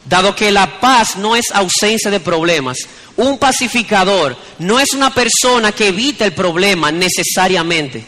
Dado 0.04 0.34
que 0.34 0.50
la 0.50 0.80
paz 0.80 1.16
no 1.16 1.36
es 1.36 1.50
ausencia 1.52 2.10
de 2.10 2.20
problemas, 2.20 2.78
un 3.16 3.38
pacificador 3.38 4.36
no 4.58 4.80
es 4.80 4.92
una 4.94 5.12
persona 5.12 5.72
que 5.72 5.88
evita 5.88 6.24
el 6.24 6.32
problema 6.32 6.90
necesariamente. 6.90 8.04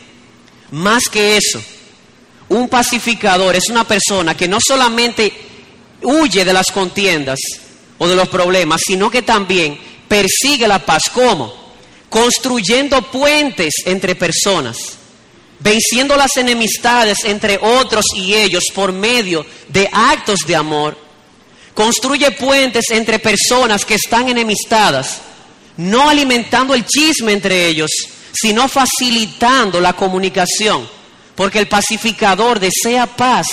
Más 0.70 1.04
que 1.10 1.36
eso, 1.36 1.62
un 2.48 2.68
pacificador 2.68 3.56
es 3.56 3.68
una 3.68 3.84
persona 3.84 4.36
que 4.36 4.48
no 4.48 4.58
solamente 4.60 5.32
huye 6.02 6.44
de 6.44 6.52
las 6.52 6.70
contiendas 6.70 7.38
o 7.98 8.08
de 8.08 8.16
los 8.16 8.28
problemas, 8.28 8.80
sino 8.86 9.10
que 9.10 9.22
también 9.22 9.78
persigue 10.10 10.66
la 10.66 10.84
paz. 10.84 11.04
¿Cómo? 11.14 11.54
Construyendo 12.08 13.00
puentes 13.12 13.72
entre 13.84 14.16
personas, 14.16 14.76
venciendo 15.60 16.16
las 16.16 16.36
enemistades 16.36 17.18
entre 17.22 17.60
otros 17.62 18.06
y 18.16 18.34
ellos 18.34 18.64
por 18.74 18.92
medio 18.92 19.46
de 19.68 19.88
actos 19.92 20.40
de 20.40 20.56
amor. 20.56 20.98
Construye 21.74 22.32
puentes 22.32 22.86
entre 22.90 23.20
personas 23.20 23.84
que 23.84 23.94
están 23.94 24.28
enemistadas, 24.28 25.20
no 25.76 26.10
alimentando 26.10 26.74
el 26.74 26.84
chisme 26.84 27.30
entre 27.30 27.68
ellos, 27.68 27.90
sino 28.32 28.68
facilitando 28.68 29.80
la 29.80 29.92
comunicación, 29.92 30.88
porque 31.36 31.60
el 31.60 31.68
pacificador 31.68 32.58
desea 32.58 33.06
paz, 33.06 33.46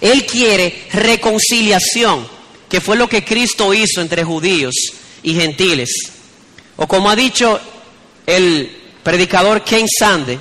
él 0.00 0.24
quiere 0.26 0.86
reconciliación, 0.92 2.28
que 2.68 2.80
fue 2.80 2.96
lo 2.96 3.08
que 3.08 3.24
Cristo 3.24 3.74
hizo 3.74 4.00
entre 4.00 4.22
judíos 4.22 4.74
y 5.24 5.34
gentiles. 5.34 5.90
O 6.76 6.86
como 6.86 7.10
ha 7.10 7.16
dicho 7.16 7.60
el 8.26 8.70
predicador 9.02 9.64
Ken 9.64 9.86
Sande, 9.88 10.38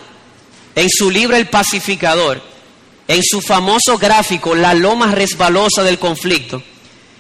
en 0.76 0.90
su 0.90 1.10
libro 1.10 1.36
El 1.36 1.48
Pacificador, 1.48 2.42
en 3.08 3.22
su 3.24 3.42
famoso 3.42 3.98
gráfico 3.98 4.56
La 4.56 4.74
loma 4.74 5.12
resbalosa 5.12 5.84
del 5.84 5.98
conflicto, 5.98 6.62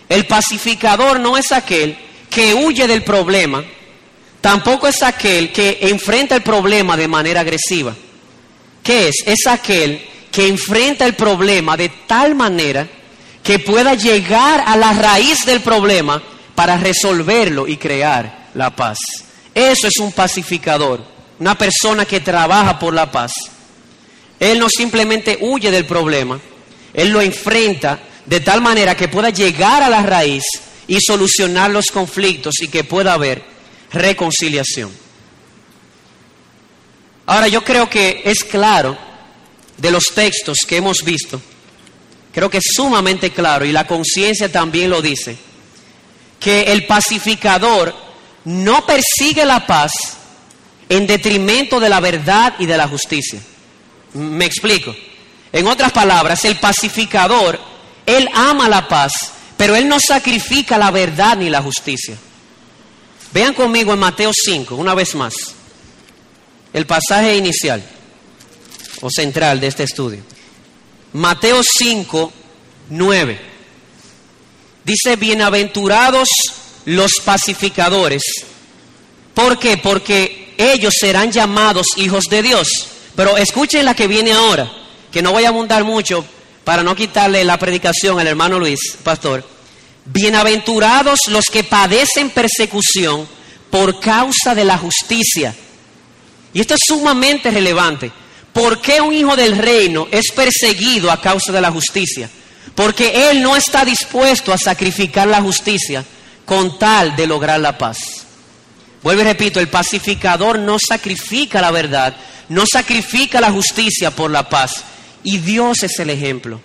el 0.10 0.28
pacificador 0.28 1.20
no 1.20 1.38
es 1.38 1.52
aquel 1.52 1.98
que 2.30 2.54
huye 2.54 2.88
del 2.88 3.04
problema, 3.04 3.64
tampoco 4.42 4.88
es 4.88 5.02
aquel 5.02 5.52
que 5.52 5.80
enfrenta 5.82 6.36
el 6.36 6.44
problema 6.44 6.98
de 6.98 7.08
manera 7.08 7.42
agresiva. 7.42 7.96
¿Qué 8.84 9.08
es? 9.08 9.16
Es 9.26 9.48
aquel 9.48 10.04
que 10.32 10.48
enfrenta 10.48 11.06
el 11.06 11.16
problema 11.16 11.78
de 11.78 11.90
tal 12.06 12.36
manera 12.36 12.88
que 13.42 13.60
pueda 13.60 13.94
llegar 13.94 14.64
a 14.66 14.76
la 14.76 14.94
raíz 14.94 15.46
del 15.46 15.62
problema 15.62 16.22
para 16.56 16.78
resolverlo 16.78 17.68
y 17.68 17.78
crear 17.78 18.50
la 18.54 18.76
paz. 18.76 18.98
Eso 19.54 19.88
es 19.88 19.98
un 20.00 20.12
pacificador, 20.12 21.04
una 21.40 21.58
persona 21.58 22.06
que 22.06 22.20
trabaja 22.20 22.80
por 22.80 22.94
la 22.94 23.12
paz. 23.12 23.32
Él 24.40 24.60
no 24.60 24.70
simplemente 24.70 25.38
huye 25.42 25.72
del 25.72 25.86
problema, 25.86 26.40
él 26.94 27.10
lo 27.10 27.22
enfrenta 27.22 28.00
de 28.26 28.40
tal 28.40 28.62
manera 28.62 28.96
que 28.96 29.08
pueda 29.08 29.30
llegar 29.30 29.84
a 29.84 29.90
la 29.90 30.04
raíz 30.04 30.44
y 30.88 31.00
solucionar 31.00 31.72
los 31.72 31.88
conflictos 31.88 32.56
y 32.62 32.68
que 32.68 32.84
pueda 32.84 33.14
haber 33.14 33.44
reconciliación. 33.92 34.92
Ahora 37.26 37.48
yo 37.48 37.64
creo 37.64 37.90
que 37.90 38.22
es 38.26 38.44
claro 38.44 38.98
de 39.78 39.92
los 39.92 40.06
textos 40.14 40.58
que 40.68 40.78
hemos 40.78 41.04
visto, 41.04 41.42
creo 42.34 42.50
que 42.50 42.58
es 42.58 42.66
sumamente 42.76 43.32
claro 43.32 43.66
y 43.66 43.72
la 43.72 43.88
conciencia 43.88 44.52
también 44.52 44.90
lo 44.90 45.02
dice, 45.02 45.38
que 46.44 46.74
el 46.74 46.86
pacificador 46.86 47.96
no 48.44 48.86
persigue 48.86 49.46
la 49.46 49.66
paz 49.66 49.92
en 50.90 51.08
detrimento 51.08 51.80
de 51.80 51.88
la 51.88 52.02
verdad 52.02 52.54
y 52.60 52.66
de 52.66 52.76
la 52.76 52.88
justicia. 52.88 53.40
Me 54.14 54.46
explico. 54.46 54.94
En 55.54 55.68
otras 55.68 55.92
palabras, 55.94 56.44
el 56.44 56.58
pacificador, 56.58 57.60
él 58.06 58.28
ama 58.34 58.68
la 58.68 58.88
paz, 58.88 59.14
pero 59.56 59.76
él 59.76 59.88
no 59.88 60.00
sacrifica 60.00 60.78
la 60.78 60.92
verdad 60.92 61.38
ni 61.38 61.50
la 61.50 61.62
justicia. 61.62 62.18
Vean 63.32 63.54
conmigo 63.54 63.94
en 63.94 64.00
Mateo 64.00 64.32
5, 64.34 64.76
una 64.76 64.94
vez 64.94 65.16
más, 65.16 65.34
el 66.74 66.86
pasaje 66.86 67.38
inicial 67.38 67.84
o 69.02 69.10
central 69.10 69.60
de 69.62 69.68
este 69.68 69.84
estudio. 69.84 70.20
Mateo 71.14 71.62
5, 71.64 72.34
9. 72.90 73.53
Dice, 74.86 75.16
bienaventurados 75.16 76.28
los 76.86 77.14
pacificadores. 77.24 78.22
¿Por 79.34 79.58
qué? 79.58 79.78
Porque 79.78 80.54
ellos 80.58 80.94
serán 81.00 81.32
llamados 81.32 81.88
hijos 81.96 82.26
de 82.26 82.42
Dios. 82.42 82.68
Pero 83.16 83.38
escuchen 83.38 83.86
la 83.86 83.96
que 83.96 84.08
viene 84.08 84.34
ahora, 84.34 84.70
que 85.12 85.22
no 85.22 85.32
voy 85.32 85.46
a 85.46 85.50
abundar 85.50 85.84
mucho 85.84 86.26
para 86.64 86.84
no 86.84 86.96
quitarle 86.96 87.44
la 87.46 87.58
predicación 87.58 88.20
al 88.20 88.28
hermano 88.28 88.60
Luis, 88.60 88.98
pastor. 89.04 89.48
Bienaventurados 90.06 91.20
los 91.30 91.46
que 91.46 91.64
padecen 91.64 92.30
persecución 92.32 93.26
por 93.70 94.02
causa 94.02 94.54
de 94.54 94.66
la 94.66 94.78
justicia. 94.78 95.56
Y 96.54 96.60
esto 96.60 96.74
es 96.74 96.82
sumamente 96.86 97.52
relevante. 97.52 98.12
¿Por 98.52 98.82
qué 98.82 99.00
un 99.00 99.14
hijo 99.14 99.36
del 99.36 99.58
reino 99.58 100.08
es 100.12 100.32
perseguido 100.36 101.10
a 101.10 101.22
causa 101.22 101.52
de 101.52 101.62
la 101.62 101.72
justicia? 101.72 102.30
Porque 102.76 103.30
él 103.30 103.42
no 103.42 103.56
está 103.56 103.86
dispuesto 103.86 104.52
a 104.52 104.58
sacrificar 104.58 105.28
la 105.28 105.42
justicia 105.42 106.04
con 106.46 106.80
tal 106.80 107.16
de 107.16 107.28
lograr 107.28 107.60
la 107.60 107.78
paz. 107.78 107.98
Vuelvo 109.04 109.22
y 109.22 109.26
repito, 109.26 109.60
el 109.60 109.68
pacificador 109.68 110.58
no 110.60 110.78
sacrifica 110.80 111.62
la 111.62 111.72
verdad, 111.72 112.16
no 112.50 112.66
sacrifica 112.66 113.42
la 113.42 113.52
justicia 113.52 114.12
por 114.12 114.32
la 114.32 114.50
paz. 114.50 114.84
Y 115.24 115.38
Dios 115.38 115.84
es 115.84 116.00
el 116.00 116.10
ejemplo. 116.10 116.60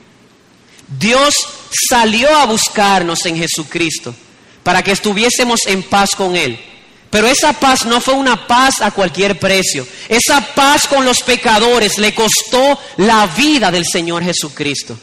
Dios 0.99 1.35
salió 1.89 2.35
a 2.35 2.47
buscarnos 2.47 3.27
en 3.27 3.37
Jesucristo 3.37 4.15
para 4.63 4.83
que 4.83 4.93
estuviésemos 4.93 5.61
en 5.67 5.83
paz 5.83 6.11
con 6.17 6.37
Él. 6.37 6.59
Pero 7.11 7.27
esa 7.27 7.53
paz 7.55 7.87
no 7.87 8.01
fue 8.01 8.15
una 8.15 8.47
paz 8.47 8.81
a 8.81 8.91
cualquier 8.91 9.39
precio. 9.39 9.87
Esa 10.09 10.41
paz 10.55 10.87
con 10.87 11.05
los 11.05 11.23
pecadores 11.23 11.99
le 11.99 12.15
costó 12.15 12.79
la 12.99 13.27
vida 13.29 13.71
del 13.71 13.87
Señor 13.87 14.23
Jesucristo. 14.23 14.99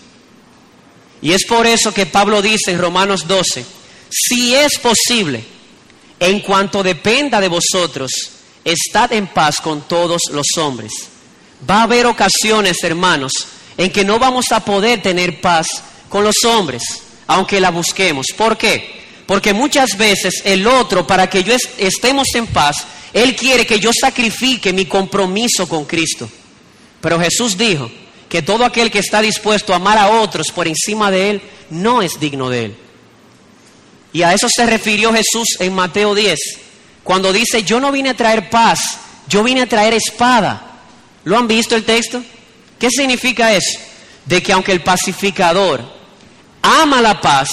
Y 1.26 1.34
es 1.34 1.44
por 1.48 1.66
eso 1.66 1.92
que 1.92 2.06
Pablo 2.06 2.40
dice 2.40 2.70
en 2.70 2.78
Romanos 2.78 3.28
12, 3.28 3.66
si 4.12 4.54
es 4.54 4.78
posible, 4.78 5.44
en 6.20 6.40
cuanto 6.42 6.84
dependa 6.84 7.42
de 7.42 7.48
vosotros, 7.48 8.12
estad 8.64 9.12
en 9.12 9.26
paz 9.26 9.56
con 9.56 9.88
todos 9.88 10.22
los 10.32 10.46
hombres. 10.60 10.92
Va 11.68 11.80
a 11.80 11.84
haber 11.86 12.06
ocasiones, 12.06 12.78
hermanos, 12.84 13.32
en 13.76 13.92
que 13.92 14.06
no 14.06 14.20
vamos 14.20 14.52
a 14.52 14.64
poder 14.64 15.02
tener 15.02 15.42
paz 15.42 15.66
con 16.10 16.24
los 16.24 16.44
hombres, 16.44 16.84
aunque 17.26 17.60
la 17.60 17.72
busquemos. 17.72 18.28
¿Por 18.38 18.56
qué? 18.56 19.02
Porque 19.26 19.52
muchas 19.52 19.98
veces 19.98 20.44
el 20.46 20.68
otro, 20.68 21.08
para 21.08 21.28
que 21.28 21.44
yo 21.44 21.56
estemos 21.80 22.28
en 22.36 22.46
paz, 22.46 22.86
él 23.14 23.36
quiere 23.36 23.66
que 23.66 23.80
yo 23.80 23.90
sacrifique 24.00 24.72
mi 24.72 24.86
compromiso 24.86 25.68
con 25.68 25.86
Cristo. 25.86 26.30
Pero 27.02 27.20
Jesús 27.20 27.58
dijo 27.58 27.90
que 28.36 28.42
todo 28.42 28.66
aquel 28.66 28.92
que 28.92 29.00
está 29.00 29.22
dispuesto 29.22 29.72
a 29.72 29.78
amar 29.78 29.98
a 29.98 30.10
otros 30.10 30.52
por 30.54 30.68
encima 30.68 31.10
de 31.10 31.30
él, 31.30 31.42
no 31.70 32.02
es 32.02 32.20
digno 32.20 32.50
de 32.50 32.66
él. 32.66 32.76
Y 34.12 34.24
a 34.24 34.34
eso 34.34 34.50
se 34.54 34.66
refirió 34.66 35.14
Jesús 35.14 35.56
en 35.60 35.74
Mateo 35.74 36.14
10, 36.14 36.38
cuando 37.02 37.32
dice, 37.32 37.64
yo 37.64 37.80
no 37.80 37.94
vine 37.94 38.10
a 38.10 38.18
traer 38.18 38.50
paz, 38.50 38.98
yo 39.30 39.42
vine 39.42 39.62
a 39.62 39.70
traer 39.70 39.94
espada. 39.94 40.82
¿Lo 41.24 41.38
han 41.38 41.48
visto 41.48 41.78
el 41.78 41.86
texto? 41.86 42.22
¿Qué 42.78 42.90
significa 42.90 43.54
eso? 43.54 43.80
De 44.26 44.44
que 44.44 44.52
aunque 44.52 44.74
el 44.74 44.84
pacificador 44.84 45.82
ama 46.62 47.02
la 47.02 47.22
paz, 47.22 47.48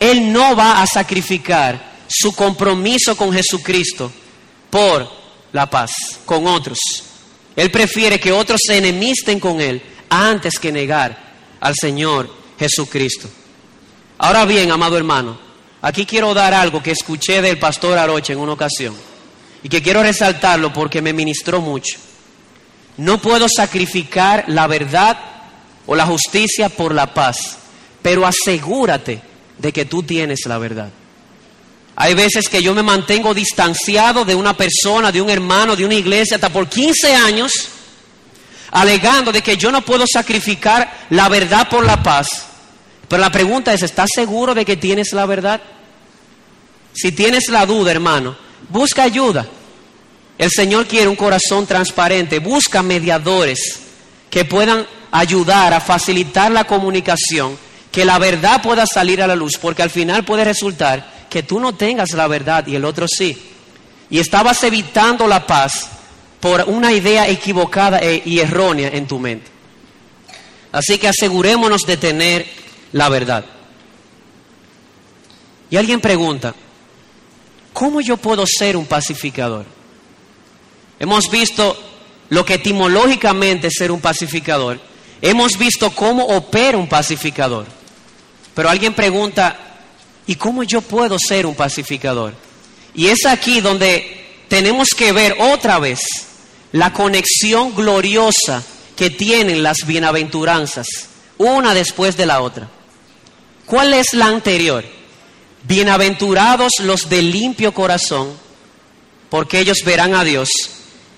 él 0.00 0.32
no 0.32 0.56
va 0.56 0.80
a 0.80 0.86
sacrificar 0.86 1.92
su 2.08 2.34
compromiso 2.34 3.18
con 3.18 3.34
Jesucristo 3.34 4.10
por 4.70 5.12
la 5.52 5.68
paz 5.68 5.92
con 6.24 6.46
otros. 6.46 6.78
Él 7.54 7.70
prefiere 7.70 8.18
que 8.18 8.32
otros 8.32 8.62
se 8.66 8.78
enemisten 8.78 9.38
con 9.38 9.60
Él 9.60 9.82
antes 10.12 10.58
que 10.58 10.70
negar 10.70 11.16
al 11.60 11.74
Señor 11.74 12.30
Jesucristo. 12.58 13.28
Ahora 14.18 14.44
bien, 14.44 14.70
amado 14.70 14.96
hermano, 14.96 15.38
aquí 15.80 16.04
quiero 16.04 16.34
dar 16.34 16.52
algo 16.52 16.82
que 16.82 16.90
escuché 16.90 17.40
del 17.40 17.58
pastor 17.58 17.96
Aroche 17.96 18.34
en 18.34 18.38
una 18.38 18.52
ocasión 18.52 18.94
y 19.62 19.68
que 19.68 19.82
quiero 19.82 20.02
resaltarlo 20.02 20.72
porque 20.72 21.00
me 21.00 21.12
ministró 21.12 21.60
mucho. 21.60 21.98
No 22.98 23.18
puedo 23.18 23.48
sacrificar 23.48 24.44
la 24.48 24.66
verdad 24.66 25.18
o 25.86 25.94
la 25.94 26.04
justicia 26.04 26.68
por 26.68 26.94
la 26.94 27.14
paz, 27.14 27.56
pero 28.02 28.26
asegúrate 28.26 29.22
de 29.58 29.72
que 29.72 29.86
tú 29.86 30.02
tienes 30.02 30.40
la 30.46 30.58
verdad. 30.58 30.90
Hay 31.96 32.14
veces 32.14 32.48
que 32.48 32.62
yo 32.62 32.74
me 32.74 32.82
mantengo 32.82 33.32
distanciado 33.32 34.24
de 34.24 34.34
una 34.34 34.54
persona, 34.56 35.10
de 35.10 35.22
un 35.22 35.30
hermano, 35.30 35.74
de 35.74 35.84
una 35.84 35.94
iglesia, 35.94 36.36
hasta 36.36 36.50
por 36.50 36.68
15 36.68 37.14
años, 37.14 37.52
alegando 38.72 39.30
de 39.30 39.42
que 39.42 39.56
yo 39.56 39.70
no 39.70 39.82
puedo 39.82 40.06
sacrificar 40.06 41.06
la 41.10 41.28
verdad 41.28 41.68
por 41.68 41.84
la 41.84 42.02
paz. 42.02 42.46
Pero 43.06 43.20
la 43.20 43.30
pregunta 43.30 43.72
es, 43.72 43.82
¿estás 43.82 44.10
seguro 44.14 44.54
de 44.54 44.64
que 44.64 44.76
tienes 44.76 45.12
la 45.12 45.26
verdad? 45.26 45.60
Si 46.94 47.12
tienes 47.12 47.48
la 47.48 47.66
duda, 47.66 47.90
hermano, 47.90 48.36
busca 48.68 49.04
ayuda. 49.04 49.46
El 50.38 50.50
Señor 50.50 50.86
quiere 50.86 51.08
un 51.08 51.16
corazón 51.16 51.66
transparente, 51.66 52.38
busca 52.38 52.82
mediadores 52.82 53.80
que 54.30 54.44
puedan 54.44 54.86
ayudar 55.10 55.74
a 55.74 55.80
facilitar 55.80 56.50
la 56.50 56.64
comunicación 56.64 57.56
que 57.92 58.06
la 58.06 58.18
verdad 58.18 58.62
pueda 58.62 58.86
salir 58.86 59.22
a 59.22 59.26
la 59.26 59.36
luz, 59.36 59.58
porque 59.60 59.82
al 59.82 59.90
final 59.90 60.24
puede 60.24 60.44
resultar 60.44 61.26
que 61.28 61.42
tú 61.42 61.60
no 61.60 61.74
tengas 61.74 62.12
la 62.12 62.26
verdad 62.26 62.66
y 62.66 62.74
el 62.74 62.86
otro 62.86 63.06
sí. 63.06 63.50
Y 64.08 64.18
estabas 64.18 64.64
evitando 64.64 65.26
la 65.26 65.46
paz 65.46 65.88
por 66.42 66.64
una 66.66 66.92
idea 66.92 67.28
equivocada 67.28 68.00
e, 68.00 68.20
y 68.26 68.40
errónea 68.40 68.90
en 68.92 69.06
tu 69.06 69.20
mente. 69.20 69.48
Así 70.72 70.98
que 70.98 71.06
asegurémonos 71.06 71.82
de 71.82 71.96
tener 71.96 72.44
la 72.90 73.08
verdad. 73.08 73.44
Y 75.70 75.76
alguien 75.76 76.00
pregunta, 76.00 76.52
¿cómo 77.72 78.00
yo 78.00 78.16
puedo 78.16 78.44
ser 78.44 78.76
un 78.76 78.86
pacificador? 78.86 79.66
Hemos 80.98 81.30
visto 81.30 81.78
lo 82.30 82.44
que 82.44 82.54
etimológicamente 82.54 83.68
es 83.68 83.74
ser 83.78 83.92
un 83.92 84.00
pacificador. 84.00 84.80
Hemos 85.20 85.56
visto 85.56 85.92
cómo 85.92 86.24
opera 86.24 86.76
un 86.76 86.88
pacificador. 86.88 87.66
Pero 88.52 88.68
alguien 88.68 88.94
pregunta, 88.94 89.78
¿y 90.26 90.34
cómo 90.34 90.64
yo 90.64 90.80
puedo 90.80 91.16
ser 91.20 91.46
un 91.46 91.54
pacificador? 91.54 92.34
Y 92.96 93.06
es 93.06 93.26
aquí 93.26 93.60
donde 93.60 94.44
tenemos 94.48 94.88
que 94.88 95.12
ver 95.12 95.36
otra 95.38 95.78
vez 95.78 96.00
la 96.72 96.92
conexión 96.92 97.74
gloriosa 97.74 98.62
que 98.96 99.10
tienen 99.10 99.62
las 99.62 99.86
bienaventuranzas, 99.86 100.86
una 101.38 101.74
después 101.74 102.16
de 102.16 102.26
la 102.26 102.40
otra. 102.40 102.68
¿Cuál 103.66 103.94
es 103.94 104.12
la 104.12 104.26
anterior? 104.26 104.84
Bienaventurados 105.64 106.72
los 106.80 107.08
de 107.08 107.22
limpio 107.22 107.72
corazón, 107.72 108.32
porque 109.30 109.60
ellos 109.60 109.78
verán 109.84 110.14
a 110.14 110.24
Dios. 110.24 110.48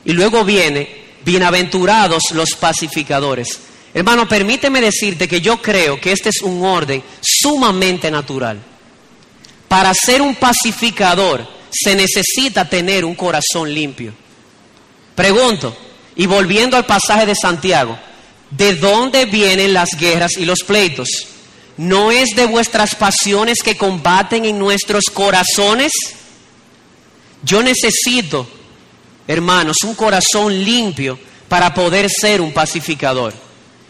Y 0.05 0.13
luego 0.13 0.45
viene, 0.45 1.05
bienaventurados 1.25 2.23
los 2.33 2.51
pacificadores. 2.51 3.61
Hermano, 3.95 4.29
permíteme 4.29 4.81
decirte 4.81 5.29
que 5.29 5.41
yo 5.41 5.63
creo 5.63 6.01
que 6.01 6.13
este 6.13 6.29
es 6.29 6.43
un 6.43 6.65
orden 6.65 7.03
sumamente 7.21 8.11
natural. 8.11 8.61
Para 9.69 9.95
ser 9.95 10.21
un 10.21 10.35
pacificador 10.35 11.47
se 11.71 11.95
necesita 11.95 12.69
tener 12.69 13.05
un 13.05 13.15
corazón 13.15 13.73
limpio. 13.73 14.13
Pregunto, 15.15 15.77
y 16.17 16.27
volviendo 16.27 16.77
al 16.77 16.87
pasaje 16.87 17.27
de 17.27 17.35
Santiago, 17.35 17.99
¿de 18.51 18.75
dónde 18.77 19.27
vienen 19.27 19.73
las 19.73 19.91
guerras 19.99 20.33
y 20.37 20.45
los 20.45 20.61
pleitos? 20.61 21.09
¿No 21.77 22.13
es 22.13 22.31
de 22.37 22.47
vuestras 22.47 22.95
pasiones 22.95 23.59
que 23.63 23.77
combaten 23.77 24.45
en 24.45 24.59
nuestros 24.59 25.05
corazones? 25.13 25.93
Yo 27.43 27.63
necesito, 27.63 28.49
hermanos, 29.27 29.79
un 29.85 29.95
corazón 29.95 30.65
limpio 30.65 31.19
para 31.49 31.75
poder 31.75 32.09
ser 32.09 32.41
un 32.41 32.53
pacificador. 32.53 33.35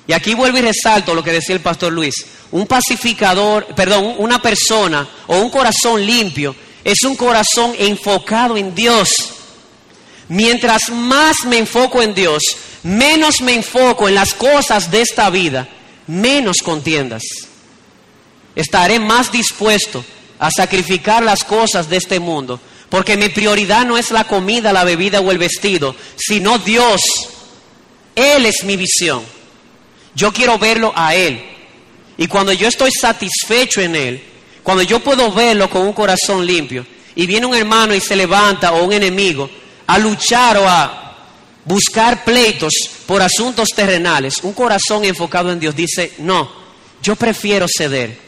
Y 0.07 0.13
aquí 0.13 0.35
vuelvo 0.35 0.59
y 0.59 0.63
resalto 0.63 1.15
lo 1.15 1.23
que 1.23 1.33
decía 1.33 1.55
el 1.55 1.63
pastor 1.63 1.93
Luis. 1.93 2.15
Un 2.51 2.67
pacificador, 2.67 3.67
perdón, 3.75 4.17
una 4.19 4.41
persona 4.41 5.09
o 5.27 5.39
un 5.39 5.51
corazón 5.51 6.05
limpio 6.05 6.55
es 6.83 7.03
un 7.05 7.17
corazón 7.17 7.75
enfocado 7.79 8.57
en 8.57 8.75
Dios. 8.75 9.34
Mientras 10.29 10.91
más 10.91 11.45
me 11.47 11.59
enfoco 11.59 12.03
en 12.03 12.15
Dios, 12.15 12.43
menos 12.83 13.41
me 13.43 13.55
enfoco 13.55 14.09
en 14.09 14.15
las 14.15 14.35
cosas 14.35 14.91
de 14.91 15.03
esta 15.03 15.29
vida, 15.31 15.69
menos 16.07 16.59
contiendas. 16.59 17.23
Estaré 18.55 18.99
más 18.99 19.31
dispuesto 19.31 20.05
a 20.39 20.51
sacrificar 20.51 21.23
las 21.23 21.45
cosas 21.45 21.89
de 21.89 21.97
este 21.97 22.21
mundo, 22.21 22.61
porque 22.89 23.17
mi 23.17 23.29
prioridad 23.29 23.85
no 23.85 23.99
es 23.99 24.11
la 24.11 24.25
comida, 24.25 24.73
la 24.73 24.85
bebida 24.85 25.21
o 25.21 25.31
el 25.31 25.39
vestido, 25.39 25.95
sino 26.17 26.59
Dios. 26.59 27.01
Él 28.15 28.47
es 28.47 28.65
mi 28.65 28.77
visión. 28.77 29.23
Yo 30.15 30.33
quiero 30.33 30.59
verlo 30.59 30.93
a 30.95 31.15
Él. 31.15 31.43
Y 32.17 32.29
cuando 32.29 32.53
yo 32.53 32.69
estoy 32.69 32.93
satisfecho 32.93 33.81
en 33.81 33.97
Él, 33.97 34.25
cuando 34.63 34.83
yo 34.83 35.01
puedo 35.01 35.33
verlo 35.33 35.69
con 35.69 35.83
un 35.83 35.93
corazón 35.93 36.47
limpio, 36.47 36.87
y 37.17 37.27
viene 37.27 37.47
un 37.47 37.55
hermano 37.55 37.95
y 37.95 38.01
se 38.01 38.17
levanta 38.17 38.73
o 38.73 38.85
un 38.85 38.93
enemigo 38.93 39.51
a 39.87 39.99
luchar 39.99 40.57
o 40.59 40.69
a 40.69 41.17
buscar 41.65 42.25
pleitos 42.25 42.73
por 43.07 43.23
asuntos 43.23 43.69
terrenales, 43.75 44.39
un 44.43 44.53
corazón 44.53 45.05
enfocado 45.05 45.51
en 45.53 45.61
Dios 45.61 45.75
dice, 45.75 46.13
no, 46.19 46.51
yo 47.03 47.17
prefiero 47.17 47.67
ceder. 47.69 48.25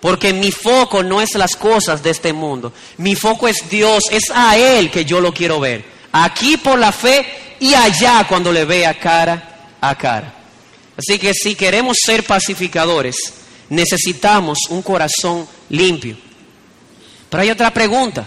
Porque 0.00 0.32
mi 0.32 0.52
foco 0.52 1.02
no 1.02 1.20
es 1.20 1.34
las 1.34 1.56
cosas 1.56 2.02
de 2.02 2.10
este 2.10 2.32
mundo. 2.32 2.72
Mi 2.98 3.16
foco 3.16 3.48
es 3.48 3.68
Dios. 3.68 4.04
Es 4.10 4.30
a 4.32 4.56
Él 4.56 4.90
que 4.90 5.04
yo 5.04 5.20
lo 5.20 5.32
quiero 5.32 5.58
ver. 5.58 5.84
Aquí 6.12 6.58
por 6.58 6.78
la 6.78 6.92
fe 6.92 7.26
y 7.58 7.74
allá 7.74 8.26
cuando 8.28 8.52
le 8.52 8.64
vea 8.64 8.98
cara 8.98 9.70
a 9.80 9.96
cara. 9.96 10.34
Así 10.96 11.18
que 11.18 11.34
si 11.34 11.54
queremos 11.54 11.96
ser 12.04 12.24
pacificadores, 12.24 13.16
necesitamos 13.68 14.58
un 14.68 14.82
corazón 14.82 15.46
limpio. 15.70 16.16
Pero 17.28 17.42
hay 17.42 17.50
otra 17.50 17.72
pregunta. 17.72 18.26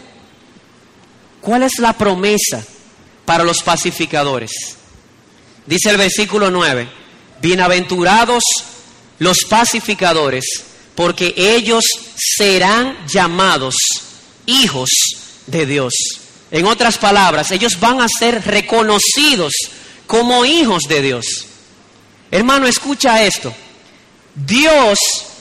¿Cuál 1.41 1.63
es 1.63 1.79
la 1.79 1.93
promesa 1.93 2.65
para 3.25 3.43
los 3.43 3.63
pacificadores? 3.63 4.51
Dice 5.65 5.89
el 5.89 5.97
versículo 5.97 6.49
9, 6.49 6.89
bienaventurados 7.41 8.43
los 9.19 9.39
pacificadores, 9.49 10.45
porque 10.95 11.33
ellos 11.37 11.83
serán 12.15 12.97
llamados 13.07 13.75
hijos 14.45 14.89
de 15.47 15.65
Dios. 15.65 15.93
En 16.51 16.65
otras 16.65 16.97
palabras, 16.97 17.51
ellos 17.51 17.79
van 17.79 18.01
a 18.01 18.07
ser 18.07 18.43
reconocidos 18.45 19.53
como 20.07 20.45
hijos 20.45 20.83
de 20.89 21.01
Dios. 21.01 21.45
Hermano, 22.31 22.67
escucha 22.67 23.23
esto. 23.23 23.53
Dios 24.33 24.97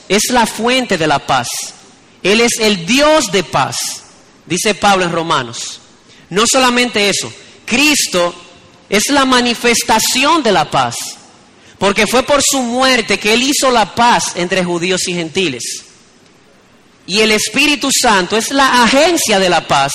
es 0.09 0.31
la 0.31 0.47
fuente 0.47 0.99
de 0.99 1.07
la 1.07 1.19
paz. 1.19 1.49
Él 2.23 2.41
es 2.41 2.59
el 2.61 2.85
Dios 2.85 3.31
de 3.31 3.45
paz, 3.45 3.77
dice 4.47 4.75
Pablo 4.75 5.05
en 5.05 5.13
Romanos. 5.13 5.81
No 6.31 6.45
solamente 6.51 7.09
eso, 7.09 7.33
Cristo 7.65 8.35
es 8.89 9.11
la 9.11 9.25
manifestación 9.25 10.43
de 10.43 10.53
la 10.53 10.71
paz, 10.71 10.97
porque 11.79 12.07
fue 12.07 12.23
por 12.23 12.43
su 12.43 12.63
muerte 12.63 13.19
que 13.19 13.35
Él 13.35 13.43
hizo 13.43 13.71
la 13.71 13.95
paz 13.95 14.33
entre 14.37 14.65
judíos 14.65 15.07
y 15.09 15.15
gentiles. 15.15 15.85
Y 17.07 17.21
el 17.21 17.33
Espíritu 17.33 17.89
Santo 17.91 18.37
es 18.37 18.51
la 18.51 18.83
agencia 18.83 19.39
de 19.39 19.49
la 19.49 19.67
paz, 19.67 19.93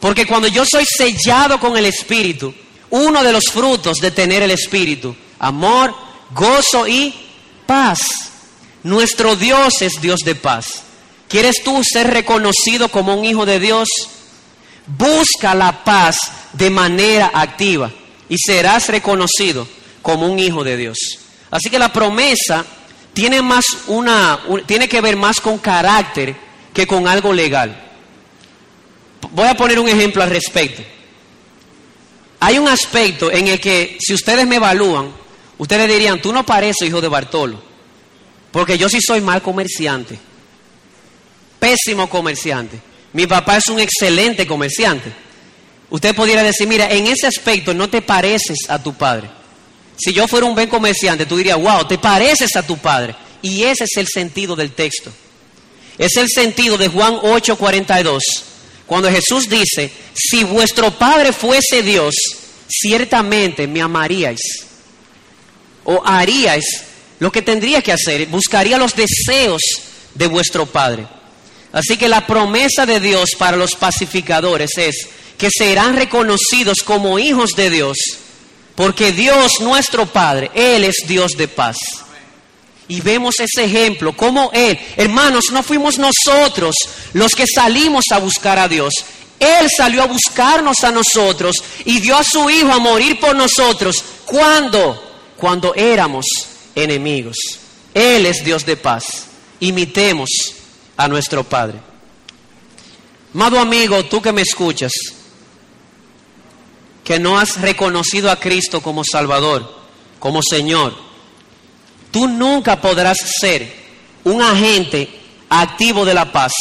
porque 0.00 0.26
cuando 0.26 0.48
yo 0.48 0.64
soy 0.64 0.84
sellado 0.86 1.60
con 1.60 1.76
el 1.76 1.86
Espíritu, 1.86 2.54
uno 2.90 3.22
de 3.22 3.32
los 3.32 3.44
frutos 3.52 3.98
de 3.98 4.10
tener 4.10 4.42
el 4.42 4.50
Espíritu, 4.50 5.14
amor, 5.38 5.94
gozo 6.30 6.86
y 6.88 7.14
paz. 7.66 8.00
Nuestro 8.82 9.36
Dios 9.36 9.82
es 9.82 10.00
Dios 10.00 10.20
de 10.20 10.34
paz. 10.34 10.82
¿Quieres 11.28 11.62
tú 11.62 11.82
ser 11.84 12.08
reconocido 12.08 12.88
como 12.88 13.14
un 13.14 13.24
hijo 13.24 13.46
de 13.46 13.60
Dios? 13.60 13.88
Busca 14.96 15.54
la 15.54 15.84
paz 15.84 16.16
de 16.52 16.70
manera 16.70 17.30
activa 17.32 17.90
y 18.28 18.36
serás 18.38 18.88
reconocido 18.88 19.66
como 20.02 20.26
un 20.26 20.38
hijo 20.38 20.64
de 20.64 20.76
Dios. 20.76 20.98
Así 21.50 21.68
que 21.70 21.78
la 21.78 21.92
promesa 21.92 22.64
tiene, 23.12 23.42
más 23.42 23.64
una, 23.88 24.40
tiene 24.66 24.88
que 24.88 25.00
ver 25.00 25.16
más 25.16 25.40
con 25.40 25.58
carácter 25.58 26.34
que 26.72 26.86
con 26.86 27.06
algo 27.06 27.32
legal. 27.32 27.88
Voy 29.32 29.46
a 29.46 29.54
poner 29.54 29.78
un 29.78 29.88
ejemplo 29.88 30.22
al 30.22 30.30
respecto. 30.30 30.82
Hay 32.40 32.58
un 32.58 32.68
aspecto 32.68 33.30
en 33.30 33.48
el 33.48 33.60
que 33.60 33.98
si 34.00 34.14
ustedes 34.14 34.46
me 34.46 34.56
evalúan, 34.56 35.12
ustedes 35.58 35.88
dirían, 35.88 36.22
tú 36.22 36.32
no 36.32 36.46
pareces 36.46 36.88
hijo 36.88 37.00
de 37.00 37.08
Bartolo, 37.08 37.62
porque 38.50 38.78
yo 38.78 38.88
sí 38.88 38.98
soy 39.00 39.20
mal 39.20 39.42
comerciante, 39.42 40.18
pésimo 41.58 42.08
comerciante. 42.08 42.89
Mi 43.12 43.26
papá 43.26 43.56
es 43.56 43.68
un 43.68 43.80
excelente 43.80 44.46
comerciante. 44.46 45.12
Usted 45.90 46.14
pudiera 46.14 46.42
decir, 46.42 46.68
mira, 46.68 46.90
en 46.90 47.06
ese 47.06 47.26
aspecto 47.26 47.74
no 47.74 47.88
te 47.90 48.02
pareces 48.02 48.58
a 48.68 48.80
tu 48.80 48.94
padre. 48.94 49.28
Si 49.96 50.12
yo 50.12 50.28
fuera 50.28 50.46
un 50.46 50.54
buen 50.54 50.68
comerciante, 50.68 51.26
tú 51.26 51.36
dirías, 51.36 51.58
wow, 51.60 51.84
te 51.86 51.98
pareces 51.98 52.54
a 52.56 52.62
tu 52.62 52.78
padre. 52.78 53.14
Y 53.42 53.64
ese 53.64 53.84
es 53.84 53.96
el 53.96 54.06
sentido 54.06 54.54
del 54.54 54.72
texto. 54.72 55.12
Es 55.98 56.16
el 56.16 56.28
sentido 56.28 56.78
de 56.78 56.88
Juan 56.88 57.14
8:42, 57.16 58.22
cuando 58.86 59.10
Jesús 59.10 59.48
dice, 59.48 59.92
si 60.14 60.44
vuestro 60.44 60.90
Padre 60.90 61.32
fuese 61.32 61.82
Dios, 61.82 62.14
ciertamente 62.68 63.66
me 63.66 63.82
amaríais. 63.82 64.40
O 65.84 66.02
haríais 66.04 66.64
lo 67.18 67.30
que 67.30 67.42
tendría 67.42 67.82
que 67.82 67.92
hacer, 67.92 68.26
buscaría 68.28 68.78
los 68.78 68.94
deseos 68.96 69.60
de 70.14 70.26
vuestro 70.26 70.64
Padre. 70.64 71.06
Así 71.72 71.96
que 71.96 72.08
la 72.08 72.26
promesa 72.26 72.84
de 72.84 73.00
Dios 73.00 73.30
para 73.38 73.56
los 73.56 73.76
pacificadores 73.76 74.70
es 74.76 75.08
que 75.38 75.48
serán 75.50 75.96
reconocidos 75.96 76.82
como 76.82 77.18
hijos 77.18 77.52
de 77.56 77.70
Dios, 77.70 77.96
porque 78.74 79.12
Dios 79.12 79.60
nuestro 79.60 80.06
Padre, 80.06 80.50
Él 80.54 80.84
es 80.84 81.04
Dios 81.06 81.32
de 81.32 81.48
paz. 81.48 81.78
Y 82.88 83.00
vemos 83.02 83.36
ese 83.38 83.64
ejemplo, 83.64 84.16
como 84.16 84.50
Él, 84.52 84.78
hermanos, 84.96 85.44
no 85.52 85.62
fuimos 85.62 85.96
nosotros 85.96 86.74
los 87.12 87.34
que 87.34 87.46
salimos 87.46 88.06
a 88.12 88.18
buscar 88.18 88.58
a 88.58 88.66
Dios. 88.66 88.92
Él 89.38 89.68
salió 89.74 90.02
a 90.02 90.06
buscarnos 90.06 90.82
a 90.82 90.90
nosotros 90.90 91.56
y 91.84 92.00
dio 92.00 92.16
a 92.16 92.24
su 92.24 92.50
Hijo 92.50 92.72
a 92.72 92.78
morir 92.78 93.18
por 93.20 93.34
nosotros. 93.36 94.04
¿Cuándo? 94.26 95.00
Cuando 95.36 95.74
éramos 95.74 96.26
enemigos. 96.74 97.36
Él 97.94 98.26
es 98.26 98.44
Dios 98.44 98.66
de 98.66 98.76
paz. 98.76 99.26
Imitemos 99.60 100.28
a 101.00 101.08
nuestro 101.08 101.44
Padre. 101.44 101.78
Amado 103.34 103.58
amigo, 103.58 104.04
tú 104.04 104.20
que 104.20 104.32
me 104.32 104.42
escuchas, 104.42 104.92
que 107.02 107.18
no 107.18 107.38
has 107.38 107.58
reconocido 107.60 108.30
a 108.30 108.36
Cristo 108.36 108.82
como 108.82 109.02
Salvador, 109.02 109.80
como 110.18 110.42
Señor, 110.42 110.94
tú 112.10 112.28
nunca 112.28 112.82
podrás 112.82 113.16
ser 113.40 113.74
un 114.24 114.42
agente 114.42 115.08
activo 115.48 116.04
de 116.04 116.12
la 116.12 116.30
paz 116.30 116.52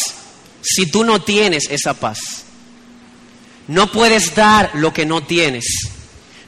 si 0.61 0.89
tú 0.89 1.03
no 1.03 1.21
tienes 1.21 1.65
esa 1.69 1.93
paz. 1.93 2.19
No 3.67 3.91
puedes 3.91 4.33
dar 4.33 4.71
lo 4.73 4.93
que 4.93 5.05
no 5.05 5.21
tienes. 5.21 5.65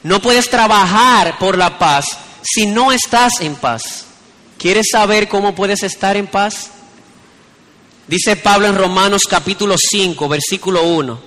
No 0.02 0.22
puedes 0.22 0.48
trabajar 0.48 1.38
por 1.38 1.58
la 1.58 1.78
paz 1.78 2.06
si 2.42 2.66
no 2.66 2.90
estás 2.90 3.34
en 3.40 3.54
paz. 3.54 4.06
¿Quieres 4.58 4.86
saber 4.90 5.28
cómo 5.28 5.54
puedes 5.54 5.82
estar 5.82 6.16
en 6.16 6.26
paz? 6.26 6.70
Dice 8.06 8.36
Pablo 8.36 8.66
en 8.66 8.74
Romanos 8.74 9.22
capítulo 9.28 9.76
5, 9.78 10.28
versículo 10.28 10.82
1. 10.82 11.20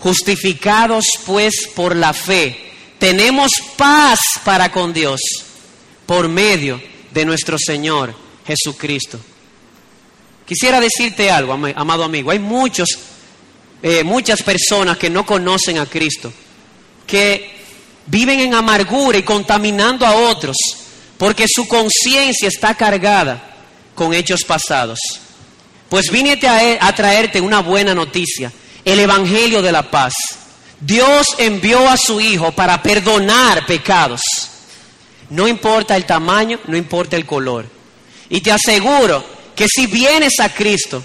Justificados 0.00 1.04
pues 1.26 1.68
por 1.74 1.96
la 1.96 2.12
fe, 2.12 2.72
tenemos 2.98 3.50
paz 3.76 4.20
para 4.44 4.70
con 4.70 4.92
Dios 4.92 5.20
por 6.06 6.28
medio 6.28 6.80
de 7.10 7.24
nuestro 7.24 7.56
Señor 7.58 8.14
Jesucristo. 8.46 9.18
Quisiera 10.46 10.80
decirte 10.80 11.30
algo, 11.30 11.52
amado 11.52 12.04
amigo. 12.04 12.30
Hay 12.30 12.38
muchos, 12.38 12.88
eh, 13.82 14.04
muchas 14.04 14.42
personas 14.42 14.96
que 14.96 15.10
no 15.10 15.26
conocen 15.26 15.78
a 15.78 15.86
Cristo, 15.86 16.32
que 17.06 17.58
viven 18.06 18.38
en 18.40 18.54
amargura 18.54 19.18
y 19.18 19.24
contaminando 19.24 20.06
a 20.06 20.14
otros, 20.14 20.56
porque 21.18 21.46
su 21.48 21.66
conciencia 21.66 22.48
está 22.48 22.74
cargada 22.76 23.56
con 23.96 24.14
hechos 24.14 24.44
pasados. 24.46 24.98
Pues 25.88 26.10
vine 26.10 26.38
a 26.80 26.94
traerte 26.94 27.40
una 27.40 27.60
buena 27.60 27.94
noticia, 27.94 28.52
el 28.84 28.98
Evangelio 29.00 29.62
de 29.62 29.72
la 29.72 29.90
paz. 29.90 30.12
Dios 30.80 31.26
envió 31.38 31.88
a 31.88 31.96
su 31.96 32.20
Hijo 32.20 32.52
para 32.52 32.82
perdonar 32.82 33.66
pecados. 33.66 34.20
No 35.30 35.48
importa 35.48 35.96
el 35.96 36.04
tamaño, 36.04 36.60
no 36.66 36.76
importa 36.76 37.16
el 37.16 37.26
color. 37.26 37.66
Y 38.28 38.40
te 38.40 38.52
aseguro 38.52 39.24
que 39.54 39.66
si 39.68 39.86
vienes 39.86 40.34
a 40.40 40.52
Cristo, 40.52 41.02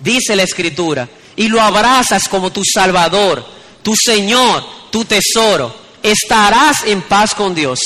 dice 0.00 0.36
la 0.36 0.42
Escritura, 0.42 1.08
y 1.36 1.48
lo 1.48 1.60
abrazas 1.60 2.28
como 2.28 2.52
tu 2.52 2.62
Salvador, 2.64 3.44
tu 3.82 3.96
Señor, 3.96 4.64
tu 4.90 5.04
tesoro, 5.04 5.74
estarás 6.02 6.84
en 6.84 7.02
paz 7.02 7.34
con 7.34 7.54
Dios 7.54 7.80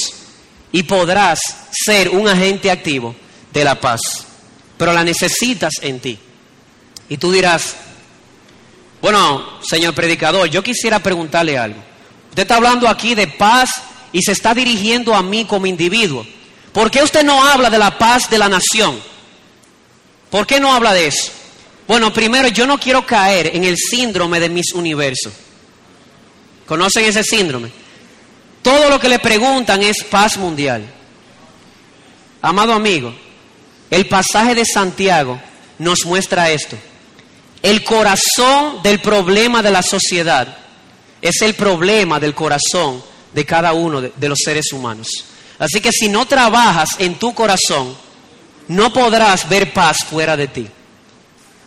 y 0.72 0.82
podrás 0.82 1.38
ser 1.70 2.08
un 2.08 2.28
agente 2.28 2.70
activo 2.70 3.14
de 3.52 3.64
la 3.64 3.80
paz. 3.80 4.00
Pero 4.84 4.92
la 4.92 5.02
necesitas 5.02 5.72
en 5.80 5.98
ti. 5.98 6.18
Y 7.08 7.16
tú 7.16 7.32
dirás, 7.32 7.74
bueno, 9.00 9.62
señor 9.62 9.94
predicador, 9.94 10.46
yo 10.50 10.62
quisiera 10.62 10.98
preguntarle 10.98 11.56
algo. 11.56 11.82
Usted 12.28 12.42
está 12.42 12.56
hablando 12.56 12.86
aquí 12.86 13.14
de 13.14 13.26
paz 13.26 13.70
y 14.12 14.20
se 14.20 14.32
está 14.32 14.52
dirigiendo 14.52 15.14
a 15.14 15.22
mí 15.22 15.46
como 15.46 15.64
individuo. 15.64 16.26
¿Por 16.70 16.90
qué 16.90 17.02
usted 17.02 17.24
no 17.24 17.42
habla 17.42 17.70
de 17.70 17.78
la 17.78 17.96
paz 17.96 18.28
de 18.28 18.36
la 18.36 18.50
nación? 18.50 19.00
¿Por 20.28 20.46
qué 20.46 20.60
no 20.60 20.74
habla 20.74 20.92
de 20.92 21.06
eso? 21.06 21.32
Bueno, 21.88 22.12
primero 22.12 22.48
yo 22.48 22.66
no 22.66 22.78
quiero 22.78 23.06
caer 23.06 23.56
en 23.56 23.64
el 23.64 23.78
síndrome 23.78 24.38
de 24.38 24.50
mis 24.50 24.74
universos. 24.74 25.32
¿Conocen 26.66 27.06
ese 27.06 27.24
síndrome? 27.24 27.70
Todo 28.60 28.90
lo 28.90 29.00
que 29.00 29.08
le 29.08 29.18
preguntan 29.18 29.82
es 29.82 30.04
paz 30.04 30.36
mundial. 30.36 30.84
Amado 32.42 32.74
amigo, 32.74 33.14
el 33.90 34.08
pasaje 34.08 34.54
de 34.54 34.64
Santiago 34.64 35.40
nos 35.78 36.04
muestra 36.04 36.50
esto. 36.50 36.76
El 37.62 37.82
corazón 37.82 38.82
del 38.82 39.00
problema 39.00 39.62
de 39.62 39.70
la 39.70 39.82
sociedad 39.82 40.58
es 41.22 41.40
el 41.40 41.54
problema 41.54 42.20
del 42.20 42.34
corazón 42.34 43.02
de 43.32 43.44
cada 43.46 43.72
uno 43.72 44.00
de, 44.00 44.28
los 44.28 44.38
seres 44.44 44.72
humanos. 44.72 45.08
Así 45.58 45.80
que 45.80 45.90
si 45.90 46.08
no 46.08 46.26
trabajas 46.26 46.90
en 46.98 47.14
tu 47.14 47.34
corazón, 47.34 47.96
no 48.68 48.92
podrás 48.92 49.48
ver 49.48 49.72
paz 49.72 50.04
fuera 50.04 50.36
de 50.36 50.48
ti. 50.48 50.66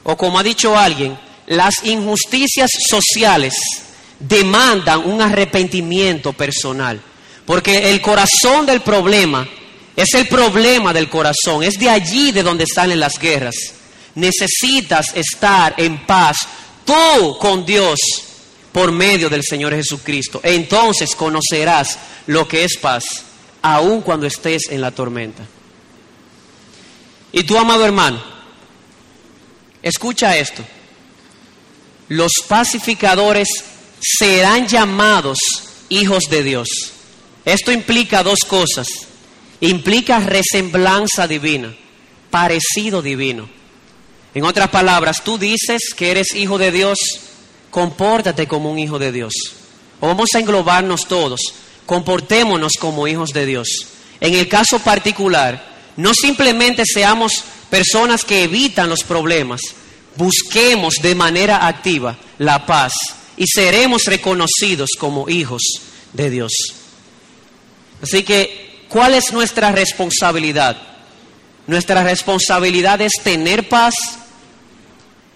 O 0.03 0.15
como 0.15 0.39
ha 0.39 0.43
dicho 0.43 0.77
alguien, 0.77 1.17
las 1.47 1.83
injusticias 1.83 2.69
sociales 2.89 3.55
demandan 4.19 5.09
un 5.09 5.21
arrepentimiento 5.21 6.33
personal. 6.33 7.01
Porque 7.45 7.89
el 7.89 8.01
corazón 8.01 8.65
del 8.65 8.81
problema 8.81 9.47
es 9.97 10.13
el 10.13 10.29
problema 10.29 10.93
del 10.93 11.09
corazón. 11.09 11.63
Es 11.63 11.77
de 11.77 11.89
allí 11.89 12.31
de 12.31 12.43
donde 12.43 12.65
salen 12.65 13.01
las 13.01 13.19
guerras 13.19 13.73
necesitas 14.17 15.15
estar 15.15 15.75
en 15.77 16.05
paz 16.05 16.37
tú 16.83 17.37
con 17.39 17.65
Dios 17.65 17.99
por 18.71 18.91
medio 18.91 19.29
del 19.29 19.43
Señor 19.43 19.73
Jesucristo. 19.73 20.41
Entonces 20.43 21.15
conocerás 21.15 21.97
lo 22.25 22.47
que 22.47 22.63
es 22.63 22.77
paz, 22.77 23.03
aun 23.61 24.01
cuando 24.01 24.25
estés 24.25 24.63
en 24.69 24.81
la 24.81 24.91
tormenta. 24.91 25.45
Y 27.31 27.43
tú, 27.43 27.57
amado 27.57 27.85
hermano, 27.85 28.21
escucha 29.83 30.35
esto. 30.35 30.63
Los 32.07 32.31
pacificadores 32.47 33.47
serán 34.01 34.67
llamados 34.67 35.37
hijos 35.89 36.23
de 36.29 36.41
Dios. 36.41 36.69
Esto 37.45 37.71
implica 37.71 38.23
dos 38.23 38.39
cosas. 38.47 38.87
Implica 39.61 40.19
resemblanza 40.19 41.27
divina, 41.27 41.75
parecido 42.29 43.01
divino. 43.01 43.49
En 44.33 44.43
otras 44.43 44.69
palabras, 44.69 45.23
tú 45.23 45.37
dices 45.37 45.81
que 45.95 46.11
eres 46.11 46.35
hijo 46.35 46.57
de 46.57 46.71
Dios, 46.71 46.97
compórtate 47.71 48.47
como 48.47 48.71
un 48.71 48.77
hijo 48.77 48.99
de 48.99 49.11
Dios. 49.11 49.33
Vamos 49.99 50.29
a 50.35 50.39
englobarnos 50.39 51.07
todos, 51.07 51.41
comportémonos 51.85 52.73
como 52.79 53.07
hijos 53.07 53.31
de 53.31 53.45
Dios. 53.45 53.67
En 54.19 54.35
el 54.35 54.47
caso 54.47 54.79
particular, 54.79 55.77
no 55.95 56.13
simplemente 56.13 56.83
seamos 56.85 57.43
personas 57.69 58.23
que 58.23 58.43
evitan 58.43 58.89
los 58.89 59.03
problemas, 59.03 59.61
busquemos 60.15 60.95
de 61.01 61.15
manera 61.15 61.67
activa 61.67 62.17
la 62.37 62.65
paz 62.65 62.93
y 63.35 63.45
seremos 63.47 64.03
reconocidos 64.05 64.91
como 64.97 65.29
hijos 65.29 65.61
de 66.13 66.29
Dios. 66.29 66.51
Así 68.01 68.23
que, 68.23 68.66
¿cuál 68.89 69.13
es 69.13 69.31
nuestra 69.33 69.71
responsabilidad? 69.71 70.77
Nuestra 71.67 72.03
responsabilidad 72.03 73.01
es 73.01 73.13
tener 73.23 73.67
paz 73.67 73.95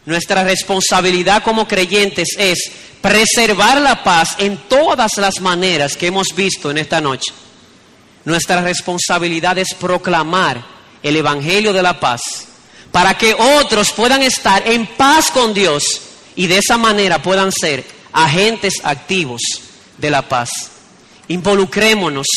nuestra 0.05 0.43
responsabilidad 0.43 1.43
como 1.43 1.67
creyentes 1.67 2.29
es 2.37 2.71
preservar 3.01 3.79
la 3.79 4.03
paz 4.03 4.35
en 4.39 4.57
todas 4.67 5.17
las 5.17 5.39
maneras 5.41 5.95
que 5.95 6.07
hemos 6.07 6.33
visto 6.35 6.71
en 6.71 6.79
esta 6.79 6.99
noche. 6.99 7.31
Nuestra 8.25 8.61
responsabilidad 8.61 9.57
es 9.57 9.73
proclamar 9.75 10.63
el 11.03 11.15
Evangelio 11.15 11.71
de 11.71 11.83
la 11.83 11.99
paz 11.99 12.21
para 12.91 13.15
que 13.17 13.33
otros 13.33 13.91
puedan 13.91 14.23
estar 14.23 14.67
en 14.67 14.87
paz 14.87 15.29
con 15.31 15.53
Dios 15.53 16.01
y 16.35 16.47
de 16.47 16.57
esa 16.57 16.77
manera 16.77 17.21
puedan 17.21 17.51
ser 17.51 17.85
agentes 18.11 18.73
activos 18.83 19.41
de 19.97 20.09
la 20.09 20.27
paz. 20.27 20.49
Involucrémonos 21.27 22.27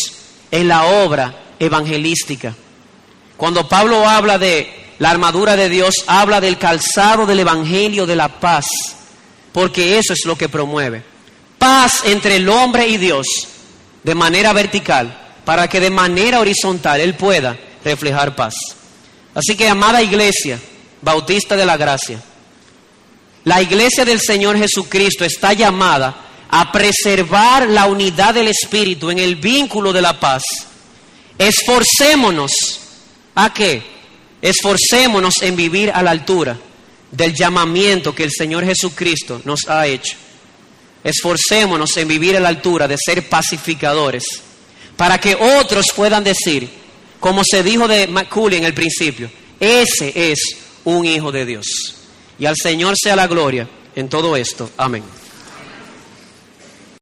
en 0.55 0.69
la 0.69 0.85
obra 0.85 1.35
evangelística. 1.59 2.55
Cuando 3.37 3.69
Pablo 3.69 4.09
habla 4.09 4.39
de 4.39 4.93
la 5.01 5.11
armadura 5.11 5.57
de 5.57 5.69
Dios 5.69 6.05
habla 6.07 6.41
del 6.41 6.59
calzado 6.59 7.27
del 7.27 7.41
Evangelio 7.41 8.07
de 8.07 8.15
la 8.15 8.29
paz, 8.29 8.67
porque 9.51 9.99
eso 9.99 10.13
es 10.13 10.21
lo 10.25 10.39
que 10.39 10.49
promueve. 10.49 11.03
Paz 11.59 12.03
entre 12.05 12.37
el 12.37 12.49
hombre 12.49 12.87
y 12.87 12.99
Dios 12.99 13.27
de 14.05 14.15
manera 14.15 14.53
vertical, 14.53 15.33
para 15.45 15.67
que 15.67 15.81
de 15.81 15.91
manera 15.91 16.39
horizontal 16.39 17.01
Él 17.01 17.15
pueda 17.15 17.59
reflejar 17.85 18.37
paz. 18.37 18.55
Así 19.35 19.57
que, 19.57 19.69
amada 19.69 20.03
iglesia, 20.03 20.61
bautista 21.03 21.57
de 21.57 21.67
la 21.67 21.77
gracia, 21.77 22.23
la 23.43 23.61
iglesia 23.61 24.05
del 24.05 24.21
Señor 24.21 24.57
Jesucristo 24.57 25.25
está 25.25 25.53
llamada 25.53 26.15
a 26.57 26.71
preservar 26.71 27.69
la 27.69 27.87
unidad 27.87 28.33
del 28.33 28.47
Espíritu 28.47 29.11
en 29.11 29.19
el 29.19 29.35
vínculo 29.35 29.93
de 29.93 30.01
la 30.01 30.21
paz. 30.21 30.45
Esforcémonos 31.37 32.53
a 33.35 33.53
qué? 33.53 33.83
Esforcémonos 34.41 35.43
en 35.43 35.57
vivir 35.57 35.91
a 35.93 36.01
la 36.01 36.13
altura 36.13 36.57
del 37.11 37.35
llamamiento 37.35 38.15
que 38.15 38.23
el 38.23 38.31
Señor 38.31 38.65
Jesucristo 38.65 39.43
nos 39.45 39.69
ha 39.69 39.89
hecho. 39.89 40.17
Esforcémonos 41.03 41.97
en 41.97 42.07
vivir 42.07 42.37
a 42.37 42.41
la 42.41 42.51
altura 42.51 42.87
de 42.87 42.99
ser 43.05 43.29
pacificadores, 43.29 44.23
para 44.97 45.19
que 45.19 45.35
otros 45.35 45.87
puedan 45.97 46.23
decir, 46.23 46.71
como 47.19 47.43
se 47.45 47.65
dijo 47.65 47.89
de 47.89 48.07
Macaulay 48.07 48.59
en 48.59 48.65
el 48.65 48.75
principio, 48.75 49.29
ese 49.59 50.31
es 50.31 50.39
un 50.85 51.05
hijo 51.05 51.33
de 51.33 51.47
Dios. 51.47 51.67
Y 52.39 52.47
al 52.47 52.55
Señor 52.55 52.95
sea 52.97 53.17
la 53.17 53.27
gloria 53.27 53.69
en 53.97 54.09
todo 54.09 54.37
esto. 54.37 54.71
Amén. 54.77 55.03